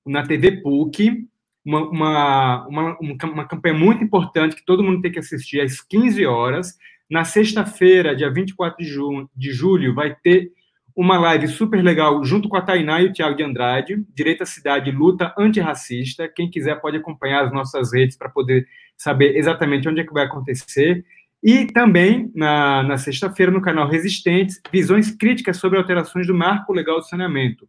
na 0.06 0.26
TV 0.26 0.62
PUC, 0.62 1.28
uma, 1.66 1.90
uma, 1.90 2.68
uma, 2.68 2.98
uma 3.24 3.48
campanha 3.48 3.76
muito 3.76 4.04
importante 4.04 4.56
que 4.56 4.66
todo 4.66 4.84
mundo 4.84 5.02
tem 5.02 5.12
que 5.12 5.20
assistir 5.20 5.62
às 5.62 5.82
15 5.82 6.26
horas. 6.26 6.78
Na 7.10 7.24
sexta-feira, 7.24 8.16
dia 8.16 8.32
24 8.32 8.78
de, 8.78 8.90
ju 8.90 9.28
de 9.36 9.52
julho, 9.52 9.96
vai 9.96 10.16
ter 10.16 10.52
uma 10.96 11.18
live 11.18 11.48
super 11.48 11.82
legal 11.82 12.24
junto 12.24 12.48
com 12.48 12.58
a 12.58 12.62
Tainá 12.62 13.02
e 13.02 13.06
o 13.06 13.14
Tiago 13.14 13.36
de 13.36 13.42
Andrade, 13.42 14.06
Direito 14.14 14.44
à 14.44 14.46
Cidade 14.46 14.92
Luta 14.92 15.34
Antirracista. 15.38 16.28
Quem 16.28 16.50
quiser 16.50 16.80
pode 16.80 16.98
acompanhar 16.98 17.46
as 17.46 17.52
nossas 17.52 17.94
redes 17.94 18.18
para 18.18 18.30
poder 18.30 18.68
saber 18.98 19.36
exatamente 19.38 19.90
onde 19.90 20.02
é 20.02 20.04
que 20.04 20.14
vai 20.14 20.26
acontecer. 20.26 21.04
E 21.42 21.66
também, 21.68 22.32
na, 22.36 22.84
na 22.84 22.98
sexta-feira, 22.98 23.52
no 23.52 23.62
canal 23.62 23.88
Resistentes, 23.88 24.62
visões 24.72 25.10
críticas 25.10 25.58
sobre 25.58 25.80
alterações 25.80 26.28
do 26.28 26.36
marco 26.36 26.74
legal 26.74 26.98
do 27.00 27.08
saneamento. 27.08 27.68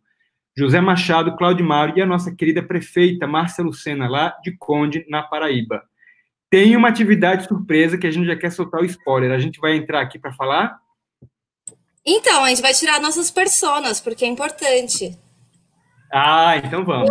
José 0.59 0.81
Machado, 0.81 1.37
Cláudio 1.37 1.65
Mauro 1.65 1.93
e 1.97 2.03
a 2.03 2.07
nossa 2.07 2.35
querida 2.35 2.63
prefeita 2.63 3.27
Márcia 3.27 3.65
Lucena, 3.65 4.09
lá 4.09 4.37
de 4.43 4.57
Conde, 4.59 5.07
na 5.09 5.23
Paraíba. 5.23 5.85
Tem 6.51 6.77
uma 6.77 6.89
atividade 6.89 7.47
surpresa 7.47 7.97
que 7.97 8.07
a 8.07 8.11
gente 8.11 8.27
já 8.27 8.37
quer 8.37 8.51
soltar 8.51 8.81
o 8.81 8.85
spoiler. 8.85 9.31
A 9.31 9.39
gente 9.39 9.61
vai 9.61 9.77
entrar 9.77 10.01
aqui 10.01 10.19
para 10.19 10.33
falar? 10.33 10.77
Então, 12.05 12.45
a 12.45 12.49
gente 12.49 12.61
vai 12.61 12.75
tirar 12.75 13.01
nossas 13.01 13.31
personas, 13.31 14.01
porque 14.01 14.25
é 14.25 14.29
importante. 14.29 15.17
Ah, 16.13 16.57
então 16.57 16.85
vamos. 16.85 17.09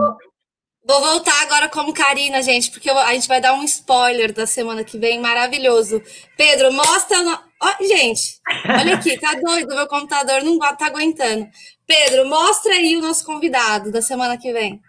Vou 0.86 1.02
voltar 1.02 1.42
agora 1.44 1.70
como 1.70 1.94
Karina, 1.94 2.42
gente, 2.42 2.72
porque 2.72 2.90
a 2.90 3.14
gente 3.14 3.28
vai 3.28 3.40
dar 3.40 3.54
um 3.54 3.64
spoiler 3.64 4.34
da 4.34 4.48
semana 4.48 4.84
que 4.84 4.98
vem 4.98 5.22
maravilhoso. 5.22 6.02
Pedro, 6.36 6.74
mostra. 6.74 7.22
No... 7.22 7.40
Oh, 7.62 7.84
gente, 7.86 8.40
olha 8.66 8.96
aqui, 8.96 9.18
tá 9.20 9.36
doido, 9.40 9.76
meu 9.76 9.88
computador 9.88 10.44
não 10.44 10.58
tá 10.58 10.88
aguentando. 10.88 11.48
Pedro, 11.86 12.28
mostra 12.28 12.74
aí 12.74 12.98
o 12.98 13.02
nosso 13.02 13.24
convidado 13.26 13.92
da 13.92 14.02
semana 14.02 14.38
que 14.38 14.52
vem. 14.52 14.82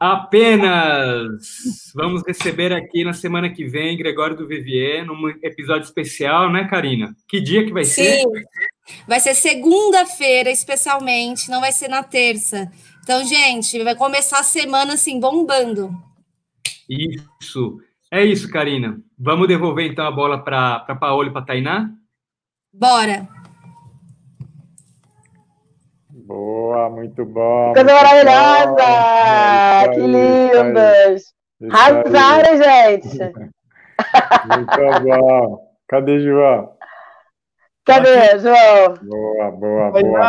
Apenas 0.00 1.92
vamos 1.94 2.22
receber 2.26 2.72
aqui 2.72 3.04
na 3.04 3.12
semana 3.12 3.50
que 3.50 3.66
vem 3.66 3.98
Gregório 3.98 4.34
do 4.34 4.46
Vivier, 4.46 5.04
num 5.04 5.28
episódio 5.42 5.84
especial, 5.84 6.50
né, 6.50 6.66
Karina? 6.66 7.14
Que 7.28 7.38
dia 7.38 7.66
que 7.66 7.72
vai 7.72 7.84
Sim. 7.84 8.04
ser? 8.04 8.24
Vai 9.06 9.20
ser 9.20 9.34
segunda-feira, 9.34 10.50
especialmente, 10.50 11.50
não 11.50 11.60
vai 11.60 11.70
ser 11.70 11.88
na 11.88 12.02
terça. 12.02 12.72
Então, 13.02 13.22
gente, 13.26 13.84
vai 13.84 13.94
começar 13.94 14.40
a 14.40 14.42
semana 14.42 14.94
assim, 14.94 15.20
bombando. 15.20 15.90
Isso. 16.88 17.78
É 18.10 18.24
isso, 18.24 18.50
Karina. 18.50 18.98
Vamos 19.18 19.48
devolver 19.48 19.86
então 19.86 20.06
a 20.06 20.10
bola 20.10 20.42
para 20.42 20.80
Paola 20.98 21.28
e 21.28 21.32
para 21.32 21.44
Tainá? 21.44 21.90
Bora. 22.72 23.28
Boa, 26.30 26.88
muito 26.88 27.24
bom. 27.24 27.72
Coisa 27.74 27.92
maravilhosa! 27.92 28.84
que 29.92 30.00
lindas! 30.00 31.24
Arrasaram, 31.72 32.56
gente! 32.56 33.18
Muito 34.46 35.00
bom. 35.02 35.76
Cadê 35.88 36.20
João? 36.20 36.72
Cadê, 37.84 38.38
João? 38.38 38.94
Boa, 39.02 39.50
boa, 39.50 39.90
boa. 39.90 40.20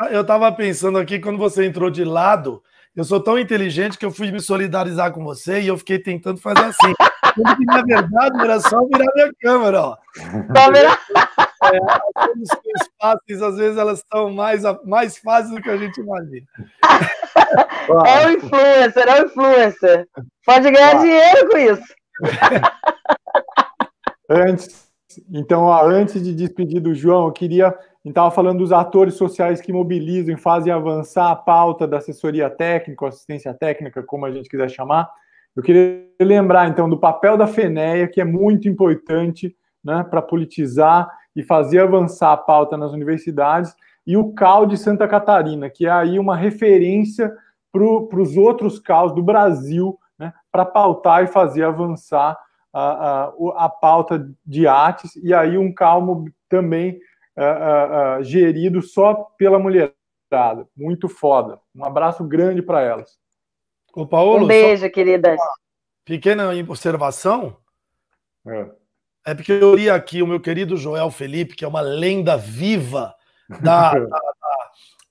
Ah, 0.00 0.08
eu 0.10 0.22
estava 0.22 0.50
pensando 0.52 0.98
aqui, 0.98 1.20
quando 1.20 1.36
você 1.36 1.66
entrou 1.66 1.90
de 1.90 2.02
lado, 2.02 2.62
eu 2.96 3.04
sou 3.04 3.22
tão 3.22 3.38
inteligente 3.38 3.98
que 3.98 4.06
eu 4.06 4.10
fui 4.10 4.32
me 4.32 4.40
solidarizar 4.40 5.12
com 5.12 5.22
você 5.22 5.60
e 5.60 5.68
eu 5.68 5.76
fiquei 5.76 5.98
tentando 5.98 6.40
fazer 6.40 6.64
assim. 6.64 6.94
que, 7.58 7.64
na 7.66 7.82
verdade, 7.82 8.40
era 8.40 8.58
só 8.58 8.78
virar 8.86 9.12
minha 9.14 9.30
câmera, 9.38 9.82
ó. 9.82 9.96
Tá 10.54 10.70
vendo? 10.70 10.96
É, 11.72 11.78
as 12.76 12.88
fáceis, 13.00 13.42
às 13.42 13.56
vezes, 13.56 13.78
elas 13.78 13.98
estão 13.98 14.32
mais, 14.32 14.62
mais 14.84 15.18
fáceis 15.18 15.54
do 15.54 15.62
que 15.62 15.70
a 15.70 15.76
gente 15.76 16.00
imagina. 16.00 16.46
É 18.06 18.26
o 18.26 18.30
influencer, 18.30 19.08
é 19.08 19.20
o 19.20 19.26
influencer. 19.26 20.08
Pode 20.46 20.70
ganhar 20.70 21.00
dinheiro 21.00 21.50
com 21.50 21.58
isso. 21.58 21.94
Antes, 24.30 24.92
então, 25.30 25.62
ó, 25.62 25.86
antes 25.86 26.22
de 26.22 26.34
despedir 26.34 26.80
do 26.80 26.94
João, 26.94 27.26
eu 27.26 27.32
queria. 27.32 27.76
Estava 28.04 28.30
falando 28.30 28.58
dos 28.58 28.72
atores 28.72 29.14
sociais 29.14 29.60
que 29.60 29.72
mobilizam 29.72 30.34
e 30.34 30.40
fazem 30.40 30.72
avançar 30.72 31.30
a 31.30 31.36
pauta 31.36 31.86
da 31.86 31.98
assessoria 31.98 32.50
técnica, 32.50 33.06
assistência 33.06 33.54
técnica, 33.54 34.02
como 34.02 34.26
a 34.26 34.30
gente 34.30 34.48
quiser 34.48 34.68
chamar. 34.68 35.08
Eu 35.54 35.62
queria 35.62 36.04
lembrar, 36.20 36.68
então, 36.68 36.88
do 36.88 36.98
papel 36.98 37.36
da 37.36 37.46
FENEA, 37.46 38.08
que 38.08 38.20
é 38.20 38.24
muito 38.24 38.68
importante 38.68 39.54
né, 39.84 40.04
para 40.08 40.22
politizar 40.22 41.08
e 41.34 41.42
fazer 41.42 41.80
avançar 41.80 42.32
a 42.32 42.36
pauta 42.36 42.76
nas 42.76 42.92
universidades, 42.92 43.74
e 44.06 44.16
o 44.16 44.32
CAL 44.32 44.66
de 44.66 44.76
Santa 44.76 45.06
Catarina, 45.06 45.70
que 45.70 45.86
é 45.86 45.90
aí 45.90 46.18
uma 46.18 46.36
referência 46.36 47.32
para 47.70 48.20
os 48.20 48.36
outros 48.36 48.78
CAUs 48.78 49.14
do 49.14 49.22
Brasil, 49.22 49.98
né, 50.18 50.32
para 50.50 50.64
pautar 50.64 51.24
e 51.24 51.26
fazer 51.26 51.64
avançar 51.64 52.38
a, 52.72 53.24
a, 53.24 53.32
a 53.64 53.68
pauta 53.68 54.28
de 54.44 54.66
artes, 54.66 55.16
e 55.16 55.32
aí 55.32 55.56
um 55.56 55.72
calmo 55.72 56.26
também 56.48 57.00
uh, 57.36 58.20
uh, 58.20 58.24
gerido 58.24 58.82
só 58.82 59.14
pela 59.36 59.58
mulherada. 59.58 59.96
Muito 60.76 61.08
foda. 61.08 61.58
Um 61.74 61.84
abraço 61.84 62.24
grande 62.24 62.62
para 62.62 62.80
elas. 62.80 63.18
Ô, 63.94 64.06
Paulo, 64.06 64.44
um 64.44 64.46
beijo, 64.46 64.88
queridas. 64.90 65.38
Pequena 66.04 66.50
observação. 66.68 67.56
É. 68.46 68.81
é 69.24 69.34
porque 69.34 69.52
eu 69.52 69.74
li 69.74 69.88
aqui 69.88 70.22
o 70.22 70.26
meu 70.26 70.40
querido 70.40 70.76
Joel 70.76 71.10
Felipe, 71.10 71.54
que 71.54 71.64
é 71.64 71.68
uma 71.68 71.80
lenda 71.80 72.36
viva 72.36 73.14
da, 73.60 73.92
da, 73.98 74.20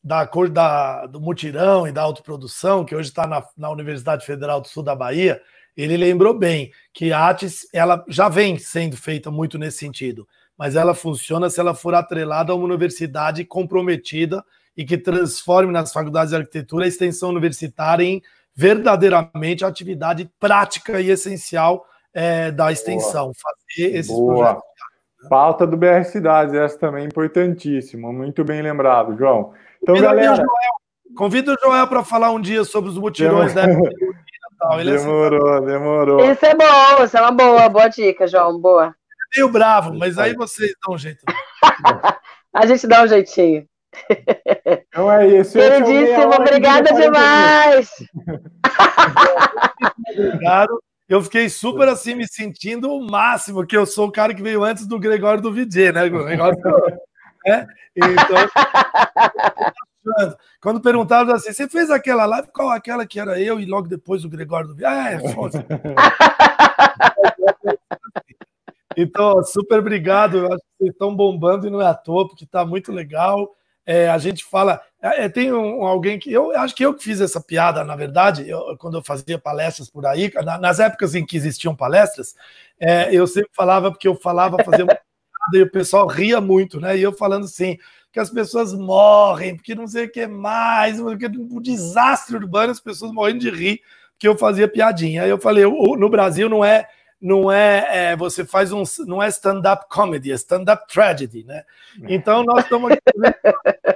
da, 0.03 0.27
cor 0.27 0.49
da, 0.49 1.05
do 1.05 1.21
mutirão 1.21 1.87
e 1.87 1.91
da 1.91 2.01
autoprodução, 2.01 2.83
que 2.83 2.95
hoje 2.95 3.09
está 3.09 3.25
na, 3.25 3.43
na 3.57 3.69
Universidade 3.69 4.25
Federal 4.25 4.59
do 4.59 4.67
Sul 4.67 4.83
da 4.83 4.95
Bahia, 4.95 5.41
ele 5.75 5.95
lembrou 5.95 6.37
bem 6.37 6.71
que 6.93 7.13
a 7.13 7.29
ATES 7.29 7.67
ela 7.73 8.03
já 8.07 8.27
vem 8.27 8.57
sendo 8.57 8.97
feita 8.97 9.31
muito 9.31 9.57
nesse 9.57 9.77
sentido, 9.77 10.27
mas 10.57 10.75
ela 10.75 10.93
funciona 10.93 11.49
se 11.49 11.59
ela 11.59 11.73
for 11.73 11.95
atrelada 11.95 12.51
a 12.51 12.55
uma 12.55 12.65
universidade 12.65 13.45
comprometida 13.45 14.43
e 14.75 14.83
que 14.83 14.97
transforme 14.97 15.71
nas 15.71 15.93
faculdades 15.93 16.31
de 16.31 16.35
arquitetura 16.35 16.85
a 16.85 16.87
extensão 16.87 17.29
universitária 17.29 18.03
em 18.03 18.21
verdadeiramente 18.53 19.63
a 19.63 19.67
atividade 19.67 20.29
prática 20.39 20.99
e 20.99 21.09
essencial 21.09 21.85
é, 22.13 22.51
da 22.51 22.71
extensão, 22.71 23.25
Boa. 23.25 23.33
fazer 23.41 23.95
esses 23.95 24.11
Boa. 24.11 24.35
projetos. 24.35 24.71
Pauta 25.29 25.67
do 25.67 25.77
BR 25.77 26.03
Cidades, 26.03 26.53
essa 26.53 26.77
também 26.79 27.03
é 27.03 27.07
importantíssima, 27.07 28.11
muito 28.11 28.43
bem 28.43 28.61
lembrado, 28.61 29.15
João. 29.17 29.53
Então, 29.81 29.95
convido 29.95 30.07
galera. 30.07 30.35
Joel, 30.35 30.47
convido 31.15 31.53
o 31.53 31.57
Joel 31.63 31.87
para 31.87 32.03
falar 32.03 32.31
um 32.31 32.41
dia 32.41 32.63
sobre 32.63 32.89
os 32.89 32.97
mutirões 32.97 33.53
da 33.53 33.67
né? 33.67 33.77
Ele 34.79 34.91
é 34.91 34.97
demorou, 34.97 35.57
é 35.57 35.61
demorou. 35.61 36.31
Isso 36.31 36.45
é 36.45 36.55
bom, 36.55 37.03
isso 37.03 37.17
é 37.17 37.21
uma 37.21 37.31
boa, 37.31 37.69
boa 37.69 37.87
dica, 37.87 38.27
João, 38.27 38.59
boa. 38.59 38.87
É 38.87 39.39
meio 39.39 39.49
bravo, 39.49 39.93
mas 39.97 40.17
aí 40.19 40.35
vocês 40.35 40.73
dão 40.85 40.95
um 40.95 40.97
jeito. 40.97 41.23
a 42.53 42.65
gente 42.65 42.85
dá 42.87 43.03
um 43.03 43.07
jeitinho. 43.07 43.65
Então 44.87 45.11
é 45.11 45.27
isso. 45.27 45.53
Queridíssimo, 45.53 46.33
obrigada 46.35 46.93
demais. 46.93 47.91
Obrigado. 50.17 50.81
Eu 51.11 51.21
fiquei 51.21 51.49
super 51.49 51.89
assim, 51.89 52.15
me 52.15 52.25
sentindo 52.25 52.89
o 52.89 53.05
máximo, 53.05 53.67
que 53.67 53.75
eu 53.75 53.85
sou 53.85 54.07
o 54.07 54.11
cara 54.13 54.33
que 54.33 54.41
veio 54.41 54.63
antes 54.63 54.87
do 54.87 54.97
Gregório 54.97 55.43
do 55.43 55.51
Vidier, 55.51 55.93
né? 55.93 56.05
O 56.05 56.23
negócio, 56.23 56.57
né? 57.45 57.67
Então, 57.93 58.37
quando 60.61 60.79
perguntaram 60.79 61.33
assim, 61.33 61.51
você 61.51 61.67
fez 61.67 61.91
aquela 61.91 62.25
live, 62.25 62.47
qual 62.53 62.69
aquela 62.69 63.05
que 63.05 63.19
era 63.19 63.37
eu 63.41 63.59
e 63.59 63.65
logo 63.65 63.89
depois 63.89 64.23
o 64.23 64.29
Gregório 64.29 64.69
do 64.69 64.73
Vidier? 64.73 64.89
Ah, 64.89 65.11
é, 65.11 65.33
foda 65.33 65.67
Então, 68.95 69.43
super 69.43 69.79
obrigado. 69.79 70.37
Eu 70.37 70.45
acho 70.47 70.59
que 70.59 70.77
vocês 70.77 70.91
estão 70.91 71.13
bombando 71.13 71.67
e 71.67 71.69
não 71.69 71.81
é 71.81 71.87
à 71.87 71.93
toa, 71.93 72.25
porque 72.25 72.45
está 72.45 72.65
muito 72.65 72.89
legal. 72.89 73.53
É, 73.85 74.09
a 74.09 74.17
gente 74.17 74.43
fala. 74.43 74.81
É, 75.01 75.25
é, 75.25 75.29
tem 75.29 75.51
um, 75.51 75.83
alguém 75.85 76.19
que. 76.19 76.31
Eu 76.31 76.55
acho 76.57 76.75
que 76.75 76.85
eu 76.85 76.93
que 76.93 77.03
fiz 77.03 77.19
essa 77.19 77.41
piada, 77.41 77.83
na 77.83 77.95
verdade, 77.95 78.47
eu, 78.47 78.77
quando 78.77 78.97
eu 78.97 79.03
fazia 79.03 79.39
palestras 79.39 79.89
por 79.89 80.05
aí, 80.05 80.31
na, 80.45 80.57
nas 80.57 80.79
épocas 80.79 81.15
em 81.15 81.25
que 81.25 81.35
existiam 81.35 81.75
palestras, 81.75 82.35
é, 82.79 83.13
eu 83.13 83.25
sempre 83.27 83.49
falava, 83.53 83.91
porque 83.91 84.07
eu 84.07 84.15
falava, 84.15 84.63
fazia 84.63 84.85
uma 84.85 84.93
piada 84.93 85.57
e 85.57 85.61
o 85.63 85.71
pessoal 85.71 86.07
ria 86.07 86.39
muito, 86.39 86.79
né? 86.79 86.97
E 86.97 87.01
eu 87.01 87.11
falando 87.11 87.45
assim, 87.45 87.77
que 88.11 88.19
as 88.19 88.29
pessoas 88.29 88.73
morrem, 88.73 89.55
porque 89.55 89.73
não 89.73 89.87
sei 89.87 90.05
o 90.05 90.11
que 90.11 90.27
mais, 90.27 90.99
porque 91.01 91.27
um 91.27 91.61
desastre 91.61 92.35
urbano, 92.35 92.71
as 92.71 92.79
pessoas 92.79 93.11
morrendo 93.11 93.39
de 93.39 93.49
rir, 93.49 93.81
porque 94.13 94.27
eu 94.27 94.37
fazia 94.37 94.67
piadinha. 94.67 95.23
Aí 95.23 95.29
eu 95.29 95.39
falei, 95.39 95.65
no 95.65 96.09
Brasil 96.09 96.47
não 96.47 96.63
é 96.63 96.87
não 97.21 97.51
é, 97.51 98.11
é, 98.11 98.15
você 98.15 98.43
faz 98.43 98.71
um 98.71 98.81
não 99.05 99.21
é 99.21 99.27
stand-up 99.27 99.85
comedy, 99.87 100.31
é 100.31 100.35
stand-up 100.35 100.91
tragedy, 100.91 101.43
né? 101.43 101.63
Então 102.09 102.43
nós 102.43 102.63
estamos 102.63 102.91
aqui 102.91 103.01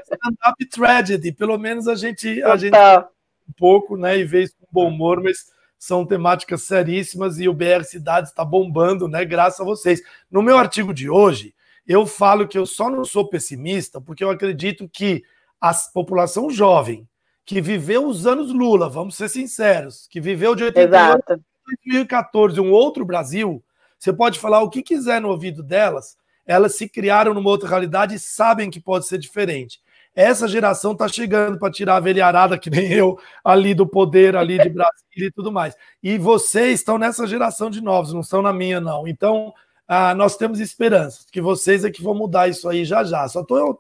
stand-up 0.04 0.66
tragedy, 0.70 1.32
pelo 1.32 1.58
menos 1.58 1.88
a 1.88 1.96
gente 1.96 2.44
a 2.44 2.56
gente 2.56 2.78
um 2.78 3.54
pouco, 3.58 3.98
né, 3.98 4.18
e 4.18 4.24
vê 4.24 4.44
isso 4.44 4.56
com 4.60 4.68
bom 4.72 4.88
humor, 4.88 5.22
mas 5.22 5.52
são 5.78 6.06
temáticas 6.06 6.64
seríssimas 6.64 7.40
e 7.40 7.48
o 7.48 7.54
BR 7.54 7.84
Cidades 7.84 8.32
está 8.32 8.44
bombando, 8.44 9.08
né, 9.08 9.24
graças 9.26 9.60
a 9.60 9.64
vocês. 9.64 10.02
No 10.32 10.42
meu 10.42 10.58
artigo 10.58 10.94
de 10.94 11.10
hoje, 11.10 11.54
eu 11.88 12.06
falo 12.08 12.48
que 12.48 12.58
eu 12.58 12.66
só 12.66 12.90
não 12.90 13.06
sou 13.06 13.28
pessimista 13.28 14.02
porque 14.02 14.24
eu 14.24 14.30
acredito 14.30 14.90
que 14.90 15.24
a 15.62 15.72
população 15.94 16.50
jovem 16.50 17.08
que 17.46 17.62
viveu 17.62 18.08
os 18.08 18.26
anos 18.26 18.52
Lula, 18.52 18.90
vamos 18.90 19.16
ser 19.16 19.30
sinceros, 19.30 20.08
que 20.10 20.20
viveu 20.20 20.56
de 20.56 20.64
88 20.64 21.24
Exato 21.32 21.55
2014, 21.66 22.60
um 22.60 22.72
outro 22.72 23.06
Brasil, 23.06 23.64
você 23.98 24.14
pode 24.14 24.40
falar 24.40 24.62
o 24.62 24.70
que 24.70 24.84
quiser 24.84 25.22
no 25.22 25.30
ouvido 25.30 25.64
delas, 25.64 26.18
elas 26.46 26.76
se 26.76 26.88
criaram 26.88 27.34
numa 27.34 27.50
outra 27.50 27.68
realidade 27.68 28.16
e 28.16 28.20
sabem 28.20 28.70
que 28.70 28.80
pode 28.80 29.08
ser 29.08 29.18
diferente. 29.18 29.80
Essa 30.16 30.48
geração 30.48 30.94
está 30.94 31.08
chegando 31.10 31.60
para 31.60 31.72
tirar 31.72 31.98
a 31.98 32.00
velharada, 32.00 32.58
que 32.58 32.70
nem 32.70 32.90
eu, 32.94 33.20
ali 33.44 33.74
do 33.74 33.86
poder, 33.86 34.36
ali 34.36 34.58
de 34.58 34.70
Brasília 34.70 35.28
e 35.28 35.32
tudo 35.32 35.52
mais. 35.52 35.76
E 36.02 36.18
vocês 36.18 36.80
estão 36.80 36.98
nessa 36.98 37.28
geração 37.28 37.70
de 37.70 37.82
novos, 37.82 38.14
não 38.14 38.22
estão 38.22 38.42
na 38.42 38.54
minha, 38.54 38.80
não. 38.80 39.06
Então, 39.06 39.54
ah, 39.86 40.16
nós 40.16 40.38
temos 40.38 40.62
esperança, 40.62 41.26
que 41.30 41.42
vocês 41.42 41.84
é 41.84 41.92
que 41.92 42.02
vão 42.02 42.16
mudar 42.16 42.48
isso 42.48 42.70
aí 42.70 42.86
já 42.86 43.04
já. 43.04 43.28
Só 43.28 43.42
estou 43.42 43.78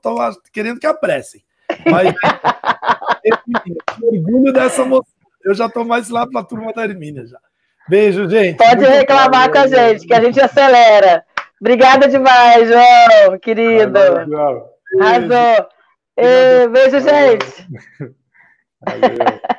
querendo 0.51 0.79
que 0.79 0.88
apressem. 0.88 1.41
Mas 1.89 2.13
orgulho 4.03 4.51
dessa 4.51 4.83
moça. 4.83 5.09
Eu 5.43 5.53
já 5.53 5.67
estou 5.67 5.86
mais 5.86 6.09
lá 6.09 6.27
para 6.27 6.41
a 6.41 6.43
turma 6.43 6.73
da 6.73 6.83
Hermínia 6.83 7.25
já. 7.25 7.39
Beijo, 7.88 8.27
gente. 8.29 8.57
Pode 8.57 8.77
Muito 8.77 8.89
reclamar 8.89 9.51
com 9.51 9.59
a 9.59 9.67
gente, 9.67 10.07
que 10.07 10.13
a 10.13 10.21
gente 10.21 10.39
acelera. 10.41 11.23
Obrigada 11.61 12.07
demais, 12.07 12.67
João, 12.67 13.39
querido. 13.39 13.99
Arrasou. 14.99 15.67
Beijo, 16.71 16.99
gente. 16.99 17.67
Valeu. 18.86 19.54